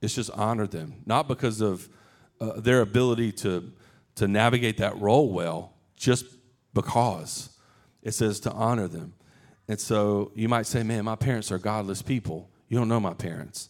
It's 0.00 0.14
just 0.14 0.30
honor 0.30 0.66
them, 0.66 1.02
not 1.04 1.28
because 1.28 1.60
of 1.60 1.86
uh, 2.40 2.58
their 2.58 2.80
ability 2.80 3.32
to, 3.32 3.70
to 4.14 4.26
navigate 4.26 4.78
that 4.78 4.98
role 4.98 5.30
well, 5.30 5.74
just 5.94 6.24
because 6.72 7.50
it 8.02 8.12
says 8.12 8.40
to 8.40 8.52
honor 8.52 8.88
them. 8.88 9.12
And 9.68 9.78
so 9.78 10.32
you 10.34 10.48
might 10.48 10.66
say, 10.66 10.82
man, 10.82 11.04
my 11.04 11.16
parents 11.16 11.52
are 11.52 11.58
godless 11.58 12.00
people. 12.00 12.50
You 12.68 12.78
don't 12.78 12.88
know 12.88 12.98
my 12.98 13.12
parents. 13.12 13.68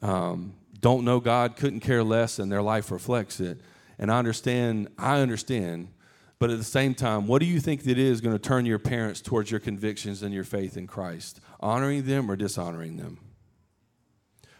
Um, 0.00 0.54
don't 0.80 1.04
know 1.04 1.20
God, 1.20 1.56
couldn't 1.56 1.80
care 1.80 2.02
less, 2.02 2.38
and 2.38 2.50
their 2.50 2.62
life 2.62 2.90
reflects 2.90 3.38
it. 3.38 3.60
And 3.98 4.10
I 4.10 4.18
understand, 4.18 4.88
I 4.98 5.20
understand. 5.20 5.88
But 6.38 6.50
at 6.50 6.58
the 6.58 6.64
same 6.64 6.94
time, 6.94 7.26
what 7.26 7.40
do 7.40 7.46
you 7.46 7.60
think 7.60 7.84
that 7.84 7.98
is 7.98 8.20
going 8.20 8.34
to 8.34 8.38
turn 8.38 8.66
your 8.66 8.78
parents 8.78 9.20
towards 9.20 9.50
your 9.50 9.60
convictions 9.60 10.22
and 10.22 10.34
your 10.34 10.44
faith 10.44 10.76
in 10.76 10.86
Christ? 10.86 11.40
Honoring 11.60 12.04
them 12.04 12.30
or 12.30 12.36
dishonoring 12.36 12.98
them? 12.98 13.18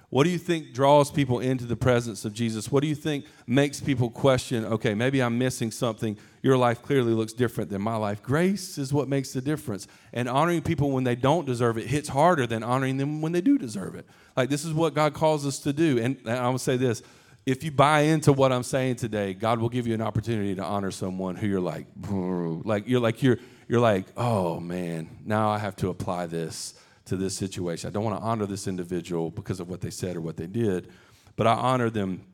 What 0.09 0.25
do 0.25 0.31
you 0.31 0.39
think 0.39 0.73
draws 0.73 1.11
people 1.11 1.41
into 1.41 1.67
the 1.67 1.77
presence 1.77 2.25
of 2.25 2.33
Jesus? 2.33 2.71
What 2.71 2.81
do 2.81 2.87
you 2.87 2.95
think 2.95 3.27
makes 3.47 3.81
people 3.81 4.09
question, 4.09 4.65
okay, 4.65 4.95
maybe 4.95 5.21
I'm 5.21 5.37
missing 5.37 5.73
something? 5.73 6.17
Your 6.43 6.57
life 6.57 6.81
clearly 6.81 7.13
looks 7.13 7.33
different 7.33 7.71
than 7.71 7.83
my 7.83 7.97
life. 7.97 8.23
Grace 8.23 8.79
is 8.79 8.93
what 8.93 9.09
makes 9.09 9.33
the 9.33 9.41
difference. 9.41 9.89
And 10.13 10.29
honoring 10.29 10.63
people 10.63 10.93
when 10.93 11.03
they 11.03 11.17
don't 11.17 11.45
deserve 11.45 11.77
it 11.77 11.89
hits 11.89 12.09
harder 12.09 12.47
than 12.47 12.63
honoring 12.63 12.99
them 12.99 13.21
when 13.21 13.33
they 13.33 13.41
do 13.41 13.59
deserve 13.59 13.97
it. 13.97 14.07
Like, 14.37 14.49
this 14.49 14.65
is 14.65 14.73
what 14.73 14.95
God 14.95 15.13
calls 15.13 15.45
us 15.45 15.59
to 15.61 15.73
do. 15.73 15.99
And, 15.99 16.17
I 16.27 16.49
will 16.49 16.59
say 16.59 16.77
this 16.77 17.03
if 17.47 17.63
you 17.63 17.71
buy 17.71 18.01
into 18.01 18.33
what 18.33 18.53
I'm 18.53 18.65
saying 18.65 18.97
today, 18.97 19.33
God 19.33 19.61
will 19.61 19.69
give 19.69 19.87
you 19.87 19.95
an 19.95 20.03
opportunity 20.03 20.57
to 20.57 20.65
honor 20.65 20.91
someone 20.91 21.37
who 21.37 21.47
you're 21.47 21.61
like, 21.61 21.87
like 22.11 22.89
you're 22.89 23.01
like 23.01 23.23
you're 23.23 23.39
you're 23.69 23.81
like, 23.81 24.07
oh 24.17 24.59
man, 24.59 25.09
now 25.25 25.49
I 25.49 25.59
have 25.59 25.77
to 25.77 25.89
apply 25.89 26.27
this 26.27 26.75
to 27.07 27.17
this 27.17 27.37
situation. 27.37 27.89
I 27.89 27.93
don't 27.93 28.03
want 28.03 28.19
to 28.19 28.23
honor 28.23 28.47
this 28.47 28.67
individual 28.67 29.31
because 29.31 29.61
of 29.61 29.69
what 29.69 29.81
they 29.81 29.91
said 29.91 30.17
or 30.17 30.21
what 30.21 30.37
they 30.37 30.49
did, 30.49 30.89
but 31.37 31.47
I 31.47 31.53
honor 31.53 31.89
them 31.89 32.25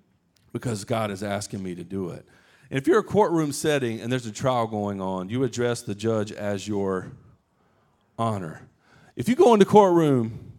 because 0.50 0.84
God 0.84 1.10
is 1.10 1.22
asking 1.22 1.62
me 1.62 1.74
to 1.74 1.84
do 1.84 2.08
it. 2.10 2.24
And 2.70 2.78
if 2.78 2.86
you're 2.86 2.98
a 2.98 3.04
courtroom 3.04 3.52
setting 3.52 4.00
and 4.00 4.10
there's 4.10 4.24
a 4.24 4.32
trial 4.32 4.66
going 4.66 5.02
on, 5.02 5.28
you 5.28 5.44
address 5.44 5.82
the 5.82 5.94
judge 5.94 6.32
as 6.32 6.66
your 6.66 7.12
honor. 8.18 8.66
If 9.14 9.28
you 9.28 9.34
go 9.34 9.52
into 9.52 9.66
courtroom 9.66 10.54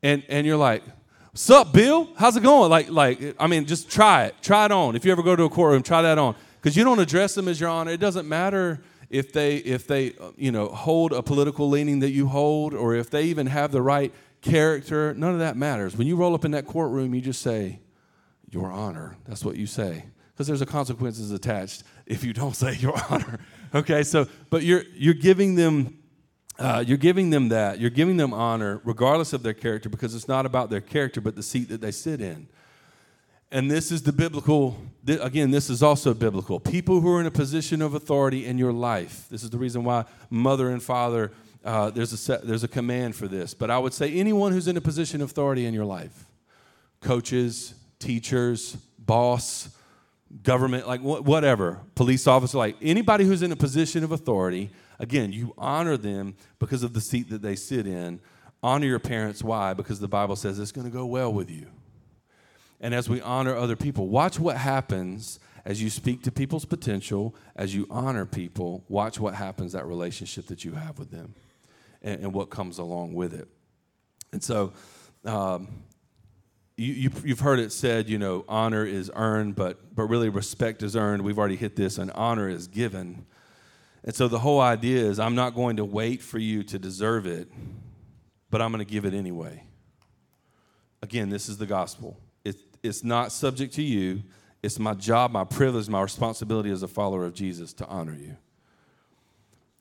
and 0.00 0.22
and 0.28 0.46
you're 0.46 0.56
like, 0.56 0.84
"What's 1.32 1.50
up, 1.50 1.72
Bill? 1.72 2.08
How's 2.16 2.36
it 2.36 2.42
going?" 2.42 2.70
Like 2.70 2.90
like 2.90 3.34
I 3.38 3.46
mean, 3.46 3.66
just 3.66 3.90
try 3.90 4.26
it. 4.26 4.36
Try 4.42 4.66
it 4.66 4.72
on. 4.72 4.96
If 4.96 5.04
you 5.04 5.12
ever 5.12 5.22
go 5.22 5.34
to 5.34 5.44
a 5.44 5.50
courtroom, 5.50 5.82
try 5.82 6.02
that 6.02 6.18
on 6.18 6.34
because 6.60 6.76
you 6.76 6.84
don't 6.84 6.98
address 6.98 7.34
them 7.34 7.48
as 7.48 7.60
your 7.60 7.70
honor. 7.70 7.90
It 7.90 8.00
doesn't 8.00 8.28
matter 8.28 8.80
if 9.12 9.30
they 9.32 9.58
if 9.58 9.86
they 9.86 10.14
you 10.36 10.50
know 10.50 10.66
hold 10.68 11.12
a 11.12 11.22
political 11.22 11.68
leaning 11.68 12.00
that 12.00 12.10
you 12.10 12.26
hold 12.26 12.74
or 12.74 12.94
if 12.94 13.10
they 13.10 13.24
even 13.24 13.46
have 13.46 13.70
the 13.70 13.82
right 13.82 14.12
character 14.40 15.14
none 15.14 15.34
of 15.34 15.38
that 15.38 15.56
matters 15.56 15.96
when 15.96 16.06
you 16.06 16.16
roll 16.16 16.34
up 16.34 16.44
in 16.44 16.50
that 16.50 16.66
courtroom 16.66 17.14
you 17.14 17.20
just 17.20 17.42
say 17.42 17.78
your 18.50 18.72
honor 18.72 19.16
that's 19.24 19.44
what 19.44 19.56
you 19.56 19.66
say 19.66 20.04
because 20.32 20.46
there's 20.46 20.62
a 20.62 20.66
consequences 20.66 21.30
attached 21.30 21.84
if 22.06 22.24
you 22.24 22.32
don't 22.32 22.56
say 22.64 22.74
your 22.76 22.94
honor 23.10 23.38
okay 23.74 24.02
so 24.02 24.26
but 24.50 24.62
you're 24.62 24.82
you're 24.94 25.14
giving 25.14 25.54
them 25.54 26.01
uh, 26.58 26.84
you're 26.86 26.98
giving 26.98 27.30
them 27.30 27.48
that 27.48 27.80
you're 27.80 27.90
giving 27.90 28.16
them 28.16 28.32
honor 28.34 28.80
regardless 28.84 29.32
of 29.32 29.42
their 29.42 29.54
character 29.54 29.88
because 29.88 30.14
it's 30.14 30.28
not 30.28 30.46
about 30.46 30.70
their 30.70 30.80
character 30.80 31.20
but 31.20 31.34
the 31.34 31.42
seat 31.42 31.68
that 31.68 31.80
they 31.80 31.90
sit 31.90 32.20
in 32.20 32.48
and 33.52 33.70
this 33.70 33.92
is 33.92 34.02
the 34.02 34.14
biblical, 34.14 34.78
again, 35.06 35.50
this 35.50 35.68
is 35.68 35.82
also 35.82 36.14
biblical. 36.14 36.58
People 36.58 37.02
who 37.02 37.14
are 37.14 37.20
in 37.20 37.26
a 37.26 37.30
position 37.30 37.82
of 37.82 37.92
authority 37.92 38.46
in 38.46 38.56
your 38.56 38.72
life. 38.72 39.26
This 39.30 39.44
is 39.44 39.50
the 39.50 39.58
reason 39.58 39.84
why 39.84 40.06
mother 40.30 40.70
and 40.70 40.82
father, 40.82 41.32
uh, 41.62 41.90
there's, 41.90 42.14
a 42.14 42.16
set, 42.16 42.46
there's 42.46 42.64
a 42.64 42.68
command 42.68 43.14
for 43.14 43.28
this. 43.28 43.52
But 43.52 43.70
I 43.70 43.78
would 43.78 43.92
say 43.92 44.10
anyone 44.10 44.52
who's 44.52 44.68
in 44.68 44.78
a 44.78 44.80
position 44.80 45.20
of 45.20 45.30
authority 45.30 45.66
in 45.66 45.74
your 45.74 45.84
life 45.84 46.26
coaches, 47.02 47.74
teachers, 47.98 48.74
boss, 48.98 49.68
government, 50.42 50.88
like 50.88 51.02
whatever, 51.02 51.80
police 51.94 52.26
officer, 52.26 52.56
like 52.56 52.76
anybody 52.80 53.24
who's 53.24 53.42
in 53.42 53.52
a 53.52 53.56
position 53.56 54.02
of 54.02 54.12
authority, 54.12 54.70
again, 55.02 55.32
you 55.32 55.52
honor 55.58 55.98
them 55.98 56.36
because 56.58 56.82
of 56.82 56.94
the 56.94 57.00
seat 57.02 57.28
that 57.28 57.42
they 57.42 57.56
sit 57.56 57.86
in. 57.86 58.20
Honor 58.62 58.86
your 58.86 58.98
parents. 58.98 59.42
Why? 59.42 59.74
Because 59.74 60.00
the 60.00 60.08
Bible 60.08 60.36
says 60.36 60.58
it's 60.58 60.72
going 60.72 60.86
to 60.86 60.92
go 60.92 61.04
well 61.04 61.30
with 61.30 61.50
you 61.50 61.66
and 62.82 62.92
as 62.92 63.08
we 63.08 63.20
honor 63.22 63.56
other 63.56 63.76
people. 63.76 64.08
Watch 64.08 64.38
what 64.38 64.56
happens 64.56 65.38
as 65.64 65.80
you 65.80 65.88
speak 65.88 66.24
to 66.24 66.32
people's 66.32 66.64
potential, 66.64 67.34
as 67.54 67.74
you 67.74 67.86
honor 67.88 68.26
people. 68.26 68.84
Watch 68.88 69.20
what 69.20 69.34
happens, 69.34 69.72
that 69.72 69.86
relationship 69.86 70.48
that 70.48 70.64
you 70.64 70.72
have 70.72 70.98
with 70.98 71.12
them, 71.12 71.34
and, 72.02 72.20
and 72.20 72.34
what 72.34 72.50
comes 72.50 72.78
along 72.78 73.14
with 73.14 73.32
it. 73.32 73.46
And 74.32 74.42
so, 74.42 74.72
um, 75.24 75.68
you, 76.76 77.10
you, 77.22 77.30
have 77.30 77.40
heard 77.40 77.60
it 77.60 77.70
said, 77.70 78.08
you 78.08 78.18
know, 78.18 78.44
honor 78.48 78.84
is 78.84 79.10
earned, 79.14 79.54
but, 79.54 79.94
but 79.94 80.04
really 80.04 80.28
respect 80.28 80.82
is 80.82 80.96
earned. 80.96 81.22
We've 81.22 81.38
already 81.38 81.56
hit 81.56 81.76
this, 81.76 81.98
and 81.98 82.10
honor 82.12 82.48
is 82.48 82.66
given. 82.66 83.26
And 84.04 84.14
so 84.14 84.28
the 84.28 84.38
whole 84.38 84.60
idea 84.60 85.04
is 85.04 85.18
I'm 85.18 85.34
not 85.34 85.54
going 85.54 85.76
to 85.76 85.84
wait 85.84 86.22
for 86.22 86.38
you 86.38 86.62
to 86.64 86.78
deserve 86.78 87.26
it, 87.26 87.48
but 88.50 88.60
I'm 88.60 88.72
going 88.72 88.84
to 88.84 88.90
give 88.90 89.04
it 89.04 89.14
anyway. 89.14 89.64
Again, 91.02 91.28
this 91.28 91.48
is 91.48 91.58
the 91.58 91.66
gospel 91.66 92.16
it's 92.82 93.04
not 93.04 93.32
subject 93.32 93.74
to 93.74 93.82
you. 93.82 94.22
It's 94.62 94.78
my 94.78 94.94
job, 94.94 95.32
my 95.32 95.44
privilege, 95.44 95.88
my 95.88 96.02
responsibility 96.02 96.70
as 96.70 96.82
a 96.82 96.88
follower 96.88 97.24
of 97.24 97.34
Jesus 97.34 97.72
to 97.74 97.86
honor 97.86 98.14
you. 98.14 98.36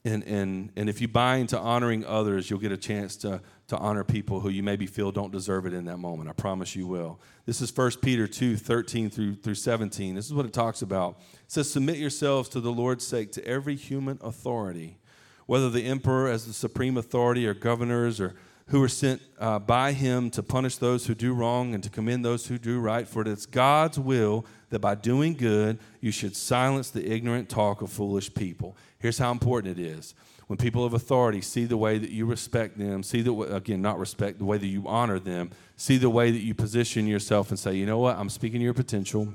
And, 0.04 0.24
and, 0.24 0.72
and 0.76 0.90
if 0.90 1.00
you 1.00 1.08
buy 1.08 1.36
into 1.38 1.60
honoring 1.60 2.04
others, 2.06 2.50
you'll 2.50 2.60
get 2.60 2.72
a 2.72 2.78
chance 2.78 3.16
to, 3.18 3.42
to 3.72 3.78
honor 3.78 4.04
people 4.04 4.42
who 4.42 4.50
you 4.50 4.62
maybe 4.62 4.86
feel 4.86 5.14
don't 5.14 5.32
deserve 5.32 5.66
it 5.66 5.72
in 5.74 5.86
that 5.86 5.96
moment. 5.96 6.30
I 6.30 6.34
promise 6.34 6.76
you 6.76 6.86
will. 6.86 7.22
This 7.46 7.62
is 7.62 7.74
1 7.74 7.92
Peter 8.02 8.28
2 8.28 8.58
13 8.58 9.10
through, 9.10 9.36
through 9.36 9.56
17. 9.56 10.14
This 10.14 10.26
is 10.26 10.34
what 10.34 10.46
it 10.46 10.52
talks 10.52 10.82
about. 10.82 11.20
It 11.46 11.52
says, 11.54 11.72
Submit 11.72 11.96
yourselves 11.96 12.50
to 12.50 12.60
the 12.60 12.70
Lord's 12.70 13.08
sake 13.08 13.32
to 13.32 13.46
every 13.46 13.78
human 13.78 14.20
authority, 14.22 14.98
whether 15.46 15.70
the 15.70 15.86
emperor 15.86 16.28
as 16.28 16.46
the 16.46 16.52
supreme 16.52 16.98
authority 16.98 17.48
or 17.48 17.54
governors 17.54 18.20
or 18.20 18.36
who 18.68 18.84
are 18.84 18.90
sent 18.90 19.22
uh, 19.40 19.58
by 19.58 19.94
him 19.94 20.30
to 20.32 20.44
punish 20.44 20.76
those 20.76 21.06
who 21.06 21.16
do 21.16 21.34
wrong 21.34 21.74
and 21.74 21.82
to 21.84 21.90
commend 21.90 22.26
those 22.26 22.48
who 22.48 22.58
do 22.58 22.78
right. 22.78 23.08
For 23.08 23.22
it 23.22 23.28
is 23.30 23.46
God's 23.46 23.98
will 23.98 24.46
that 24.70 24.80
by 24.80 24.96
doing 24.96 25.34
good, 25.34 25.80
you 26.02 26.12
should 26.12 26.36
silence 26.36 26.90
the 26.90 27.10
ignorant 27.10 27.48
talk 27.48 27.82
of 27.82 27.90
foolish 27.90 28.34
people. 28.34 28.76
Here's 29.00 29.18
how 29.18 29.32
important 29.32 29.80
it 29.80 29.82
is. 29.82 30.14
When 30.52 30.58
people 30.58 30.84
of 30.84 30.94
authority 30.94 31.40
see 31.40 31.64
the 31.64 31.78
way 31.78 31.98
that 31.98 32.10
you 32.10 32.26
respect 32.26 32.78
them, 32.78 33.04
see 33.04 33.22
the 33.22 33.32
way, 33.32 33.48
again, 33.48 33.82
not 33.82 33.98
respect, 33.98 34.38
the 34.38 34.44
way 34.44 34.58
that 34.58 34.68
you 34.68 34.86
honor 34.86 35.18
them, 35.18 35.52
see 35.78 35.96
the 35.96 36.10
way 36.10 36.30
that 36.30 36.42
you 36.42 36.54
position 36.54 37.08
yourself 37.08 37.52
and 37.52 37.58
say, 37.58 37.76
you 37.76 37.86
know 37.86 38.00
what, 38.00 38.18
I'm 38.18 38.30
speaking 38.30 38.60
your 38.60 38.74
potential. 38.74 39.34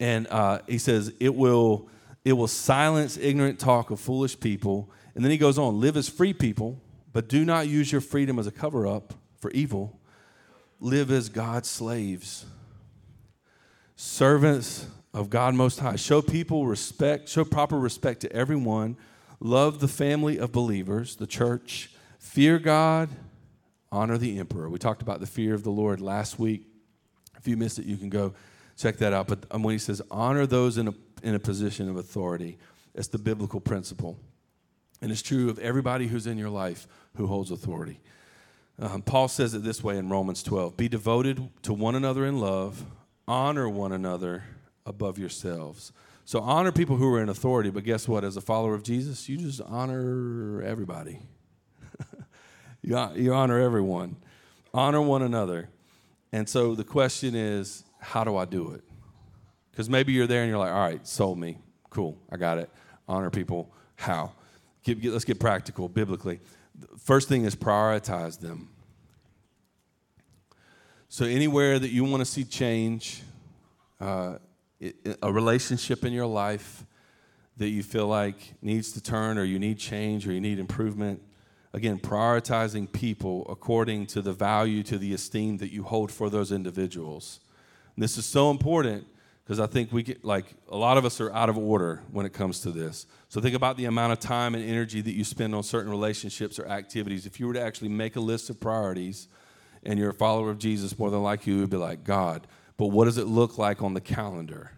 And 0.00 0.26
uh, 0.28 0.60
he 0.66 0.78
says, 0.78 1.12
it 1.20 1.34
will, 1.34 1.90
it 2.24 2.32
will 2.32 2.48
silence 2.48 3.18
ignorant 3.18 3.58
talk 3.58 3.90
of 3.90 4.00
foolish 4.00 4.40
people. 4.40 4.90
And 5.14 5.22
then 5.22 5.30
he 5.30 5.36
goes 5.36 5.58
on, 5.58 5.78
live 5.78 5.94
as 5.94 6.08
free 6.08 6.32
people 6.32 6.80
but 7.12 7.28
do 7.28 7.44
not 7.44 7.68
use 7.68 7.92
your 7.92 8.00
freedom 8.00 8.38
as 8.38 8.46
a 8.46 8.50
cover 8.50 8.86
up 8.86 9.12
for 9.36 9.50
evil. 9.50 10.00
Live 10.80 11.10
as 11.10 11.28
God's 11.28 11.68
slaves, 11.68 12.46
servants 13.94 14.86
of 15.12 15.28
God 15.28 15.54
Most 15.54 15.80
High. 15.80 15.96
Show 15.96 16.22
people 16.22 16.66
respect, 16.66 17.28
show 17.28 17.44
proper 17.44 17.78
respect 17.78 18.20
to 18.22 18.32
everyone. 18.32 18.96
Love 19.40 19.80
the 19.80 19.88
family 19.88 20.38
of 20.38 20.52
believers, 20.52 21.16
the 21.16 21.26
church. 21.26 21.90
Fear 22.18 22.58
God, 22.58 23.08
honor 23.92 24.18
the 24.18 24.38
emperor. 24.38 24.68
We 24.68 24.78
talked 24.78 25.02
about 25.02 25.20
the 25.20 25.26
fear 25.26 25.54
of 25.54 25.62
the 25.62 25.70
Lord 25.70 26.00
last 26.00 26.38
week. 26.38 26.66
If 27.36 27.46
you 27.46 27.56
missed 27.56 27.78
it, 27.78 27.86
you 27.86 27.96
can 27.96 28.10
go 28.10 28.34
check 28.76 28.96
that 28.98 29.12
out. 29.12 29.28
But 29.28 29.44
um, 29.50 29.62
when 29.62 29.72
he 29.72 29.78
says 29.78 30.02
honor 30.10 30.46
those 30.46 30.78
in 30.78 30.88
a, 30.88 30.94
in 31.22 31.34
a 31.34 31.38
position 31.38 31.88
of 31.88 31.96
authority, 31.96 32.58
it's 32.94 33.08
the 33.08 33.18
biblical 33.18 33.60
principle. 33.60 34.18
And 35.00 35.12
it's 35.12 35.22
true 35.22 35.48
of 35.48 35.58
everybody 35.60 36.08
who's 36.08 36.26
in 36.26 36.38
your 36.38 36.50
life 36.50 36.88
who 37.16 37.26
holds 37.28 37.50
authority. 37.50 38.00
Um, 38.80 39.02
Paul 39.02 39.28
says 39.28 39.54
it 39.54 39.62
this 39.62 39.82
way 39.82 39.98
in 39.98 40.08
Romans 40.08 40.42
12 40.42 40.76
Be 40.76 40.88
devoted 40.88 41.48
to 41.62 41.72
one 41.72 41.94
another 41.94 42.26
in 42.26 42.40
love, 42.40 42.84
honor 43.26 43.68
one 43.68 43.92
another 43.92 44.44
above 44.86 45.18
yourselves. 45.18 45.92
So 46.28 46.40
honor 46.40 46.72
people 46.72 46.96
who 46.96 47.14
are 47.14 47.22
in 47.22 47.30
authority, 47.30 47.70
but 47.70 47.84
guess 47.84 48.06
what? 48.06 48.22
As 48.22 48.36
a 48.36 48.42
follower 48.42 48.74
of 48.74 48.82
Jesus, 48.82 49.30
you 49.30 49.38
just 49.38 49.62
honor 49.62 50.62
everybody. 50.62 51.20
you, 52.82 53.08
you 53.14 53.32
honor 53.32 53.58
everyone. 53.58 54.16
Honor 54.74 55.00
one 55.00 55.22
another. 55.22 55.70
And 56.30 56.46
so 56.46 56.74
the 56.74 56.84
question 56.84 57.34
is, 57.34 57.82
how 57.98 58.24
do 58.24 58.36
I 58.36 58.44
do 58.44 58.72
it? 58.72 58.84
Because 59.70 59.88
maybe 59.88 60.12
you're 60.12 60.26
there 60.26 60.42
and 60.42 60.50
you're 60.50 60.58
like, 60.58 60.70
all 60.70 60.80
right, 60.80 61.06
sold 61.08 61.38
me. 61.38 61.56
Cool, 61.88 62.18
I 62.30 62.36
got 62.36 62.58
it. 62.58 62.68
Honor 63.08 63.30
people. 63.30 63.72
How? 63.96 64.32
Get, 64.82 65.00
get, 65.00 65.14
let's 65.14 65.24
get 65.24 65.40
practical 65.40 65.88
biblically. 65.88 66.40
First 66.98 67.30
thing 67.30 67.46
is 67.46 67.56
prioritize 67.56 68.38
them. 68.38 68.68
So, 71.08 71.24
anywhere 71.24 71.78
that 71.78 71.88
you 71.88 72.04
want 72.04 72.20
to 72.20 72.26
see 72.26 72.44
change, 72.44 73.22
uh, 73.98 74.36
a 75.22 75.32
relationship 75.32 76.04
in 76.04 76.12
your 76.12 76.26
life 76.26 76.84
that 77.56 77.68
you 77.68 77.82
feel 77.82 78.06
like 78.06 78.54
needs 78.62 78.92
to 78.92 79.00
turn, 79.00 79.38
or 79.38 79.44
you 79.44 79.58
need 79.58 79.78
change, 79.78 80.28
or 80.28 80.32
you 80.32 80.40
need 80.40 80.58
improvement, 80.58 81.20
again, 81.72 81.98
prioritizing 81.98 82.90
people 82.92 83.44
according 83.48 84.06
to 84.06 84.22
the 84.22 84.32
value, 84.32 84.82
to 84.84 84.96
the 84.98 85.12
esteem 85.12 85.58
that 85.58 85.72
you 85.72 85.82
hold 85.82 86.12
for 86.12 86.30
those 86.30 86.52
individuals. 86.52 87.40
And 87.96 88.02
this 88.02 88.16
is 88.16 88.26
so 88.26 88.50
important 88.50 89.06
because 89.44 89.58
I 89.58 89.66
think 89.66 89.90
we 89.92 90.02
get 90.02 90.24
like 90.24 90.44
a 90.68 90.76
lot 90.76 90.98
of 90.98 91.04
us 91.04 91.20
are 91.20 91.32
out 91.32 91.48
of 91.48 91.56
order 91.56 92.02
when 92.12 92.26
it 92.26 92.32
comes 92.32 92.60
to 92.60 92.70
this. 92.70 93.06
So 93.28 93.40
think 93.40 93.56
about 93.56 93.76
the 93.76 93.86
amount 93.86 94.12
of 94.12 94.20
time 94.20 94.54
and 94.54 94.62
energy 94.62 95.00
that 95.00 95.12
you 95.12 95.24
spend 95.24 95.54
on 95.54 95.62
certain 95.62 95.90
relationships 95.90 96.58
or 96.58 96.68
activities. 96.68 97.26
If 97.26 97.40
you 97.40 97.46
were 97.46 97.54
to 97.54 97.60
actually 97.60 97.88
make 97.88 98.16
a 98.16 98.20
list 98.20 98.50
of 98.50 98.60
priorities 98.60 99.26
and 99.82 99.98
you're 99.98 100.10
a 100.10 100.14
follower 100.14 100.50
of 100.50 100.58
Jesus, 100.58 100.98
more 100.98 101.10
than 101.10 101.22
likely 101.22 101.54
you 101.54 101.60
would 101.60 101.70
be 101.70 101.76
like, 101.76 102.04
God, 102.04 102.46
but 102.78 102.86
what 102.86 103.04
does 103.04 103.18
it 103.18 103.26
look 103.26 103.58
like 103.58 103.82
on 103.82 103.92
the 103.92 104.00
calendar? 104.00 104.70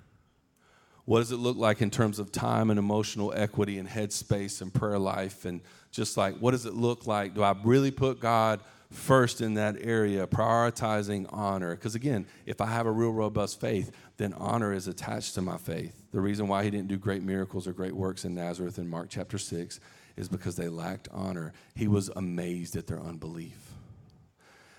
What 1.04 1.18
does 1.18 1.32
it 1.32 1.36
look 1.36 1.56
like 1.56 1.82
in 1.82 1.90
terms 1.90 2.18
of 2.18 2.32
time 2.32 2.70
and 2.70 2.78
emotional 2.78 3.32
equity 3.36 3.78
and 3.78 3.88
headspace 3.88 4.62
and 4.62 4.72
prayer 4.72 4.98
life? 4.98 5.44
And 5.44 5.60
just 5.90 6.16
like, 6.16 6.36
what 6.38 6.52
does 6.52 6.66
it 6.66 6.74
look 6.74 7.06
like? 7.06 7.34
Do 7.34 7.42
I 7.42 7.54
really 7.62 7.90
put 7.90 8.20
God 8.20 8.60
first 8.90 9.40
in 9.40 9.54
that 9.54 9.76
area, 9.80 10.26
prioritizing 10.26 11.26
honor? 11.30 11.74
Because 11.74 11.94
again, 11.94 12.26
if 12.46 12.60
I 12.60 12.66
have 12.66 12.86
a 12.86 12.90
real 12.90 13.12
robust 13.12 13.60
faith, 13.60 13.90
then 14.16 14.32
honor 14.34 14.72
is 14.72 14.88
attached 14.88 15.34
to 15.34 15.42
my 15.42 15.56
faith. 15.58 16.00
The 16.12 16.20
reason 16.20 16.48
why 16.48 16.64
he 16.64 16.70
didn't 16.70 16.88
do 16.88 16.96
great 16.96 17.22
miracles 17.22 17.66
or 17.66 17.72
great 17.72 17.94
works 17.94 18.24
in 18.24 18.34
Nazareth 18.34 18.78
in 18.78 18.88
Mark 18.88 19.08
chapter 19.10 19.36
6 19.36 19.80
is 20.16 20.28
because 20.28 20.56
they 20.56 20.68
lacked 20.68 21.08
honor. 21.12 21.52
He 21.74 21.88
was 21.88 22.08
amazed 22.10 22.76
at 22.76 22.86
their 22.86 23.00
unbelief. 23.00 23.72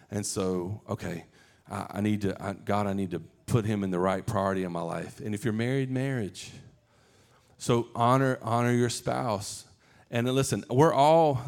And 0.09 0.25
so, 0.25 0.81
okay, 0.89 1.25
I, 1.71 1.85
I 1.89 2.01
need 2.01 2.21
to, 2.21 2.43
I, 2.43 2.53
God, 2.53 2.85
I 2.85 2.93
need 2.93 3.11
to 3.11 3.21
put 3.47 3.65
him 3.65 3.83
in 3.83 3.91
the 3.91 3.99
right 3.99 4.25
priority 4.25 4.63
in 4.63 4.71
my 4.71 4.81
life. 4.81 5.19
And 5.19 5.33
if 5.33 5.43
you're 5.43 5.53
married, 5.53 5.89
marriage. 5.89 6.51
So 7.57 7.87
honor, 7.95 8.37
honor 8.41 8.71
your 8.71 8.89
spouse. 8.89 9.65
And 10.09 10.29
listen, 10.29 10.65
we're 10.69 10.93
all 10.93 11.41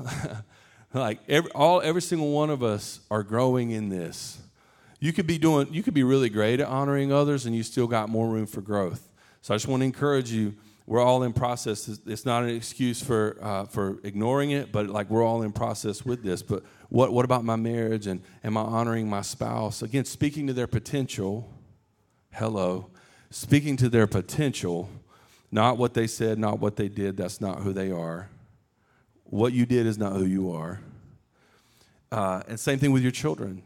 like 0.93 1.19
every, 1.27 1.51
all 1.51 1.81
every 1.81 2.01
single 2.01 2.31
one 2.31 2.49
of 2.49 2.63
us 2.63 3.01
are 3.11 3.23
growing 3.23 3.71
in 3.71 3.89
this. 3.89 4.39
You 4.99 5.11
could 5.11 5.27
be 5.27 5.37
doing, 5.37 5.73
you 5.73 5.83
could 5.83 5.93
be 5.93 6.03
really 6.03 6.29
great 6.29 6.61
at 6.61 6.67
honoring 6.67 7.11
others, 7.11 7.45
and 7.45 7.53
you 7.53 7.61
still 7.61 7.87
got 7.87 8.07
more 8.07 8.29
room 8.29 8.45
for 8.45 8.61
growth. 8.61 9.09
So 9.41 9.53
I 9.53 9.57
just 9.57 9.67
want 9.67 9.81
to 9.81 9.85
encourage 9.85 10.31
you. 10.31 10.55
We're 10.85 11.01
all 11.01 11.23
in 11.23 11.31
process. 11.31 11.99
It's 12.05 12.25
not 12.25 12.43
an 12.43 12.49
excuse 12.49 13.01
for 13.01 13.37
uh, 13.41 13.65
for 13.65 13.99
ignoring 14.03 14.51
it, 14.51 14.71
but 14.71 14.87
like 14.87 15.09
we're 15.09 15.23
all 15.23 15.41
in 15.41 15.53
process 15.53 16.03
with 16.03 16.23
this. 16.23 16.43
But 16.43 16.63
what 16.89 17.13
what 17.13 17.23
about 17.23 17.45
my 17.45 17.55
marriage 17.55 18.05
and 18.05 18.21
am 18.43 18.57
I 18.57 18.61
honoring 18.61 19.09
my 19.09 19.21
spouse? 19.21 19.81
Again, 19.81 20.05
speaking 20.05 20.47
to 20.47 20.53
their 20.53 20.67
potential. 20.67 21.49
Hello, 22.33 22.89
speaking 23.29 23.77
to 23.77 23.89
their 23.89 24.07
potential, 24.07 24.89
not 25.51 25.77
what 25.77 25.93
they 25.93 26.07
said, 26.07 26.39
not 26.39 26.59
what 26.59 26.75
they 26.75 26.89
did. 26.89 27.15
That's 27.15 27.39
not 27.39 27.59
who 27.59 27.71
they 27.71 27.91
are. 27.91 28.29
What 29.25 29.53
you 29.53 29.65
did 29.65 29.85
is 29.85 29.97
not 29.97 30.13
who 30.13 30.25
you 30.25 30.51
are. 30.51 30.81
Uh, 32.11 32.41
and 32.47 32.59
same 32.59 32.79
thing 32.79 32.91
with 32.91 33.03
your 33.03 33.11
children. 33.11 33.63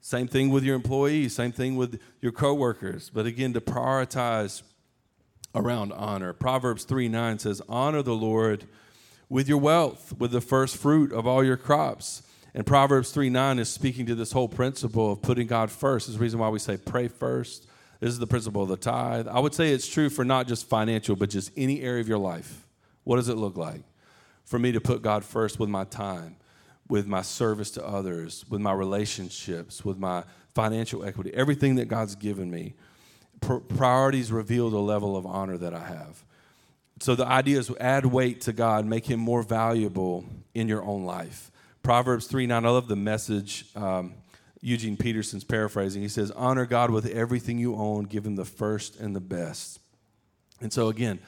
Same 0.00 0.28
thing 0.28 0.50
with 0.50 0.64
your 0.64 0.76
employees, 0.76 1.34
same 1.34 1.52
thing 1.52 1.76
with 1.76 2.00
your 2.20 2.32
coworkers. 2.32 3.10
But 3.10 3.26
again, 3.26 3.52
to 3.52 3.60
prioritize 3.60 4.62
around 5.54 5.92
honor. 5.92 6.32
Proverbs 6.32 6.84
3 6.84 7.08
9 7.08 7.38
says, 7.38 7.62
Honor 7.68 8.02
the 8.02 8.14
Lord 8.14 8.66
with 9.28 9.48
your 9.48 9.58
wealth, 9.58 10.14
with 10.18 10.32
the 10.32 10.40
first 10.40 10.76
fruit 10.76 11.12
of 11.12 11.26
all 11.26 11.44
your 11.44 11.56
crops. 11.56 12.22
And 12.54 12.66
Proverbs 12.66 13.10
3 13.12 13.30
9 13.30 13.58
is 13.58 13.68
speaking 13.68 14.06
to 14.06 14.14
this 14.14 14.32
whole 14.32 14.48
principle 14.48 15.12
of 15.12 15.22
putting 15.22 15.46
God 15.46 15.70
first. 15.70 16.06
This 16.06 16.14
is 16.14 16.18
the 16.18 16.22
reason 16.22 16.40
why 16.40 16.48
we 16.48 16.58
say 16.58 16.76
pray 16.76 17.08
first. 17.08 17.66
This 18.00 18.10
is 18.10 18.18
the 18.18 18.26
principle 18.26 18.62
of 18.62 18.68
the 18.68 18.76
tithe. 18.76 19.28
I 19.28 19.38
would 19.38 19.54
say 19.54 19.72
it's 19.72 19.86
true 19.86 20.08
for 20.08 20.24
not 20.24 20.48
just 20.48 20.66
financial, 20.66 21.16
but 21.16 21.30
just 21.30 21.52
any 21.56 21.82
area 21.82 22.00
of 22.00 22.08
your 22.08 22.18
life. 22.18 22.66
What 23.04 23.16
does 23.16 23.28
it 23.28 23.36
look 23.36 23.56
like? 23.56 23.82
For 24.44 24.58
me 24.58 24.72
to 24.72 24.80
put 24.80 25.02
God 25.02 25.24
first 25.24 25.60
with 25.60 25.68
my 25.68 25.84
time, 25.84 26.36
with 26.88 27.06
my 27.06 27.22
service 27.22 27.70
to 27.72 27.86
others, 27.86 28.44
with 28.48 28.60
my 28.60 28.72
relationships, 28.72 29.84
with 29.84 29.98
my 29.98 30.24
financial 30.54 31.04
equity, 31.04 31.30
everything 31.34 31.76
that 31.76 31.86
God's 31.86 32.14
given 32.14 32.50
me. 32.50 32.74
Priorities 33.40 34.30
reveal 34.30 34.70
the 34.70 34.80
level 34.80 35.16
of 35.16 35.26
honor 35.26 35.56
that 35.58 35.74
I 35.74 35.84
have. 35.86 36.24
So 37.00 37.14
the 37.14 37.26
idea 37.26 37.58
is 37.58 37.70
add 37.80 38.06
weight 38.06 38.42
to 38.42 38.52
God, 38.52 38.84
make 38.84 39.06
him 39.06 39.20
more 39.20 39.42
valuable 39.42 40.24
in 40.54 40.68
your 40.68 40.82
own 40.82 41.04
life. 41.04 41.50
Proverbs 41.82 42.26
3 42.26 42.46
9, 42.46 42.64
I 42.64 42.68
love 42.68 42.88
the 42.88 42.96
message. 42.96 43.66
Um, 43.74 44.14
Eugene 44.60 44.96
Peterson's 44.96 45.44
paraphrasing. 45.44 46.02
He 46.02 46.08
says, 46.08 46.30
Honor 46.30 46.66
God 46.66 46.90
with 46.90 47.06
everything 47.06 47.58
you 47.58 47.74
own, 47.76 48.04
give 48.04 48.26
him 48.26 48.36
the 48.36 48.44
first 48.44 49.00
and 49.00 49.16
the 49.16 49.20
best. 49.20 49.80
And 50.60 50.70
so, 50.70 50.88
again, 50.88 51.18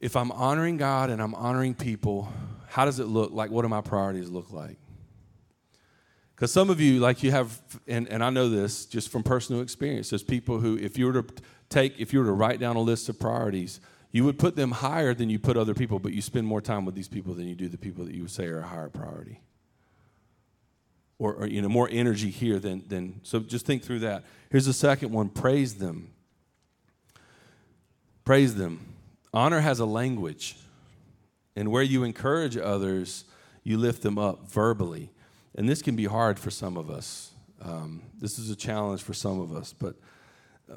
if 0.00 0.16
I'm 0.16 0.32
honoring 0.32 0.78
God 0.78 1.10
and 1.10 1.20
I'm 1.20 1.34
honoring 1.34 1.74
people, 1.74 2.32
how 2.68 2.86
does 2.86 2.98
it 2.98 3.06
look 3.06 3.32
like? 3.32 3.50
What 3.50 3.62
do 3.62 3.68
my 3.68 3.82
priorities 3.82 4.30
look 4.30 4.50
like? 4.50 4.78
Because 6.42 6.50
some 6.50 6.70
of 6.70 6.80
you, 6.80 6.98
like 6.98 7.22
you 7.22 7.30
have, 7.30 7.56
and, 7.86 8.08
and 8.08 8.20
I 8.20 8.28
know 8.28 8.48
this 8.48 8.84
just 8.86 9.10
from 9.10 9.22
personal 9.22 9.62
experience, 9.62 10.10
there's 10.10 10.24
people 10.24 10.58
who, 10.58 10.76
if 10.76 10.98
you 10.98 11.06
were 11.06 11.22
to 11.22 11.24
take, 11.68 12.00
if 12.00 12.12
you 12.12 12.18
were 12.18 12.24
to 12.24 12.32
write 12.32 12.58
down 12.58 12.74
a 12.74 12.80
list 12.80 13.08
of 13.08 13.16
priorities, 13.16 13.78
you 14.10 14.24
would 14.24 14.40
put 14.40 14.56
them 14.56 14.72
higher 14.72 15.14
than 15.14 15.30
you 15.30 15.38
put 15.38 15.56
other 15.56 15.72
people, 15.72 16.00
but 16.00 16.12
you 16.12 16.20
spend 16.20 16.44
more 16.44 16.60
time 16.60 16.84
with 16.84 16.96
these 16.96 17.06
people 17.06 17.32
than 17.32 17.46
you 17.46 17.54
do 17.54 17.68
the 17.68 17.78
people 17.78 18.04
that 18.04 18.12
you 18.12 18.22
would 18.22 18.30
say 18.32 18.46
are 18.46 18.58
a 18.58 18.66
higher 18.66 18.88
priority. 18.88 19.40
Or, 21.20 21.32
or 21.34 21.46
you 21.46 21.62
know, 21.62 21.68
more 21.68 21.88
energy 21.92 22.30
here 22.30 22.58
than, 22.58 22.88
than, 22.88 23.20
so 23.22 23.38
just 23.38 23.64
think 23.64 23.84
through 23.84 24.00
that. 24.00 24.24
Here's 24.50 24.66
the 24.66 24.72
second 24.72 25.12
one 25.12 25.28
praise 25.28 25.74
them. 25.74 26.10
Praise 28.24 28.56
them. 28.56 28.84
Honor 29.32 29.60
has 29.60 29.78
a 29.78 29.86
language. 29.86 30.56
And 31.54 31.70
where 31.70 31.84
you 31.84 32.02
encourage 32.02 32.56
others, 32.56 33.26
you 33.62 33.78
lift 33.78 34.02
them 34.02 34.18
up 34.18 34.50
verbally. 34.50 35.12
And 35.54 35.68
this 35.68 35.82
can 35.82 35.96
be 35.96 36.04
hard 36.04 36.38
for 36.38 36.50
some 36.50 36.76
of 36.76 36.90
us. 36.90 37.32
Um, 37.60 38.02
this 38.18 38.38
is 38.38 38.50
a 38.50 38.56
challenge 38.56 39.02
for 39.02 39.14
some 39.14 39.40
of 39.40 39.54
us, 39.54 39.72
but 39.72 39.96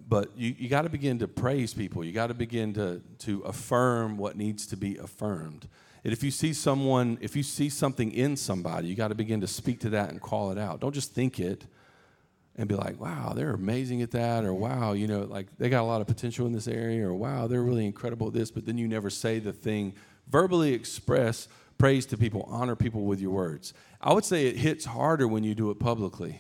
but 0.10 0.32
you, 0.36 0.54
you 0.58 0.68
got 0.68 0.82
to 0.82 0.90
begin 0.90 1.20
to 1.20 1.28
praise 1.28 1.74
people. 1.74 2.04
You 2.04 2.12
got 2.12 2.28
to 2.28 2.34
begin 2.34 2.74
to 2.74 3.02
to 3.20 3.42
affirm 3.42 4.18
what 4.18 4.36
needs 4.36 4.68
to 4.68 4.78
be 4.78 4.98
affirmed. 4.98 5.68
And 6.04 6.14
if 6.14 6.24
you 6.24 6.32
see 6.32 6.54
someone, 6.54 7.18
if 7.22 7.36
you 7.36 7.44
see 7.44 7.70
something 7.70 8.12
in 8.12 8.36
somebody, 8.38 8.88
you 8.88 8.96
got 8.96 9.08
to 9.08 9.16
begin 9.16 9.42
to 9.42 9.48
speak 9.48 9.80
to 9.82 9.90
that 9.92 10.10
and 10.10 10.22
call 10.22 10.52
it 10.52 10.58
out. 10.58 10.80
Don't 10.80 10.94
just 10.94 11.14
think 11.14 11.40
it 11.40 11.66
and 12.58 12.70
be 12.70 12.76
like, 12.76 13.00
wow, 13.00 13.34
they're 13.36 13.52
amazing 13.52 14.02
at 14.02 14.12
that, 14.12 14.46
or 14.46 14.54
wow, 14.54 14.94
you 14.94 15.08
know, 15.08 15.22
like 15.22 15.48
they 15.58 15.68
got 15.68 15.82
a 15.82 15.86
lot 15.86 16.02
of 16.02 16.08
potential 16.08 16.46
in 16.46 16.54
this 16.54 16.68
area, 16.68 17.06
or 17.06 17.14
wow, 17.14 17.48
they're 17.48 17.64
really 17.64 17.86
incredible 17.86 18.28
at 18.28 18.34
this, 18.34 18.52
but 18.52 18.66
then 18.66 18.78
you 18.78 18.88
never 18.88 19.10
say 19.10 19.40
the 19.40 19.52
thing 19.52 19.94
verbally 20.28 20.74
express 20.74 21.48
praise 21.78 22.06
to 22.08 22.18
people, 22.18 22.48
honor 22.50 22.76
people 22.76 23.04
with 23.04 23.20
your 23.20 23.32
words. 23.32 23.74
I 24.02 24.14
would 24.14 24.26
say 24.26 24.48
it 24.48 24.58
hits 24.58 24.86
harder 24.86 25.28
when 25.28 25.44
you 25.44 25.56
do 25.56 25.72
it 25.72 25.80
publicly. 25.80 26.40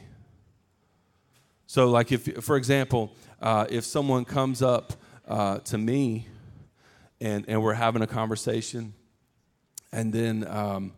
So, 1.68 1.90
like, 1.90 2.12
if, 2.12 2.44
for 2.44 2.58
example, 2.58 3.12
uh, 3.42 3.66
if 3.70 3.84
someone 3.84 4.24
comes 4.26 4.62
up 4.62 4.94
uh, 5.28 5.58
to 5.60 5.78
me 5.78 6.28
and, 7.20 7.46
and 7.48 7.62
we're 7.62 7.74
having 7.74 8.02
a 8.02 8.08
conversation, 8.08 8.94
and 9.92 10.14
then, 10.14 10.48
um, 10.48 10.94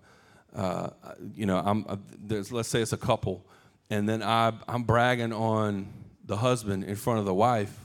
uh, 0.55 0.89
you 1.33 1.45
know, 1.45 1.57
I'm, 1.57 1.85
uh, 1.87 1.95
let's 2.51 2.69
say 2.69 2.81
it's 2.81 2.93
a 2.93 2.97
couple, 2.97 3.45
and 3.89 4.07
then 4.09 4.21
I, 4.21 4.53
I'm 4.67 4.83
bragging 4.83 5.31
on 5.31 5.87
the 6.25 6.35
husband 6.35 6.83
in 6.83 6.95
front 6.95 7.19
of 7.19 7.25
the 7.25 7.33
wife, 7.33 7.75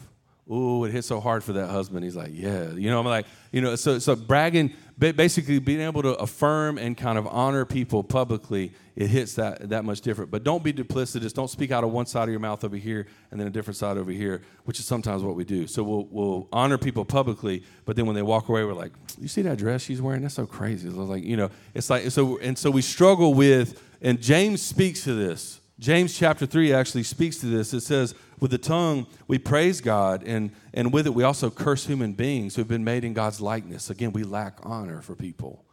ooh, 0.50 0.84
it 0.84 0.92
hit 0.92 1.04
so 1.04 1.20
hard 1.20 1.44
for 1.44 1.52
that 1.54 1.68
husband. 1.68 2.04
He's 2.04 2.16
like, 2.16 2.30
yeah, 2.32 2.72
you 2.72 2.90
know, 2.90 2.98
I'm 2.98 3.06
like, 3.06 3.26
you 3.52 3.60
know, 3.60 3.76
so 3.76 3.98
so 3.98 4.16
bragging, 4.16 4.74
basically 4.98 5.58
being 5.58 5.80
able 5.80 6.02
to 6.02 6.14
affirm 6.16 6.78
and 6.78 6.96
kind 6.96 7.18
of 7.18 7.26
honor 7.26 7.64
people 7.64 8.04
publicly, 8.04 8.72
it 8.94 9.08
hits 9.08 9.34
that 9.36 9.70
that 9.70 9.84
much 9.84 10.00
different. 10.02 10.30
But 10.30 10.44
don't 10.44 10.62
be 10.62 10.72
duplicitous. 10.72 11.32
Don't 11.32 11.48
speak 11.48 11.70
out 11.70 11.82
of 11.82 11.90
one 11.90 12.06
side 12.06 12.24
of 12.24 12.30
your 12.30 12.40
mouth 12.40 12.62
over 12.62 12.76
here 12.76 13.06
and 13.30 13.40
then 13.40 13.46
a 13.46 13.50
different 13.50 13.76
side 13.76 13.96
over 13.96 14.10
here, 14.10 14.42
which 14.64 14.78
is 14.78 14.84
sometimes 14.84 15.22
what 15.22 15.34
we 15.34 15.44
do. 15.44 15.66
So 15.66 15.82
we'll 15.82 16.08
we'll 16.10 16.48
honor 16.52 16.76
people 16.76 17.04
publicly, 17.04 17.62
but 17.84 17.96
then 17.96 18.06
when 18.06 18.14
they 18.14 18.22
walk 18.22 18.48
away, 18.48 18.64
we're 18.64 18.74
like, 18.74 18.92
you 19.18 19.28
see 19.28 19.42
that 19.42 19.58
dress 19.58 19.82
she's 19.82 20.02
wearing? 20.02 20.22
That's 20.22 20.34
so 20.34 20.46
crazy. 20.46 20.88
It's 20.88 20.96
like, 20.96 21.24
you 21.24 21.36
know, 21.36 21.50
it's 21.74 21.88
like 21.88 22.10
so, 22.10 22.38
and 22.38 22.58
so 22.58 22.70
we 22.70 22.82
struggle 22.82 23.32
with, 23.32 23.82
and 24.02 24.20
James 24.20 24.60
speaks 24.60 25.04
to 25.04 25.14
this. 25.14 25.61
James 25.82 26.16
chapter 26.16 26.46
3 26.46 26.72
actually 26.72 27.02
speaks 27.02 27.38
to 27.38 27.46
this. 27.46 27.74
It 27.74 27.80
says, 27.80 28.14
with 28.38 28.52
the 28.52 28.58
tongue, 28.58 29.04
we 29.26 29.36
praise 29.36 29.80
God, 29.80 30.22
and, 30.24 30.52
and 30.72 30.92
with 30.92 31.08
it, 31.08 31.10
we 31.10 31.24
also 31.24 31.50
curse 31.50 31.84
human 31.86 32.12
beings 32.12 32.54
who've 32.54 32.68
been 32.68 32.84
made 32.84 33.02
in 33.02 33.14
God's 33.14 33.40
likeness. 33.40 33.90
Again, 33.90 34.12
we 34.12 34.22
lack 34.22 34.58
honor 34.62 35.02
for 35.02 35.16
people. 35.16 35.64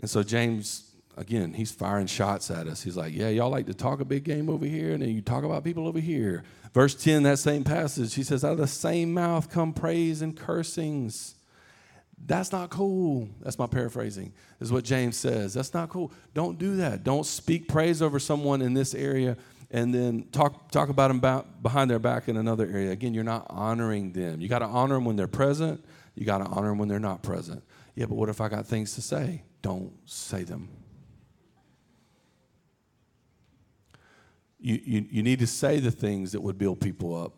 And 0.00 0.08
so, 0.08 0.22
James, 0.22 0.94
again, 1.18 1.52
he's 1.52 1.70
firing 1.70 2.06
shots 2.06 2.50
at 2.50 2.66
us. 2.66 2.82
He's 2.82 2.96
like, 2.96 3.12
Yeah, 3.12 3.28
y'all 3.28 3.50
like 3.50 3.66
to 3.66 3.74
talk 3.74 4.00
a 4.00 4.06
big 4.06 4.24
game 4.24 4.48
over 4.48 4.64
here, 4.64 4.94
and 4.94 5.02
then 5.02 5.10
you 5.10 5.20
talk 5.20 5.44
about 5.44 5.62
people 5.62 5.86
over 5.86 6.00
here. 6.00 6.42
Verse 6.72 6.94
10, 6.94 7.22
that 7.24 7.38
same 7.38 7.64
passage, 7.64 8.14
he 8.14 8.22
says, 8.22 8.42
Out 8.42 8.52
of 8.52 8.58
the 8.58 8.66
same 8.66 9.12
mouth 9.12 9.50
come 9.50 9.74
praise 9.74 10.22
and 10.22 10.34
cursings. 10.34 11.34
That's 12.24 12.52
not 12.52 12.70
cool. 12.70 13.28
That's 13.40 13.58
my 13.58 13.66
paraphrasing. 13.66 14.32
Is 14.60 14.70
what 14.70 14.84
James 14.84 15.16
says. 15.16 15.54
That's 15.54 15.74
not 15.74 15.88
cool. 15.88 16.12
Don't 16.34 16.58
do 16.58 16.76
that. 16.76 17.02
Don't 17.02 17.26
speak 17.26 17.68
praise 17.68 18.00
over 18.00 18.18
someone 18.18 18.62
in 18.62 18.74
this 18.74 18.94
area 18.94 19.36
and 19.72 19.92
then 19.92 20.28
talk 20.30 20.70
talk 20.70 20.90
about 20.90 21.08
them 21.08 21.16
about 21.16 21.62
behind 21.62 21.90
their 21.90 21.98
back 21.98 22.28
in 22.28 22.36
another 22.36 22.66
area. 22.66 22.90
Again, 22.90 23.14
you're 23.14 23.24
not 23.24 23.46
honoring 23.48 24.12
them. 24.12 24.40
You 24.40 24.48
got 24.48 24.60
to 24.60 24.66
honor 24.66 24.94
them 24.94 25.04
when 25.04 25.16
they're 25.16 25.26
present. 25.26 25.84
You 26.14 26.26
got 26.26 26.38
to 26.38 26.44
honor 26.44 26.68
them 26.68 26.78
when 26.78 26.88
they're 26.88 27.00
not 27.00 27.22
present. 27.22 27.64
Yeah, 27.94 28.06
but 28.06 28.14
what 28.16 28.28
if 28.28 28.40
I 28.40 28.48
got 28.48 28.66
things 28.66 28.94
to 28.94 29.02
say? 29.02 29.42
Don't 29.62 29.92
say 30.04 30.44
them. 30.44 30.68
You, 34.60 34.80
you, 34.84 35.06
you 35.10 35.22
need 35.22 35.40
to 35.40 35.46
say 35.46 35.80
the 35.80 35.90
things 35.90 36.32
that 36.32 36.40
would 36.40 36.56
build 36.56 36.80
people 36.80 37.20
up. 37.20 37.32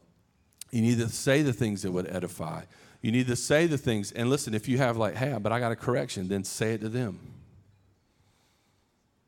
You 0.71 0.83
need 0.83 0.99
to 0.99 1.09
say 1.09 1.43
the 1.43 1.53
things 1.53 1.83
that 1.83 1.93
would 1.93 2.09
edify. 2.09 2.65
You 3.05 3.13
need 3.13 3.27
to 3.27 3.37
say 3.37 3.67
the 3.67 3.77
things. 3.77 4.13
And 4.13 4.31
listen, 4.31 4.55
if 4.55 4.67
you 4.67 4.79
have, 4.79 4.97
like, 4.97 5.15
hey, 5.15 5.37
but 5.39 5.53
I 5.53 5.61
got 5.61 5.71
a 5.71 5.77
correction, 5.77 6.27
then 6.27 6.43
say 6.43 6.73
it 6.73 6.81
to 6.81 6.89
them. 6.89 7.21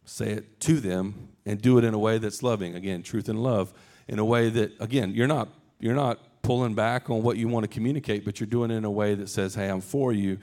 Say 0.06 0.30
it 0.30 0.60
to 0.60 0.80
them 0.80 1.28
and 1.44 1.60
do 1.60 1.76
it 1.76 1.84
in 1.84 1.92
a 1.92 1.98
way 1.98 2.16
that's 2.16 2.42
loving. 2.42 2.74
Again, 2.74 3.02
truth 3.02 3.28
and 3.28 3.42
love. 3.42 3.74
In 4.08 4.18
a 4.18 4.24
way 4.24 4.48
that, 4.48 4.80
again, 4.80 5.12
you're 5.12 5.26
not, 5.26 5.50
you're 5.78 5.94
not 5.94 6.20
pulling 6.40 6.74
back 6.74 7.10
on 7.10 7.22
what 7.22 7.36
you 7.36 7.48
want 7.48 7.64
to 7.64 7.68
communicate, 7.68 8.24
but 8.24 8.40
you're 8.40 8.46
doing 8.46 8.70
it 8.70 8.76
in 8.76 8.86
a 8.86 8.90
way 8.90 9.14
that 9.14 9.28
says, 9.28 9.54
hey, 9.54 9.68
I'm 9.68 9.82
for 9.82 10.10
you. 10.10 10.38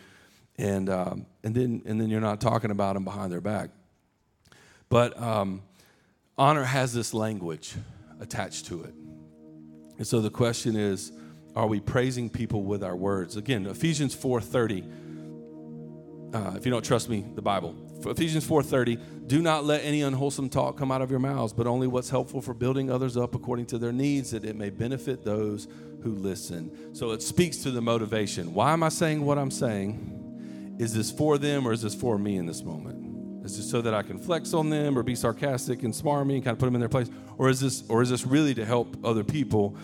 And, 0.59 0.87
um, 0.91 1.25
and, 1.43 1.55
then, 1.55 1.81
and 1.87 1.99
then 1.99 2.11
you're 2.11 2.21
not 2.21 2.39
talking 2.39 2.69
about 2.69 2.93
them 2.93 3.03
behind 3.03 3.31
their 3.31 3.41
back. 3.41 3.71
But 4.89 5.19
um, 5.19 5.63
honor 6.37 6.65
has 6.65 6.93
this 6.93 7.15
language 7.15 7.73
attached 8.19 8.67
to 8.67 8.83
it. 8.83 8.93
And 9.97 10.05
so 10.05 10.21
the 10.21 10.29
question 10.29 10.75
is, 10.75 11.11
are 11.55 11.67
we 11.67 11.79
praising 11.79 12.29
people 12.29 12.63
with 12.63 12.83
our 12.83 12.95
words? 12.95 13.37
Again, 13.37 13.65
Ephesians 13.65 14.15
4:30. 14.15 14.83
Uh, 16.33 16.53
if 16.55 16.65
you 16.65 16.71
don't 16.71 16.83
trust 16.83 17.09
me, 17.09 17.23
the 17.35 17.41
Bible. 17.41 17.75
Ephesians 18.05 18.45
4:30, 18.45 18.97
do 19.27 19.41
not 19.41 19.65
let 19.65 19.83
any 19.83 20.01
unwholesome 20.01 20.49
talk 20.49 20.77
come 20.77 20.91
out 20.91 21.01
of 21.01 21.11
your 21.11 21.19
mouths, 21.19 21.53
but 21.53 21.67
only 21.67 21.87
what's 21.87 22.09
helpful 22.09 22.41
for 22.41 22.53
building 22.53 22.89
others 22.89 23.15
up 23.15 23.35
according 23.35 23.67
to 23.67 23.77
their 23.77 23.93
needs, 23.93 24.31
that 24.31 24.43
it 24.43 24.55
may 24.55 24.69
benefit 24.69 25.23
those 25.23 25.67
who 26.01 26.15
listen. 26.15 26.93
So 26.93 27.11
it 27.11 27.21
speaks 27.21 27.57
to 27.57 27.71
the 27.71 27.81
motivation. 27.81 28.53
Why 28.53 28.73
am 28.73 28.83
I 28.83 28.89
saying 28.89 29.23
what 29.25 29.37
I'm 29.37 29.51
saying? 29.51 30.75
Is 30.79 30.93
this 30.93 31.11
for 31.11 31.37
them 31.37 31.67
or 31.67 31.71
is 31.71 31.81
this 31.81 31.95
for 31.95 32.17
me 32.17 32.37
in 32.37 32.45
this 32.45 32.63
moment? 32.63 33.45
Is 33.45 33.57
this 33.57 33.69
so 33.69 33.81
that 33.81 33.93
I 33.93 34.03
can 34.03 34.17
flex 34.17 34.53
on 34.53 34.69
them 34.69 34.97
or 34.97 35.03
be 35.03 35.15
sarcastic 35.15 35.83
and 35.83 36.03
me 36.03 36.35
and 36.35 36.43
kind 36.43 36.47
of 36.47 36.59
put 36.59 36.65
them 36.65 36.75
in 36.75 36.81
their 36.81 36.89
place? 36.89 37.09
Or 37.37 37.49
is 37.49 37.59
this 37.59 37.83
or 37.89 38.01
is 38.01 38.09
this 38.09 38.25
really 38.25 38.53
to 38.55 38.65
help 38.65 38.97
other 39.05 39.23
people? 39.23 39.77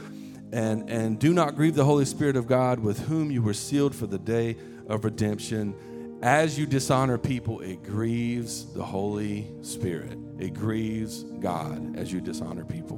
And, 0.52 0.90
and 0.90 1.20
do 1.20 1.34
not 1.34 1.56
grieve 1.56 1.76
the 1.76 1.86
Holy 1.86 2.06
Spirit 2.06 2.36
of 2.36 2.48
God 2.48 2.80
with 2.80 3.08
whom 3.08 3.30
you 3.30 3.42
were 3.42 3.54
sealed 3.54 3.94
for 3.94 4.08
the 4.08 4.18
day 4.18 4.58
of 4.88 5.06
redemption. 5.06 5.76
As 6.22 6.58
you 6.58 6.66
dishonor 6.66 7.18
people, 7.18 7.62
it 7.62 7.84
grieves 7.84 8.66
the 8.74 8.84
Holy 8.84 9.48
Spirit. 9.62 10.18
It 10.40 10.54
grieves 10.54 11.24
God 11.24 11.96
as 11.98 12.12
you 12.12 12.20
dishonor 12.20 12.66
people. 12.66 12.98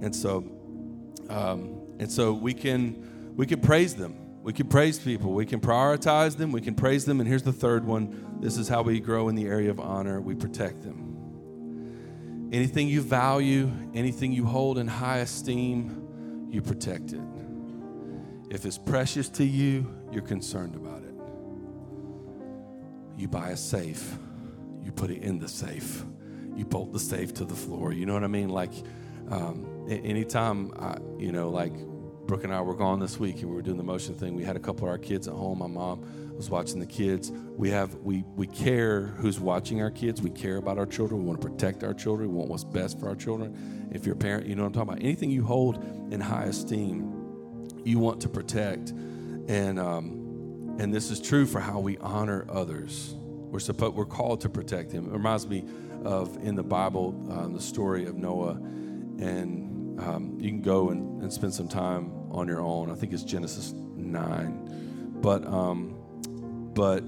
And 0.00 0.14
so, 0.14 0.44
um, 1.28 1.80
and 1.98 2.10
so 2.10 2.32
we 2.32 2.54
can 2.54 3.34
we 3.36 3.46
can 3.46 3.60
praise 3.60 3.94
them. 3.94 4.16
We 4.42 4.52
can 4.52 4.68
praise 4.68 4.98
people. 4.98 5.32
We 5.32 5.46
can 5.46 5.60
prioritize 5.60 6.36
them. 6.36 6.52
We 6.52 6.60
can 6.60 6.74
praise 6.74 7.04
them. 7.04 7.20
And 7.20 7.28
here's 7.28 7.42
the 7.42 7.52
third 7.52 7.84
one. 7.84 8.38
This 8.40 8.56
is 8.56 8.68
how 8.68 8.82
we 8.82 8.98
grow 9.00 9.28
in 9.28 9.34
the 9.34 9.46
area 9.46 9.70
of 9.70 9.78
honor. 9.78 10.20
We 10.20 10.34
protect 10.34 10.82
them. 10.82 12.48
Anything 12.52 12.88
you 12.88 13.02
value, 13.02 13.70
anything 13.94 14.32
you 14.32 14.46
hold 14.46 14.78
in 14.78 14.88
high 14.88 15.18
esteem, 15.18 16.07
you 16.50 16.62
protect 16.62 17.12
it. 17.12 17.20
If 18.50 18.64
it's 18.64 18.78
precious 18.78 19.28
to 19.30 19.44
you, 19.44 19.86
you're 20.10 20.22
concerned 20.22 20.74
about 20.74 21.02
it. 21.02 21.14
You 23.16 23.28
buy 23.28 23.50
a 23.50 23.56
safe, 23.56 24.16
you 24.82 24.92
put 24.92 25.10
it 25.10 25.22
in 25.22 25.38
the 25.38 25.48
safe, 25.48 26.04
you 26.54 26.64
bolt 26.64 26.92
the 26.92 27.00
safe 27.00 27.34
to 27.34 27.44
the 27.44 27.54
floor. 27.54 27.92
You 27.92 28.06
know 28.06 28.14
what 28.14 28.24
I 28.24 28.28
mean? 28.28 28.48
Like, 28.48 28.72
um, 29.30 29.86
anytime, 29.88 30.72
I, 30.78 30.96
you 31.18 31.32
know, 31.32 31.50
like 31.50 31.74
Brooke 32.26 32.44
and 32.44 32.54
I 32.54 32.60
were 32.60 32.74
gone 32.74 33.00
this 33.00 33.18
week 33.18 33.40
and 33.40 33.50
we 33.50 33.56
were 33.56 33.62
doing 33.62 33.76
the 33.76 33.82
motion 33.82 34.14
thing, 34.14 34.34
we 34.34 34.44
had 34.44 34.56
a 34.56 34.60
couple 34.60 34.86
of 34.86 34.90
our 34.90 34.98
kids 34.98 35.28
at 35.28 35.34
home. 35.34 35.58
My 35.58 35.66
mom 35.66 36.04
was 36.38 36.48
watching 36.48 36.78
the 36.78 36.86
kids. 36.86 37.32
We 37.32 37.68
have 37.70 37.96
we 37.96 38.22
we 38.36 38.46
care 38.46 39.06
who's 39.18 39.40
watching 39.40 39.82
our 39.82 39.90
kids. 39.90 40.22
We 40.22 40.30
care 40.30 40.56
about 40.56 40.78
our 40.78 40.86
children. 40.86 41.20
We 41.20 41.26
want 41.26 41.42
to 41.42 41.48
protect 41.48 41.82
our 41.82 41.92
children. 41.92 42.30
We 42.30 42.36
want 42.36 42.48
what's 42.48 42.64
best 42.64 42.98
for 43.00 43.08
our 43.08 43.16
children. 43.16 43.90
If 43.92 44.06
you're 44.06 44.14
a 44.14 44.18
parent, 44.18 44.46
you 44.46 44.54
know 44.54 44.62
what 44.62 44.68
I'm 44.68 44.72
talking 44.74 44.92
about. 44.92 45.02
Anything 45.02 45.30
you 45.30 45.44
hold 45.44 45.84
in 46.12 46.20
high 46.20 46.44
esteem, 46.44 47.68
you 47.84 47.98
want 47.98 48.20
to 48.22 48.28
protect. 48.28 48.90
And 49.48 49.80
um, 49.80 50.76
and 50.78 50.94
this 50.94 51.10
is 51.10 51.20
true 51.20 51.44
for 51.44 51.58
how 51.58 51.80
we 51.80 51.98
honor 51.98 52.46
others. 52.48 53.16
We're 53.16 53.58
supposed 53.58 53.96
we're 53.96 54.06
called 54.06 54.40
to 54.42 54.48
protect 54.48 54.92
them. 54.92 55.06
It 55.06 55.12
reminds 55.12 55.48
me 55.48 55.64
of 56.04 56.36
in 56.36 56.54
the 56.54 56.62
Bible 56.62 57.08
um, 57.32 57.52
the 57.52 57.60
story 57.60 58.06
of 58.06 58.14
Noah, 58.14 58.60
and 59.18 60.00
um, 60.00 60.36
you 60.38 60.50
can 60.50 60.62
go 60.62 60.90
and, 60.90 61.20
and 61.20 61.32
spend 61.32 61.52
some 61.52 61.66
time 61.66 62.12
on 62.30 62.46
your 62.46 62.60
own. 62.60 62.92
I 62.92 62.94
think 62.94 63.12
it's 63.12 63.24
Genesis 63.24 63.72
nine, 63.96 65.16
but 65.20 65.44
um, 65.44 65.97
but 66.78 67.02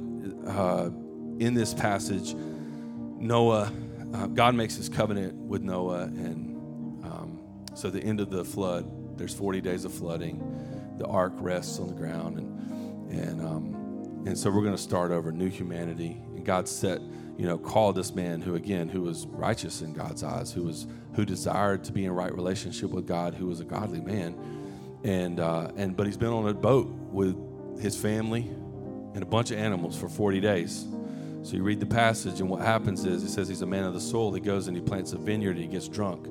uh, 0.49 0.91
in 1.39 1.55
this 1.55 1.75
passage, 1.75 2.35
Noah, 2.35 3.71
uh, 4.13 4.27
God 4.27 4.57
makes 4.57 4.75
his 4.75 4.89
covenant 4.89 5.35
with 5.35 5.63
Noah, 5.63 6.07
and 6.07 7.05
um, 7.05 7.39
so 7.77 7.89
the 7.89 8.03
end 8.03 8.19
of 8.19 8.31
the 8.31 8.45
flood, 8.45 9.17
there's 9.17 9.33
40 9.33 9.61
days 9.61 9.85
of 9.85 9.95
flooding. 9.95 10.97
The 10.99 11.07
ark 11.07 11.35
rests 11.37 11.79
on 11.79 11.87
the 11.87 11.95
ground, 11.95 12.39
and 12.39 13.13
and 13.13 13.41
um, 13.41 14.25
and 14.27 14.37
so 14.37 14.51
we're 14.51 14.65
going 14.65 14.75
to 14.75 14.83
start 14.83 15.13
over, 15.13 15.31
new 15.31 15.49
humanity. 15.49 16.21
And 16.35 16.45
God 16.45 16.67
set, 16.67 17.01
you 17.39 17.47
know, 17.47 17.57
called 17.57 17.95
this 17.95 18.13
man 18.13 18.41
who 18.41 18.57
again, 18.57 18.89
who 18.89 19.03
was 19.03 19.29
righteous 19.29 19.83
in 19.83 19.93
God's 19.93 20.25
eyes, 20.25 20.51
who 20.51 20.65
was 20.65 20.89
who 21.15 21.25
desired 21.25 21.85
to 21.85 21.93
be 21.93 22.07
in 22.07 22.11
right 22.11 22.35
relationship 22.35 22.91
with 22.91 23.07
God, 23.07 23.35
who 23.35 23.47
was 23.47 23.61
a 23.61 23.65
godly 23.65 24.01
man, 24.01 24.35
and 25.05 25.39
uh, 25.39 25.71
and 25.77 25.97
but 25.97 26.07
he's 26.07 26.17
been 26.17 26.33
on 26.33 26.49
a 26.49 26.55
boat 26.55 26.89
with 27.13 27.81
his 27.81 27.97
family 27.97 28.51
and 29.15 29.23
a 29.23 29.27
bunch 29.27 29.51
of 29.51 29.59
animals 29.59 29.99
for 29.99 30.09
40 30.09 30.41
days. 30.41 30.87
So 31.43 31.57
you 31.57 31.63
read 31.63 31.81
the 31.81 31.87
passage, 31.87 32.41
and 32.41 32.51
what 32.51 32.61
happens 32.61 33.05
is 33.05 33.25
it 33.25 33.31
says 33.31 33.49
he's 33.49 33.63
a 33.63 33.67
man 33.67 33.85
of 33.85 33.95
the 33.95 34.01
soul. 34.01 34.33
He 34.33 34.41
goes 34.41 34.69
and 34.69 34.77
he 34.77 34.83
plants 34.83 35.13
a 35.13 35.19
vineyard 35.19 35.57
and 35.57 35.65
he 35.65 35.67
gets 35.67 35.89
drunk. 35.89 36.27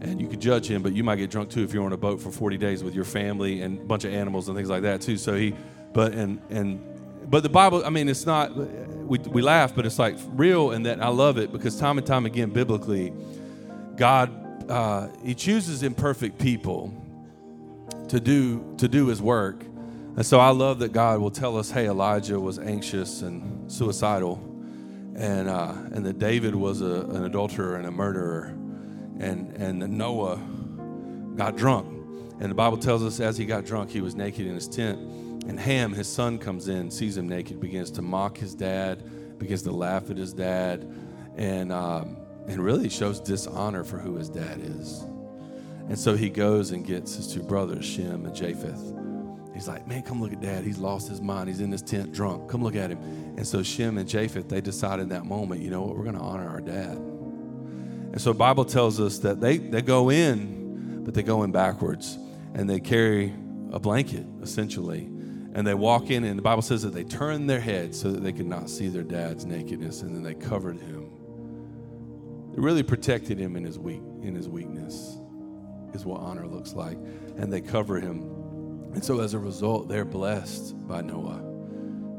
And 0.00 0.20
you 0.20 0.28
could 0.28 0.40
judge 0.40 0.68
him, 0.68 0.82
but 0.82 0.92
you 0.92 1.04
might 1.04 1.16
get 1.16 1.30
drunk 1.30 1.50
too 1.50 1.62
if 1.62 1.72
you're 1.72 1.84
on 1.84 1.92
a 1.92 1.96
boat 1.96 2.20
for 2.20 2.30
40 2.30 2.56
days 2.56 2.84
with 2.84 2.94
your 2.94 3.04
family 3.04 3.62
and 3.62 3.78
a 3.80 3.84
bunch 3.84 4.04
of 4.04 4.12
animals 4.12 4.48
and 4.48 4.56
things 4.56 4.68
like 4.68 4.82
that 4.82 5.00
too. 5.00 5.16
So 5.16 5.34
he, 5.34 5.54
but 5.92 6.12
and 6.12 6.40
and 6.50 6.80
but 7.30 7.42
the 7.42 7.48
Bible, 7.48 7.84
I 7.84 7.90
mean, 7.90 8.08
it's 8.08 8.24
not. 8.24 8.56
We 8.56 9.18
we 9.18 9.42
laugh, 9.42 9.74
but 9.74 9.86
it's 9.86 9.98
like 9.98 10.16
real, 10.28 10.70
and 10.70 10.86
that 10.86 11.02
I 11.02 11.08
love 11.08 11.38
it 11.38 11.52
because 11.52 11.78
time 11.78 11.98
and 11.98 12.06
time 12.06 12.26
again, 12.26 12.50
biblically, 12.50 13.12
God 13.96 14.70
uh, 14.70 15.08
He 15.22 15.34
chooses 15.34 15.82
imperfect 15.82 16.38
people 16.38 16.94
to 18.08 18.20
do 18.20 18.74
to 18.78 18.88
do 18.88 19.08
His 19.08 19.20
work, 19.20 19.62
and 20.18 20.26
so 20.26 20.40
I 20.40 20.48
love 20.50 20.80
that 20.80 20.92
God 20.92 21.20
will 21.20 21.30
tell 21.30 21.56
us, 21.56 21.70
hey, 21.70 21.86
Elijah 21.86 22.40
was 22.40 22.58
anxious 22.58 23.22
and 23.22 23.70
suicidal, 23.70 24.42
and, 25.14 25.48
uh, 25.48 25.74
and 25.92 26.04
that 26.04 26.18
David 26.18 26.56
was 26.56 26.80
a, 26.80 27.02
an 27.02 27.24
adulterer 27.24 27.76
and 27.76 27.86
a 27.86 27.92
murderer, 27.92 28.46
and, 29.20 29.56
and 29.56 29.80
that 29.80 29.90
Noah 29.90 30.40
got 31.36 31.54
drunk. 31.54 31.86
And 32.40 32.50
the 32.50 32.54
Bible 32.56 32.78
tells 32.78 33.04
us 33.04 33.20
as 33.20 33.38
he 33.38 33.44
got 33.44 33.64
drunk, 33.64 33.90
he 33.90 34.00
was 34.00 34.16
naked 34.16 34.44
in 34.44 34.56
his 34.56 34.66
tent. 34.66 34.98
And 35.46 35.60
Ham, 35.60 35.92
his 35.92 36.08
son, 36.08 36.38
comes 36.38 36.66
in, 36.66 36.90
sees 36.90 37.16
him 37.16 37.28
naked, 37.28 37.60
begins 37.60 37.92
to 37.92 38.02
mock 38.02 38.36
his 38.36 38.56
dad, 38.56 39.38
begins 39.38 39.62
to 39.62 39.70
laugh 39.70 40.10
at 40.10 40.16
his 40.16 40.32
dad, 40.32 40.92
and, 41.36 41.70
um, 41.70 42.16
and 42.48 42.58
really 42.58 42.88
shows 42.88 43.20
dishonor 43.20 43.84
for 43.84 43.98
who 44.00 44.16
his 44.16 44.28
dad 44.28 44.58
is. 44.58 44.98
And 45.88 45.96
so 45.96 46.16
he 46.16 46.28
goes 46.28 46.72
and 46.72 46.84
gets 46.84 47.14
his 47.14 47.32
two 47.32 47.44
brothers, 47.44 47.84
Shem 47.84 48.26
and 48.26 48.34
Japheth 48.34 48.98
He's 49.58 49.66
like, 49.66 49.88
man, 49.88 50.02
come 50.02 50.22
look 50.22 50.32
at 50.32 50.40
dad. 50.40 50.62
He's 50.62 50.78
lost 50.78 51.08
his 51.08 51.20
mind. 51.20 51.48
He's 51.48 51.58
in 51.58 51.72
his 51.72 51.82
tent 51.82 52.12
drunk. 52.12 52.48
Come 52.48 52.62
look 52.62 52.76
at 52.76 52.92
him. 52.92 52.98
And 53.36 53.44
so 53.44 53.60
Shem 53.64 53.98
and 53.98 54.08
Japheth, 54.08 54.48
they 54.48 54.60
decide 54.60 55.00
in 55.00 55.08
that 55.08 55.24
moment, 55.24 55.62
you 55.62 55.68
know 55.68 55.82
what, 55.82 55.96
we're 55.96 56.04
going 56.04 56.14
to 56.14 56.22
honor 56.22 56.48
our 56.48 56.60
dad. 56.60 56.96
And 56.96 58.20
so 58.20 58.32
Bible 58.32 58.64
tells 58.64 59.00
us 59.00 59.18
that 59.18 59.40
they, 59.40 59.56
they 59.56 59.82
go 59.82 60.12
in, 60.12 61.02
but 61.04 61.12
they 61.12 61.24
go 61.24 61.42
in 61.42 61.50
backwards. 61.50 62.20
And 62.54 62.70
they 62.70 62.78
carry 62.78 63.34
a 63.72 63.80
blanket, 63.80 64.24
essentially. 64.42 65.00
And 65.54 65.66
they 65.66 65.74
walk 65.74 66.08
in, 66.08 66.22
and 66.22 66.38
the 66.38 66.42
Bible 66.42 66.62
says 66.62 66.82
that 66.82 66.94
they 66.94 67.02
turned 67.02 67.50
their 67.50 67.58
heads 67.58 68.00
so 68.00 68.12
that 68.12 68.22
they 68.22 68.32
could 68.32 68.46
not 68.46 68.70
see 68.70 68.86
their 68.86 69.02
dad's 69.02 69.44
nakedness, 69.44 70.02
and 70.02 70.14
then 70.14 70.22
they 70.22 70.34
covered 70.34 70.78
him. 70.78 71.10
They 72.54 72.60
really 72.60 72.84
protected 72.84 73.40
him 73.40 73.56
in 73.56 73.64
his 73.64 73.76
weak 73.76 74.02
in 74.22 74.36
his 74.36 74.48
weakness, 74.48 75.18
is 75.94 76.04
what 76.04 76.20
honor 76.20 76.46
looks 76.46 76.74
like. 76.74 76.96
And 77.38 77.52
they 77.52 77.60
cover 77.60 77.98
him 77.98 78.37
and 78.98 79.04
so 79.04 79.20
as 79.20 79.32
a 79.32 79.38
result, 79.38 79.88
they're 79.88 80.04
blessed 80.04 80.74
by 80.88 81.02
Noah. 81.02 81.40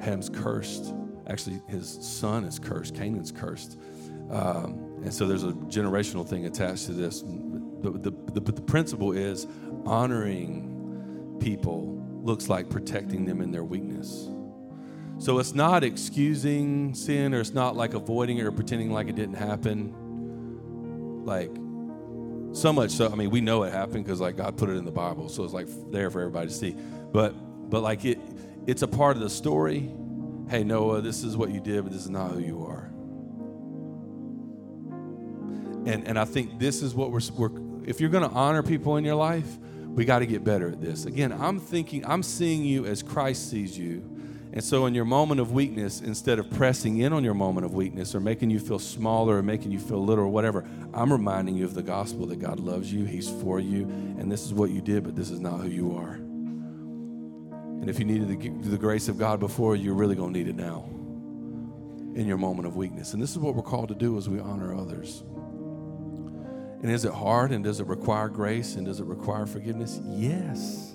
Ham's 0.01 0.29
cursed. 0.29 0.93
Actually, 1.27 1.61
his 1.67 1.89
son 1.89 2.45
is 2.45 2.57
cursed. 2.57 2.95
Canaan's 2.95 3.33
cursed. 3.33 3.77
Um, 4.31 5.01
and 5.03 5.13
so 5.13 5.27
there's 5.27 5.43
a 5.43 5.51
generational 5.67 6.25
thing 6.25 6.45
attached 6.45 6.85
to 6.85 6.93
this. 6.93 7.21
But 7.21 8.01
the, 8.01 8.11
the, 8.31 8.39
the 8.39 8.61
principle 8.61 9.11
is 9.11 9.45
honoring 9.85 11.35
people 11.41 12.01
looks 12.23 12.47
like 12.47 12.69
protecting 12.69 13.25
them 13.25 13.41
in 13.41 13.51
their 13.51 13.65
weakness. 13.65 14.29
So 15.17 15.39
it's 15.39 15.53
not 15.53 15.83
excusing 15.83 16.93
sin 16.93 17.33
or 17.33 17.41
it's 17.41 17.53
not 17.53 17.75
like 17.75 17.93
avoiding 17.93 18.37
it 18.37 18.45
or 18.45 18.53
pretending 18.53 18.89
like 18.89 19.09
it 19.09 19.17
didn't 19.17 19.35
happen. 19.35 21.25
Like 21.25 21.51
so 22.53 22.73
much 22.73 22.91
so, 22.91 23.09
I 23.09 23.15
mean, 23.15 23.29
we 23.29 23.41
know 23.41 23.63
it 23.63 23.71
happened 23.71 24.05
because 24.05 24.19
like 24.19 24.37
God 24.37 24.57
put 24.57 24.69
it 24.69 24.73
in 24.73 24.85
the 24.85 24.91
Bible, 24.91 25.29
so 25.29 25.43
it's 25.43 25.53
like 25.53 25.67
there 25.91 26.09
for 26.09 26.21
everybody 26.21 26.47
to 26.47 26.53
see. 26.53 26.75
But 27.11 27.33
but 27.69 27.81
like 27.81 28.05
it, 28.05 28.19
it's 28.65 28.81
a 28.81 28.87
part 28.87 29.15
of 29.15 29.21
the 29.21 29.29
story. 29.29 29.89
Hey 30.49 30.63
Noah, 30.63 31.01
this 31.01 31.23
is 31.23 31.37
what 31.37 31.51
you 31.51 31.59
did, 31.59 31.83
but 31.83 31.93
this 31.93 32.03
is 32.03 32.09
not 32.09 32.31
who 32.31 32.39
you 32.39 32.65
are. 32.65 32.89
And 35.85 36.07
and 36.07 36.17
I 36.19 36.25
think 36.25 36.59
this 36.59 36.81
is 36.81 36.95
what 36.95 37.11
we're, 37.11 37.21
we're 37.37 37.51
if 37.85 37.99
you're 37.99 38.09
going 38.09 38.27
to 38.27 38.35
honor 38.35 38.63
people 38.63 38.97
in 38.97 39.05
your 39.05 39.15
life, 39.15 39.57
we 39.87 40.05
got 40.05 40.19
to 40.19 40.25
get 40.25 40.43
better 40.43 40.69
at 40.69 40.81
this. 40.81 41.05
Again, 41.05 41.31
I'm 41.31 41.59
thinking, 41.59 42.05
I'm 42.05 42.23
seeing 42.23 42.63
you 42.63 42.85
as 42.85 43.01
Christ 43.01 43.49
sees 43.49 43.77
you. 43.77 44.18
And 44.51 44.63
so, 44.63 44.87
in 44.87 44.95
your 44.95 45.05
moment 45.05 45.39
of 45.39 45.51
weakness, 45.51 46.01
instead 46.01 46.39
of 46.39 46.49
pressing 46.49 46.97
in 46.97 47.13
on 47.13 47.23
your 47.23 47.35
moment 47.35 47.65
of 47.65 47.73
weakness 47.73 48.15
or 48.15 48.19
making 48.19 48.49
you 48.49 48.59
feel 48.59 48.79
smaller 48.79 49.37
or 49.37 49.43
making 49.43 49.71
you 49.71 49.79
feel 49.79 50.03
little 50.03 50.23
or 50.23 50.27
whatever, 50.27 50.65
I'm 50.91 51.11
reminding 51.11 51.55
you 51.55 51.65
of 51.65 51.75
the 51.75 51.83
gospel 51.83 52.25
that 52.27 52.39
God 52.39 52.59
loves 52.59 52.91
you, 52.91 53.05
He's 53.05 53.29
for 53.29 53.59
you, 53.59 53.83
and 53.83 54.31
this 54.31 54.43
is 54.43 54.53
what 54.53 54.71
you 54.71 54.81
did, 54.81 55.03
but 55.03 55.15
this 55.15 55.29
is 55.29 55.39
not 55.39 55.59
who 55.59 55.69
you 55.69 55.95
are. 55.95 56.13
And 56.13 57.89
if 57.89 57.99
you 57.99 58.05
needed 58.05 58.27
the, 58.27 58.69
the 58.69 58.77
grace 58.77 59.07
of 59.07 59.19
God 59.19 59.39
before, 59.39 59.75
you're 59.75 59.93
really 59.93 60.15
going 60.15 60.33
to 60.33 60.39
need 60.39 60.47
it 60.47 60.55
now 60.55 60.89
in 62.15 62.25
your 62.25 62.37
moment 62.37 62.67
of 62.67 62.75
weakness. 62.75 63.13
And 63.13 63.21
this 63.21 63.31
is 63.31 63.37
what 63.37 63.53
we're 63.55 63.61
called 63.61 63.89
to 63.89 63.95
do 63.95 64.17
as 64.17 64.27
we 64.27 64.39
honor 64.39 64.75
others. 64.75 65.23
And 66.81 66.89
is 66.89 67.05
it 67.05 67.13
hard 67.13 67.51
and 67.51 67.63
does 67.63 67.79
it 67.79 67.87
require 67.87 68.29
grace 68.29 68.75
and 68.75 68.85
does 68.85 68.99
it 68.99 69.05
require 69.05 69.45
forgiveness? 69.45 69.99
Yes. 70.05 70.93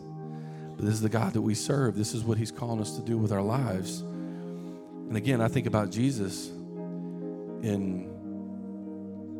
But 0.77 0.85
this 0.85 0.95
is 0.95 1.01
the 1.01 1.09
God 1.09 1.33
that 1.35 1.43
we 1.43 1.55
serve. 1.55 1.97
This 1.97 2.14
is 2.14 2.25
what 2.25 2.39
He's 2.39 2.51
calling 2.51 2.81
us 2.81 2.97
to 2.97 3.03
do 3.03 3.16
with 3.16 3.33
our 3.33 3.43
lives. 3.43 4.01
And 4.01 5.16
again, 5.16 5.41
I 5.41 5.49
think 5.49 5.66
about 5.66 5.91
Jesus 5.91 6.49
in, 6.49 8.11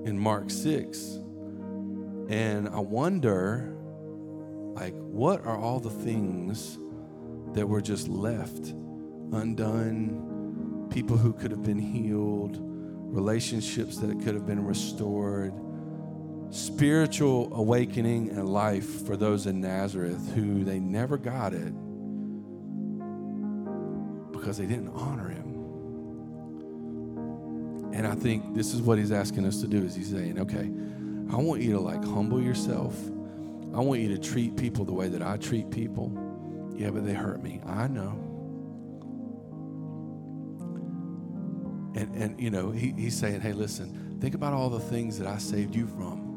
in 0.05 0.19
Mark 0.19 0.51
6. 0.51 1.19
And 2.29 2.69
I 2.69 2.79
wonder, 2.79 3.75
like, 4.75 4.95
what 4.95 5.45
are 5.45 5.57
all 5.57 5.81
the 5.81 5.91
things 5.91 6.79
that 7.53 7.67
were 7.67 7.81
just 7.81 8.09
left 8.09 8.73
undone? 9.33 10.87
People 10.91 11.17
who 11.17 11.33
could 11.33 11.51
have 11.51 11.63
been 11.63 11.79
healed, 11.79 12.59
relationships 12.61 13.99
that 13.99 14.23
could 14.23 14.35
have 14.35 14.47
been 14.47 14.65
restored 14.65 15.53
spiritual 16.55 17.53
awakening 17.53 18.31
and 18.31 18.49
life 18.49 19.05
for 19.05 19.17
those 19.17 19.47
in 19.47 19.61
Nazareth 19.61 20.33
who 20.35 20.63
they 20.63 20.79
never 20.79 21.19
got 21.19 21.53
it 21.53 21.73
because 24.31 24.57
they 24.59 24.67
didn't 24.67 24.91
honor 24.91 25.31
him. 25.31 25.43
And 27.93 28.07
I 28.07 28.15
think 28.15 28.55
this 28.55 28.73
is 28.73 28.83
what 28.83 28.99
he's 28.99 29.11
asking 29.11 29.47
us 29.47 29.61
to 29.63 29.67
do 29.67 29.79
is 29.79 29.97
he's 29.97 30.13
saying, 30.13 30.39
okay, 30.39 30.71
I 31.33 31.41
want 31.43 31.61
you 31.61 31.73
to 31.73 31.81
like 31.81 32.05
humble 32.05 32.41
yourself. 32.41 32.97
I 33.75 33.81
want 33.81 34.01
you 34.01 34.17
to 34.17 34.19
treat 34.19 34.57
people 34.57 34.85
the 34.85 34.93
way 34.93 35.09
that 35.09 35.23
I 35.23 35.39
treat 35.39 35.73
people. 35.73 36.13
Yeah, 36.77 36.91
but 36.91 37.05
they 37.05 37.15
hurt 37.15 37.43
me. 37.43 37.61
I 37.67 37.89
know. 37.89 38.21
And 41.97 42.15
and 42.15 42.41
you 42.41 42.51
know, 42.51 42.71
he, 42.71 42.95
he's 42.97 43.19
saying, 43.19 43.41
hey, 43.41 43.53
listen, 43.53 44.19
think 44.21 44.37
about 44.37 44.53
all 44.53 44.71
the 44.71 44.79
things 44.79 45.19
that 45.19 45.27
I 45.27 45.39
saved 45.39 45.75
you 45.75 45.89
from. 45.89 46.34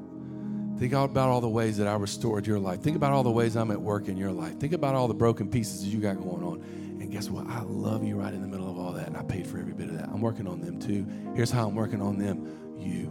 Think 0.78 0.94
about 0.94 1.30
all 1.30 1.42
the 1.42 1.50
ways 1.50 1.78
that 1.78 1.88
I 1.88 1.96
restored 1.96 2.46
your 2.46 2.60
life. 2.60 2.82
Think 2.82 2.96
about 2.96 3.12
all 3.12 3.24
the 3.24 3.32
ways 3.32 3.56
I'm 3.56 3.72
at 3.72 3.82
work 3.82 4.08
in 4.08 4.18
your 4.18 4.32
life. 4.32 4.60
Think 4.60 4.74
about 4.74 4.94
all 4.94 5.08
the 5.08 5.16
broken 5.16 5.50
pieces 5.50 5.82
that 5.82 5.88
you 5.88 6.00
got 6.00 6.18
going 6.18 6.44
on. 6.44 6.62
And 7.02 7.12
guess 7.12 7.30
what? 7.30 7.48
I 7.48 7.62
love 7.62 8.04
you 8.04 8.16
right 8.16 8.34
in 8.34 8.42
the 8.42 8.48
middle 8.48 8.70
of 8.70 8.78
all 8.78 8.92
that, 8.94 9.08
and 9.08 9.18
I 9.18 9.24
paid 9.24 9.48
for 9.48 9.58
every 9.58 9.74
bit 9.74 9.90
of 9.90 9.98
that. 9.98 10.08
I'm 10.10 10.22
working 10.22 10.48
on 10.48 10.62
them 10.62 10.80
too. 10.80 11.06
Here's 11.36 11.50
how 11.50 11.68
I'm 11.68 11.76
working 11.76 12.02
on 12.02 12.18
them 12.20 12.76
you. 12.78 13.08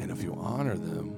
And 0.00 0.12
if 0.12 0.22
you 0.22 0.34
honor 0.38 0.76
them, 0.76 1.16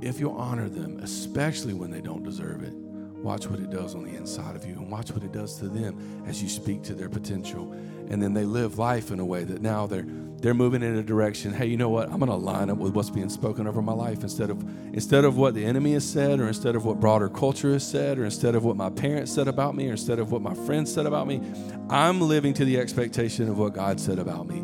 if 0.00 0.20
you 0.20 0.30
honor 0.30 0.68
them, 0.68 1.00
especially 1.02 1.74
when 1.74 1.90
they 1.90 2.00
don't 2.00 2.22
deserve 2.22 2.62
it, 2.62 2.74
watch 3.22 3.48
what 3.48 3.60
it 3.60 3.70
does 3.70 3.94
on 3.94 4.04
the 4.04 4.14
inside 4.14 4.54
of 4.54 4.64
you 4.64 4.74
and 4.74 4.90
watch 4.90 5.10
what 5.10 5.22
it 5.22 5.32
does 5.32 5.58
to 5.58 5.68
them 5.68 6.24
as 6.26 6.42
you 6.42 6.48
speak 6.48 6.82
to 6.84 6.94
their 6.94 7.08
potential. 7.08 7.72
And 8.10 8.22
then 8.22 8.32
they 8.32 8.44
live 8.44 8.78
life 8.78 9.10
in 9.10 9.20
a 9.20 9.24
way 9.24 9.44
that 9.44 9.60
now 9.60 9.86
they're 9.86 10.06
they're 10.40 10.54
moving 10.54 10.84
in 10.84 10.96
a 10.96 11.02
direction. 11.02 11.52
Hey 11.52 11.66
you 11.66 11.76
know 11.76 11.88
what? 11.88 12.10
I'm 12.10 12.20
going 12.20 12.30
to 12.30 12.36
line 12.36 12.70
up 12.70 12.78
with 12.78 12.94
what's 12.94 13.10
being 13.10 13.28
spoken 13.28 13.66
over 13.66 13.82
my 13.82 13.92
life 13.92 14.22
instead 14.22 14.50
of 14.50 14.62
instead 14.94 15.24
of 15.24 15.36
what 15.36 15.54
the 15.54 15.64
enemy 15.64 15.94
has 15.94 16.08
said 16.08 16.38
or 16.38 16.46
instead 16.46 16.76
of 16.76 16.84
what 16.84 17.00
broader 17.00 17.28
culture 17.28 17.72
has 17.72 17.86
said 17.86 18.18
or 18.18 18.24
instead 18.24 18.54
of 18.54 18.64
what 18.64 18.76
my 18.76 18.88
parents 18.88 19.32
said 19.32 19.48
about 19.48 19.74
me 19.74 19.88
or 19.88 19.92
instead 19.92 20.20
of 20.20 20.30
what 20.30 20.40
my 20.40 20.54
friends 20.54 20.92
said 20.92 21.06
about 21.06 21.26
me. 21.26 21.42
I'm 21.90 22.20
living 22.20 22.54
to 22.54 22.64
the 22.64 22.78
expectation 22.78 23.48
of 23.48 23.58
what 23.58 23.74
god 23.74 23.98
said 23.98 24.20
about 24.20 24.46
me. 24.46 24.58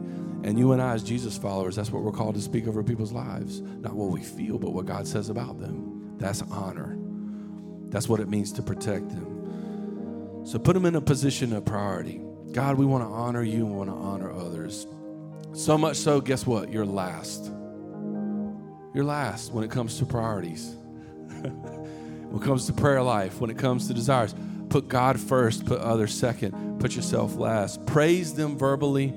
And 0.45 0.59
you 0.59 0.73
and 0.73 0.81
i 0.81 0.93
as 0.95 1.03
jesus 1.03 1.37
followers 1.37 1.75
that's 1.75 1.91
what 1.91 2.03
we're 2.03 2.13
called 2.13 2.37
to 2.37 2.41
speak 2.41 2.69
over 2.69 2.85
people's 2.85 3.13
lives. 3.13 3.61
Not 3.61 3.95
what 3.95 4.11
we 4.11 4.23
feel 4.23 4.59
but 4.59 4.73
what 4.73 4.87
god 4.87 5.09
says 5.09 5.29
about 5.29 5.59
them. 5.59 6.17
That's 6.19 6.43
honor 6.43 6.94
that's 7.95 8.11
what 8.11 8.21
it 8.21 8.29
means 8.29 8.53
to 8.53 8.63
protect 8.63 9.09
them 9.09 10.43
so 10.45 10.59
put 10.59 10.75
them 10.75 10.85
in 10.85 10.97
a 10.97 11.01
position 11.01 11.55
of 11.55 11.65
priority 11.65 12.21
God, 12.55 12.79
we 12.79 12.87
want 12.87 13.03
to 13.03 13.09
honor 13.09 13.43
you 13.43 13.67
and 13.67 13.71
we 13.73 13.77
want 13.77 13.91
to 13.91 13.97
honor 13.97 14.33
others. 14.33 14.87
So 15.55 15.77
much 15.77 15.97
so, 15.97 16.21
guess 16.21 16.47
what? 16.47 16.71
You're 16.71 16.87
last. 16.87 17.51
You're 18.95 19.05
last 19.05 19.53
when 19.53 19.65
it 19.65 19.73
comes 19.73 19.99
to 19.99 20.07
priorities. 20.07 20.77
when 21.27 22.41
it 22.41 22.45
comes 22.45 22.67
to 22.67 22.73
prayer 22.73 23.03
life, 23.03 23.41
when 23.41 23.51
it 23.51 23.59
comes 23.59 23.89
to 23.89 23.95
desires. 23.95 24.37
Put 24.69 24.87
God 24.87 25.19
first, 25.19 25.67
put 25.67 25.81
others 25.81 26.15
second, 26.15 26.79
put 26.79 26.95
yourself 26.95 27.35
last. 27.35 27.85
Praise 27.87 28.35
them 28.35 28.57
verbally 28.57 29.13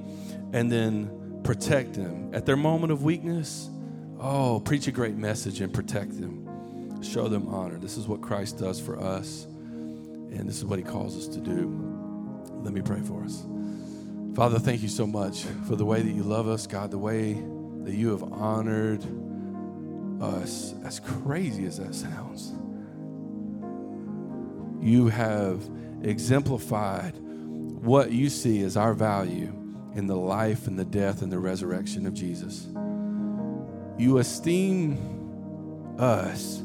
and 0.52 0.72
then 0.72 1.40
protect 1.44 1.94
them. 1.94 2.34
At 2.34 2.48
their 2.48 2.58
moment 2.58 2.92
of 2.92 3.04
weakness, 3.04 3.70
oh, 4.20 4.60
preach 4.62 4.88
a 4.88 4.92
great 4.92 5.16
message 5.16 5.62
and 5.62 5.72
protect 5.72 6.20
them. 6.20 6.47
Show 7.02 7.28
them 7.28 7.48
honor. 7.48 7.78
This 7.78 7.98
is 7.98 8.08
what 8.08 8.22
Christ 8.22 8.58
does 8.58 8.80
for 8.80 9.00
us, 9.00 9.46
and 9.46 10.48
this 10.48 10.58
is 10.58 10.66
what 10.66 10.80
he 10.80 10.84
calls 10.84 11.18
us 11.18 11.28
to 11.36 11.40
do. 11.40 11.70
Let 12.64 12.74
me 12.74 12.82
pray 12.82 13.02
for 13.02 13.24
us. 13.24 13.46
Father, 14.36 14.60
thank 14.60 14.82
you 14.82 14.90
so 14.90 15.08
much 15.08 15.44
for 15.68 15.76
the 15.76 15.86
way 15.86 16.02
that 16.02 16.12
you 16.12 16.24
love 16.24 16.48
us, 16.48 16.68
God, 16.68 16.92
the 16.92 16.98
way 16.98 17.34
that 17.84 17.94
you 17.94 18.10
have 18.10 18.24
honored 18.24 19.04
us, 20.22 20.74
as 20.84 21.00
crazy 21.00 21.66
as 21.66 21.78
that 21.78 21.96
sounds. 21.96 22.54
You 24.86 25.08
have 25.08 25.68
exemplified 26.04 27.18
what 27.18 28.12
you 28.12 28.30
see 28.30 28.62
as 28.62 28.78
our 28.78 28.94
value 28.94 29.54
in 29.96 30.08
the 30.08 30.16
life 30.16 30.68
and 30.68 30.78
the 30.78 30.86
death 30.86 31.22
and 31.22 31.32
the 31.32 31.40
resurrection 31.40 32.06
of 32.06 32.14
Jesus. 32.14 32.68
You 33.98 34.20
esteem 34.20 35.96
us, 35.98 36.62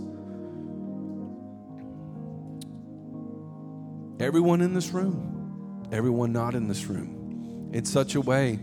everyone 4.22 4.60
in 4.60 4.72
this 4.72 4.90
room 4.90 5.88
everyone 5.92 6.32
not 6.32 6.54
in 6.54 6.68
this 6.68 6.86
room 6.86 7.70
in 7.72 7.84
such 7.84 8.14
a 8.14 8.20
way 8.20 8.58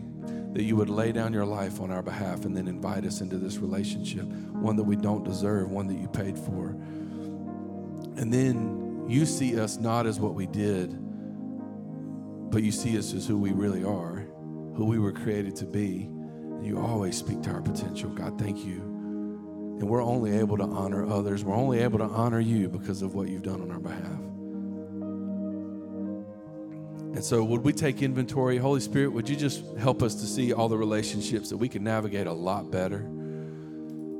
that 0.53 0.63
you 0.63 0.75
would 0.75 0.89
lay 0.89 1.11
down 1.11 1.31
your 1.31 1.45
life 1.45 1.79
on 1.79 1.91
our 1.91 2.01
behalf 2.01 2.43
and 2.45 2.57
then 2.57 2.67
invite 2.67 3.05
us 3.05 3.21
into 3.21 3.37
this 3.37 3.57
relationship, 3.57 4.25
one 4.25 4.75
that 4.75 4.83
we 4.83 4.95
don't 4.95 5.23
deserve, 5.23 5.71
one 5.71 5.87
that 5.87 5.97
you 5.97 6.07
paid 6.07 6.37
for. 6.37 6.69
And 8.17 8.33
then 8.33 9.05
you 9.07 9.27
see 9.27 9.59
us 9.59 9.77
not 9.77 10.07
as 10.07 10.19
what 10.19 10.33
we 10.33 10.47
did, 10.47 10.95
but 12.51 12.63
you 12.63 12.71
see 12.71 12.97
us 12.97 13.13
as 13.13 13.27
who 13.27 13.37
we 13.37 13.51
really 13.51 13.83
are, 13.83 14.25
who 14.75 14.85
we 14.85 14.97
were 14.97 15.11
created 15.11 15.55
to 15.57 15.65
be. 15.65 16.05
And 16.05 16.65
you 16.65 16.79
always 16.79 17.15
speak 17.15 17.43
to 17.43 17.51
our 17.51 17.61
potential. 17.61 18.09
God, 18.09 18.39
thank 18.39 18.65
you. 18.65 18.81
And 19.79 19.87
we're 19.87 20.03
only 20.03 20.35
able 20.35 20.57
to 20.57 20.63
honor 20.63 21.05
others. 21.05 21.43
We're 21.43 21.55
only 21.55 21.79
able 21.79 21.99
to 21.99 22.05
honor 22.05 22.39
you 22.39 22.69
because 22.69 23.03
of 23.03 23.13
what 23.13 23.29
you've 23.29 23.43
done 23.43 23.61
on 23.61 23.69
our 23.69 23.79
behalf. 23.79 24.19
And 27.13 27.23
so, 27.23 27.43
would 27.43 27.63
we 27.63 27.73
take 27.73 28.03
inventory? 28.03 28.57
Holy 28.57 28.79
Spirit, 28.79 29.11
would 29.13 29.27
you 29.27 29.35
just 29.35 29.65
help 29.77 30.03
us 30.03 30.15
to 30.15 30.27
see 30.27 30.53
all 30.53 30.69
the 30.69 30.77
relationships 30.77 31.49
that 31.49 31.57
we 31.57 31.67
can 31.67 31.83
navigate 31.83 32.27
a 32.27 32.33
lot 32.33 32.69
better? 32.69 32.99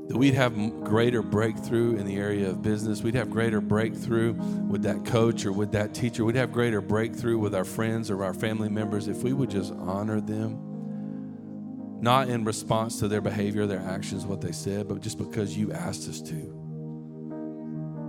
That 0.08 0.18
we'd 0.18 0.34
have 0.34 0.84
greater 0.84 1.22
breakthrough 1.22 1.98
in 1.98 2.08
the 2.08 2.16
area 2.16 2.50
of 2.50 2.64
business. 2.64 3.04
We'd 3.04 3.14
have 3.14 3.30
greater 3.30 3.62
breakthrough 3.62 4.34
with 4.34 4.82
that 4.84 5.06
coach 5.06 5.46
or 5.46 5.52
with 5.52 5.72
that 5.74 5.94
teacher. 5.94 6.26
We'd 6.26 6.36
have 6.36 6.52
greater 6.52 6.82
breakthrough 6.82 7.38
with 7.38 7.54
our 7.54 7.64
friends 7.64 8.10
or 8.10 8.24
our 8.24 8.34
family 8.34 8.70
members 8.70 9.08
if 9.08 9.22
we 9.22 9.34
would 9.34 9.52
just 9.52 9.72
honor 9.74 10.20
them. 10.20 12.00
Not 12.02 12.28
in 12.28 12.44
response 12.44 12.98
to 13.00 13.08
their 13.08 13.22
behavior, 13.22 13.68
their 13.68 13.82
actions, 13.82 14.26
what 14.26 14.42
they 14.42 14.52
said, 14.52 14.88
but 14.88 15.02
just 15.02 15.20
because 15.20 15.56
you 15.56 15.72
asked 15.74 16.10
us 16.10 16.22
to. 16.22 16.36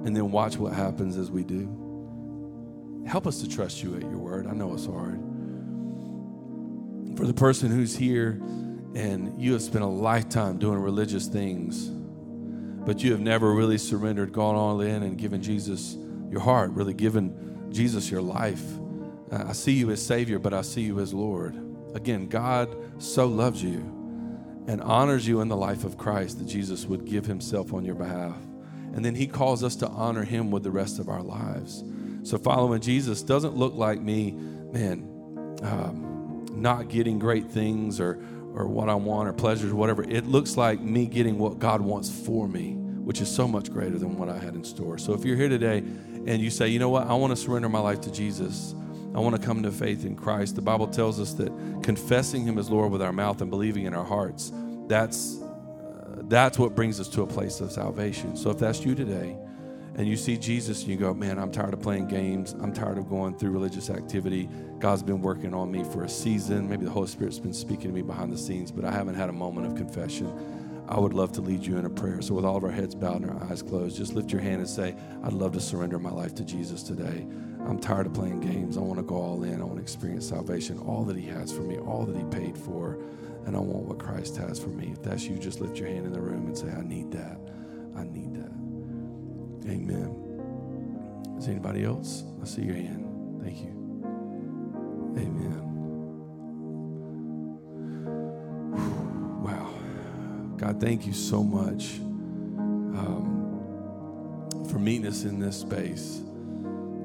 And 0.06 0.16
then 0.16 0.30
watch 0.30 0.56
what 0.56 0.72
happens 0.72 1.18
as 1.18 1.30
we 1.30 1.44
do. 1.44 1.89
Help 3.06 3.26
us 3.26 3.40
to 3.40 3.48
trust 3.48 3.82
you 3.82 3.96
at 3.96 4.02
your 4.02 4.18
word. 4.18 4.46
I 4.46 4.52
know 4.52 4.74
it's 4.74 4.86
hard. 4.86 5.20
For 7.16 7.26
the 7.26 7.34
person 7.34 7.70
who's 7.70 7.96
here 7.96 8.40
and 8.94 9.40
you 9.40 9.52
have 9.52 9.62
spent 9.62 9.84
a 9.84 9.88
lifetime 9.88 10.58
doing 10.58 10.78
religious 10.78 11.26
things, 11.26 11.88
but 11.88 13.02
you 13.02 13.12
have 13.12 13.20
never 13.20 13.52
really 13.52 13.78
surrendered, 13.78 14.32
gone 14.32 14.54
all 14.54 14.80
in, 14.80 15.02
and 15.02 15.18
given 15.18 15.42
Jesus 15.42 15.96
your 16.30 16.40
heart, 16.40 16.70
really 16.70 16.94
given 16.94 17.68
Jesus 17.70 18.10
your 18.10 18.22
life. 18.22 18.64
Uh, 19.30 19.44
I 19.48 19.52
see 19.52 19.72
you 19.72 19.90
as 19.90 20.04
Savior, 20.04 20.38
but 20.38 20.54
I 20.54 20.62
see 20.62 20.82
you 20.82 20.98
as 21.00 21.12
Lord. 21.14 21.54
Again, 21.94 22.28
God 22.28 22.74
so 23.02 23.26
loves 23.26 23.62
you 23.62 23.78
and 24.66 24.80
honors 24.82 25.26
you 25.26 25.40
in 25.40 25.48
the 25.48 25.56
life 25.56 25.84
of 25.84 25.98
Christ 25.98 26.38
that 26.38 26.46
Jesus 26.46 26.86
would 26.86 27.04
give 27.04 27.26
Himself 27.26 27.72
on 27.72 27.84
your 27.84 27.94
behalf. 27.94 28.36
And 28.94 29.04
then 29.04 29.14
He 29.14 29.26
calls 29.26 29.62
us 29.62 29.76
to 29.76 29.88
honor 29.88 30.24
Him 30.24 30.50
with 30.50 30.62
the 30.62 30.70
rest 30.70 30.98
of 30.98 31.08
our 31.08 31.22
lives. 31.22 31.82
So 32.30 32.38
following 32.38 32.80
Jesus 32.80 33.22
doesn't 33.22 33.56
look 33.56 33.74
like 33.74 34.00
me, 34.00 34.30
man, 34.30 35.58
um, 35.64 36.46
not 36.52 36.88
getting 36.88 37.18
great 37.18 37.50
things 37.50 37.98
or 37.98 38.22
or 38.54 38.68
what 38.68 38.88
I 38.88 38.94
want 38.94 39.28
or 39.28 39.32
pleasures, 39.32 39.72
or 39.72 39.74
whatever. 39.74 40.04
It 40.04 40.26
looks 40.26 40.56
like 40.56 40.80
me 40.80 41.06
getting 41.06 41.38
what 41.38 41.58
God 41.58 41.80
wants 41.80 42.08
for 42.08 42.46
me, 42.46 42.74
which 42.74 43.20
is 43.20 43.28
so 43.28 43.48
much 43.48 43.72
greater 43.72 43.98
than 43.98 44.16
what 44.16 44.28
I 44.28 44.38
had 44.38 44.54
in 44.54 44.62
store. 44.62 44.96
So 44.96 45.12
if 45.12 45.24
you're 45.24 45.36
here 45.36 45.48
today 45.48 45.78
and 45.78 46.40
you 46.40 46.50
say, 46.50 46.68
you 46.68 46.78
know 46.78 46.88
what, 46.88 47.08
I 47.08 47.14
want 47.14 47.32
to 47.32 47.36
surrender 47.36 47.68
my 47.68 47.80
life 47.80 48.00
to 48.02 48.12
Jesus. 48.12 48.76
I 49.12 49.18
want 49.18 49.34
to 49.34 49.44
come 49.44 49.64
to 49.64 49.72
faith 49.72 50.04
in 50.04 50.14
Christ. 50.14 50.54
The 50.54 50.62
Bible 50.62 50.86
tells 50.86 51.18
us 51.18 51.34
that 51.34 51.50
confessing 51.82 52.44
Him 52.44 52.58
as 52.58 52.70
Lord 52.70 52.92
with 52.92 53.02
our 53.02 53.12
mouth 53.12 53.40
and 53.40 53.50
believing 53.50 53.86
in 53.86 53.94
our 53.94 54.04
hearts, 54.04 54.52
that's, 54.86 55.40
uh, 55.40 56.22
that's 56.28 56.60
what 56.60 56.76
brings 56.76 57.00
us 57.00 57.08
to 57.08 57.22
a 57.22 57.26
place 57.26 57.60
of 57.60 57.72
salvation. 57.72 58.36
So 58.36 58.50
if 58.50 58.58
that's 58.58 58.84
you 58.84 58.94
today, 58.94 59.36
and 59.96 60.06
you 60.06 60.16
see 60.16 60.36
Jesus 60.36 60.82
and 60.82 60.90
you 60.90 60.96
go, 60.96 61.12
man, 61.12 61.38
I'm 61.38 61.50
tired 61.50 61.74
of 61.74 61.80
playing 61.80 62.06
games. 62.06 62.52
I'm 62.60 62.72
tired 62.72 62.96
of 62.96 63.08
going 63.08 63.36
through 63.36 63.50
religious 63.50 63.90
activity. 63.90 64.48
God's 64.78 65.02
been 65.02 65.20
working 65.20 65.52
on 65.52 65.70
me 65.70 65.84
for 65.84 66.04
a 66.04 66.08
season. 66.08 66.68
Maybe 66.68 66.84
the 66.84 66.90
Holy 66.90 67.08
Spirit's 67.08 67.38
been 67.38 67.52
speaking 67.52 67.88
to 67.88 67.92
me 67.92 68.02
behind 68.02 68.32
the 68.32 68.38
scenes, 68.38 68.70
but 68.70 68.84
I 68.84 68.92
haven't 68.92 69.16
had 69.16 69.28
a 69.28 69.32
moment 69.32 69.66
of 69.66 69.74
confession. 69.74 70.32
I 70.88 70.98
would 70.98 71.12
love 71.12 71.32
to 71.32 71.40
lead 71.40 71.64
you 71.64 71.76
in 71.76 71.84
a 71.84 71.90
prayer. 71.90 72.20
So, 72.20 72.34
with 72.34 72.44
all 72.44 72.56
of 72.56 72.64
our 72.64 72.70
heads 72.70 72.96
bowed 72.96 73.22
and 73.22 73.30
our 73.30 73.50
eyes 73.50 73.62
closed, 73.62 73.96
just 73.96 74.14
lift 74.14 74.32
your 74.32 74.40
hand 74.40 74.56
and 74.56 74.68
say, 74.68 74.96
I'd 75.22 75.32
love 75.32 75.52
to 75.52 75.60
surrender 75.60 76.00
my 76.00 76.10
life 76.10 76.34
to 76.36 76.44
Jesus 76.44 76.82
today. 76.82 77.26
I'm 77.64 77.78
tired 77.78 78.06
of 78.06 78.14
playing 78.14 78.40
games. 78.40 78.76
I 78.76 78.80
want 78.80 78.98
to 78.98 79.04
go 79.04 79.14
all 79.14 79.44
in. 79.44 79.60
I 79.60 79.64
want 79.64 79.76
to 79.76 79.82
experience 79.82 80.28
salvation, 80.28 80.78
all 80.80 81.04
that 81.04 81.16
He 81.16 81.26
has 81.28 81.52
for 81.52 81.62
me, 81.62 81.78
all 81.78 82.04
that 82.06 82.16
He 82.16 82.24
paid 82.24 82.58
for, 82.58 82.98
and 83.46 83.54
I 83.54 83.60
want 83.60 83.84
what 83.84 83.98
Christ 83.98 84.36
has 84.38 84.58
for 84.58 84.70
me. 84.70 84.90
If 84.92 85.02
that's 85.02 85.24
you, 85.24 85.38
just 85.38 85.60
lift 85.60 85.78
your 85.78 85.88
hand 85.88 86.06
in 86.06 86.12
the 86.12 86.20
room 86.20 86.46
and 86.46 86.58
say, 86.58 86.70
I 86.70 86.82
need 86.82 87.12
that. 87.12 87.38
I 87.96 88.04
need. 88.04 88.29
Amen. 89.70 91.36
Is 91.38 91.46
anybody 91.48 91.84
else? 91.84 92.24
I 92.42 92.44
see 92.44 92.62
your 92.62 92.74
hand. 92.74 93.40
Thank 93.42 93.60
you. 93.60 93.70
Amen. 95.16 95.60
Wow. 99.42 99.72
God, 100.56 100.80
thank 100.80 101.06
you 101.06 101.12
so 101.12 101.44
much 101.44 101.98
um, 102.98 104.66
for 104.68 104.78
meeting 104.78 105.06
us 105.06 105.22
in 105.24 105.38
this 105.38 105.60
space. 105.60 106.20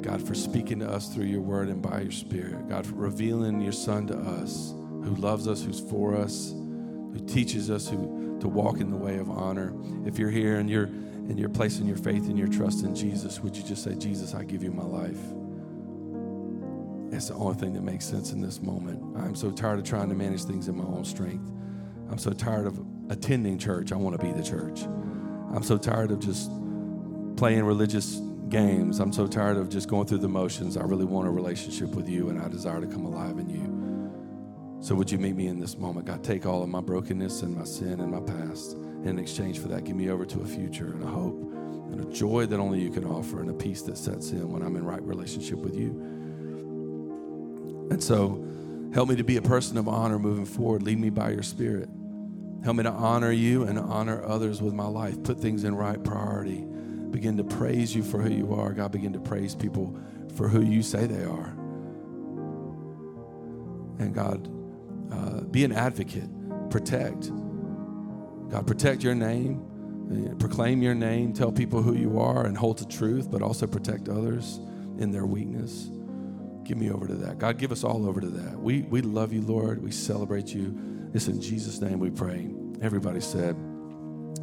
God, 0.02 0.26
for 0.26 0.36
speaking 0.36 0.80
to 0.80 0.90
us 0.90 1.14
through 1.14 1.26
your 1.26 1.42
word 1.42 1.70
and 1.70 1.82
by 1.82 2.02
your 2.02 2.12
spirit. 2.12 2.68
God, 2.68 2.86
for 2.86 2.96
revealing 2.96 3.62
your 3.62 3.72
son 3.74 4.08
to 4.08 4.18
us, 4.18 4.74
who 5.04 5.16
loves 5.16 5.48
us, 5.48 5.64
who's 5.64 5.80
for 5.80 6.16
us, 6.16 6.52
who 6.52 7.24
teaches 7.28 7.70
us 7.70 7.88
who, 7.88 8.38
to 8.40 8.48
walk 8.48 8.80
in 8.80 8.90
the 8.90 8.98
way 8.98 9.18
of 9.18 9.30
honor. 9.30 9.74
If 10.06 10.20
you're 10.20 10.32
here 10.32 10.58
and 10.58 10.70
you're 10.70 10.90
and 11.28 11.40
you're 11.40 11.50
placing 11.50 11.88
your 11.88 11.98
faith 11.98 12.28
and 12.28 12.38
your 12.38 12.48
trust 12.48 12.84
in 12.84 12.94
Jesus, 12.94 13.40
would 13.40 13.56
you 13.56 13.64
just 13.64 13.84
say, 13.84 13.96
Jesus, 13.96 14.36
I 14.36 14.44
give 14.44 14.62
you 14.62 14.72
my 14.72 14.84
life? 14.84 15.20
It's 17.12 17.30
the 17.30 17.36
only 17.36 17.56
thing 17.56 17.74
that 17.74 17.82
makes 17.82 18.06
sense 18.06 18.32
in 18.32 18.42
this 18.42 18.62
moment. 18.62 19.02
I'm 19.18 19.36
so 19.36 19.50
tired 19.50 19.80
of 19.80 19.86
trying 19.86 20.10
to 20.10 20.16
manage 20.16 20.44
things 20.44 20.68
in 20.68 20.78
my 20.78 20.84
own 20.84 21.04
strength. 21.06 21.50
I'm 22.12 22.18
so 22.18 22.32
tired 22.32 22.68
of 22.68 22.80
attending 23.10 23.58
church. 23.58 23.92
I 23.92 23.96
want 23.96 24.20
to 24.20 24.24
be 24.24 24.32
the 24.32 24.44
church. 24.44 24.84
I'm 24.84 25.64
so 25.64 25.78
tired 25.78 26.12
of 26.12 26.20
just 26.20 26.52
playing 27.38 27.64
religious 27.64 28.22
games. 28.50 29.00
I'm 29.00 29.14
so 29.14 29.26
tired 29.26 29.58
of 29.58 29.70
just 29.70 29.88
going 29.88 30.06
through 30.06 30.20
the 30.20 30.28
motions. 30.28 30.78
I 30.78 30.84
really 30.84 31.06
want 31.06 31.28
a 31.28 31.32
relationship 31.32 31.90
with 31.90 32.08
you, 32.08 32.30
and 32.30 32.40
I 32.40 32.50
desire 32.50 32.82
to 32.82 32.88
come 32.88 33.06
alive 33.06 33.40
in 33.40 33.50
you. 33.50 34.82
So, 34.82 34.94
would 34.94 35.12
you 35.12 35.18
meet 35.18 35.36
me 35.36 35.48
in 35.48 35.60
this 35.60 35.78
moment? 35.78 36.06
God, 36.06 36.24
take 36.24 36.46
all 36.46 36.62
of 36.62 36.70
my 36.70 36.82
brokenness 36.82 37.42
and 37.42 37.56
my 37.56 37.64
sin 37.64 38.00
and 38.00 38.12
my 38.12 38.20
past 38.20 38.78
in 39.06 39.20
exchange 39.20 39.60
for 39.60 39.68
that, 39.70 39.84
give 39.84 39.96
me 39.96 40.10
over 40.10 40.26
to 40.26 40.42
a 40.42 40.46
future 40.46 40.88
and 40.88 41.04
a 41.04 41.08
hope 41.08 41.40
and 41.92 42.02
a 42.02 42.06
joy 42.14 42.46
that 42.48 42.60
only 42.60 42.82
you 42.82 42.90
can 42.90 43.06
offer 43.06 43.40
and 43.40 43.50
a 43.50 43.54
peace 43.54 43.82
that 43.84 43.98
sets 43.98 44.32
in 44.32 44.52
when 44.52 44.62
I'm 44.62 44.76
in 44.76 44.84
right 44.84 45.02
relationship 45.02 45.60
with 45.60 45.76
you. 45.76 45.92
And 47.92 48.04
so, 48.04 48.44
help 48.94 49.10
me 49.10 49.16
to 49.16 49.24
be 49.24 49.38
a 49.38 49.42
person 49.42 49.78
of 49.78 49.88
honor 49.88 50.18
moving 50.18 50.46
forward. 50.46 50.84
Lead 50.84 51.00
me 51.00 51.10
by 51.10 51.30
your 51.30 51.44
spirit. 51.44 51.88
Help 52.64 52.78
me 52.78 52.84
to 52.84 52.92
honor 52.92 53.32
you 53.32 53.64
and 53.64 53.78
honor 53.78 54.24
others 54.26 54.62
with 54.62 54.74
my 54.74 54.88
life. 54.88 55.22
Put 55.22 55.40
things 55.40 55.64
in 55.64 55.76
right 55.76 56.04
priority. 56.04 56.66
Begin 57.12 57.38
to 57.38 57.44
praise 57.44 57.96
you 57.96 58.04
for 58.04 58.20
who 58.20 58.34
you 58.34 58.54
are. 58.54 58.74
God, 58.74 58.92
begin 58.92 59.14
to 59.14 59.20
praise 59.20 59.54
people 59.54 59.96
for 60.36 60.48
who 60.50 60.62
you 60.64 60.82
say 60.82 61.06
they 61.06 61.24
are. 61.24 61.56
And 64.00 64.14
God, 64.14 64.50
uh, 65.12 65.42
be 65.42 65.64
an 65.64 65.72
advocate, 65.72 66.30
protect, 66.72 67.32
God, 68.50 68.68
protect 68.68 69.04
your 69.04 69.16
name, 69.16 69.62
eh, 70.12 70.34
proclaim 70.40 70.82
your 70.82 70.96
name, 70.96 71.34
tell 71.34 71.52
people 71.52 71.82
who 71.82 71.96
you 71.96 72.20
are, 72.20 72.46
and 72.46 72.58
hold 72.58 72.78
to 72.80 72.88
truth, 72.88 73.30
but 73.30 73.42
also 73.42 73.68
protect 73.68 74.10
others 74.10 74.60
in 74.98 75.12
their 75.12 75.26
weakness. 75.26 75.90
Give 76.64 76.78
me 76.78 76.90
over 76.92 77.08
to 77.08 77.16
that. 77.16 77.38
God, 77.38 77.58
give 77.58 77.72
us 77.72 77.84
all 77.84 78.08
over 78.08 78.20
to 78.22 78.28
that. 78.28 78.60
We, 78.60 78.82
we 78.84 79.02
love 79.02 79.34
you, 79.34 79.42
Lord. 79.42 79.84
We 79.84 79.92
celebrate 79.92 80.54
you. 80.54 81.10
It's 81.14 81.28
in 81.28 81.40
Jesus' 81.42 81.80
name 81.80 82.00
we 82.00 82.10
pray. 82.10 82.50
Everybody 82.82 83.22
said, 83.22 83.56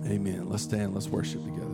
Amen. 0.07 0.49
Let's 0.49 0.65
stand, 0.65 0.95
let's 0.95 1.09
worship 1.09 1.45
together. 1.45 1.72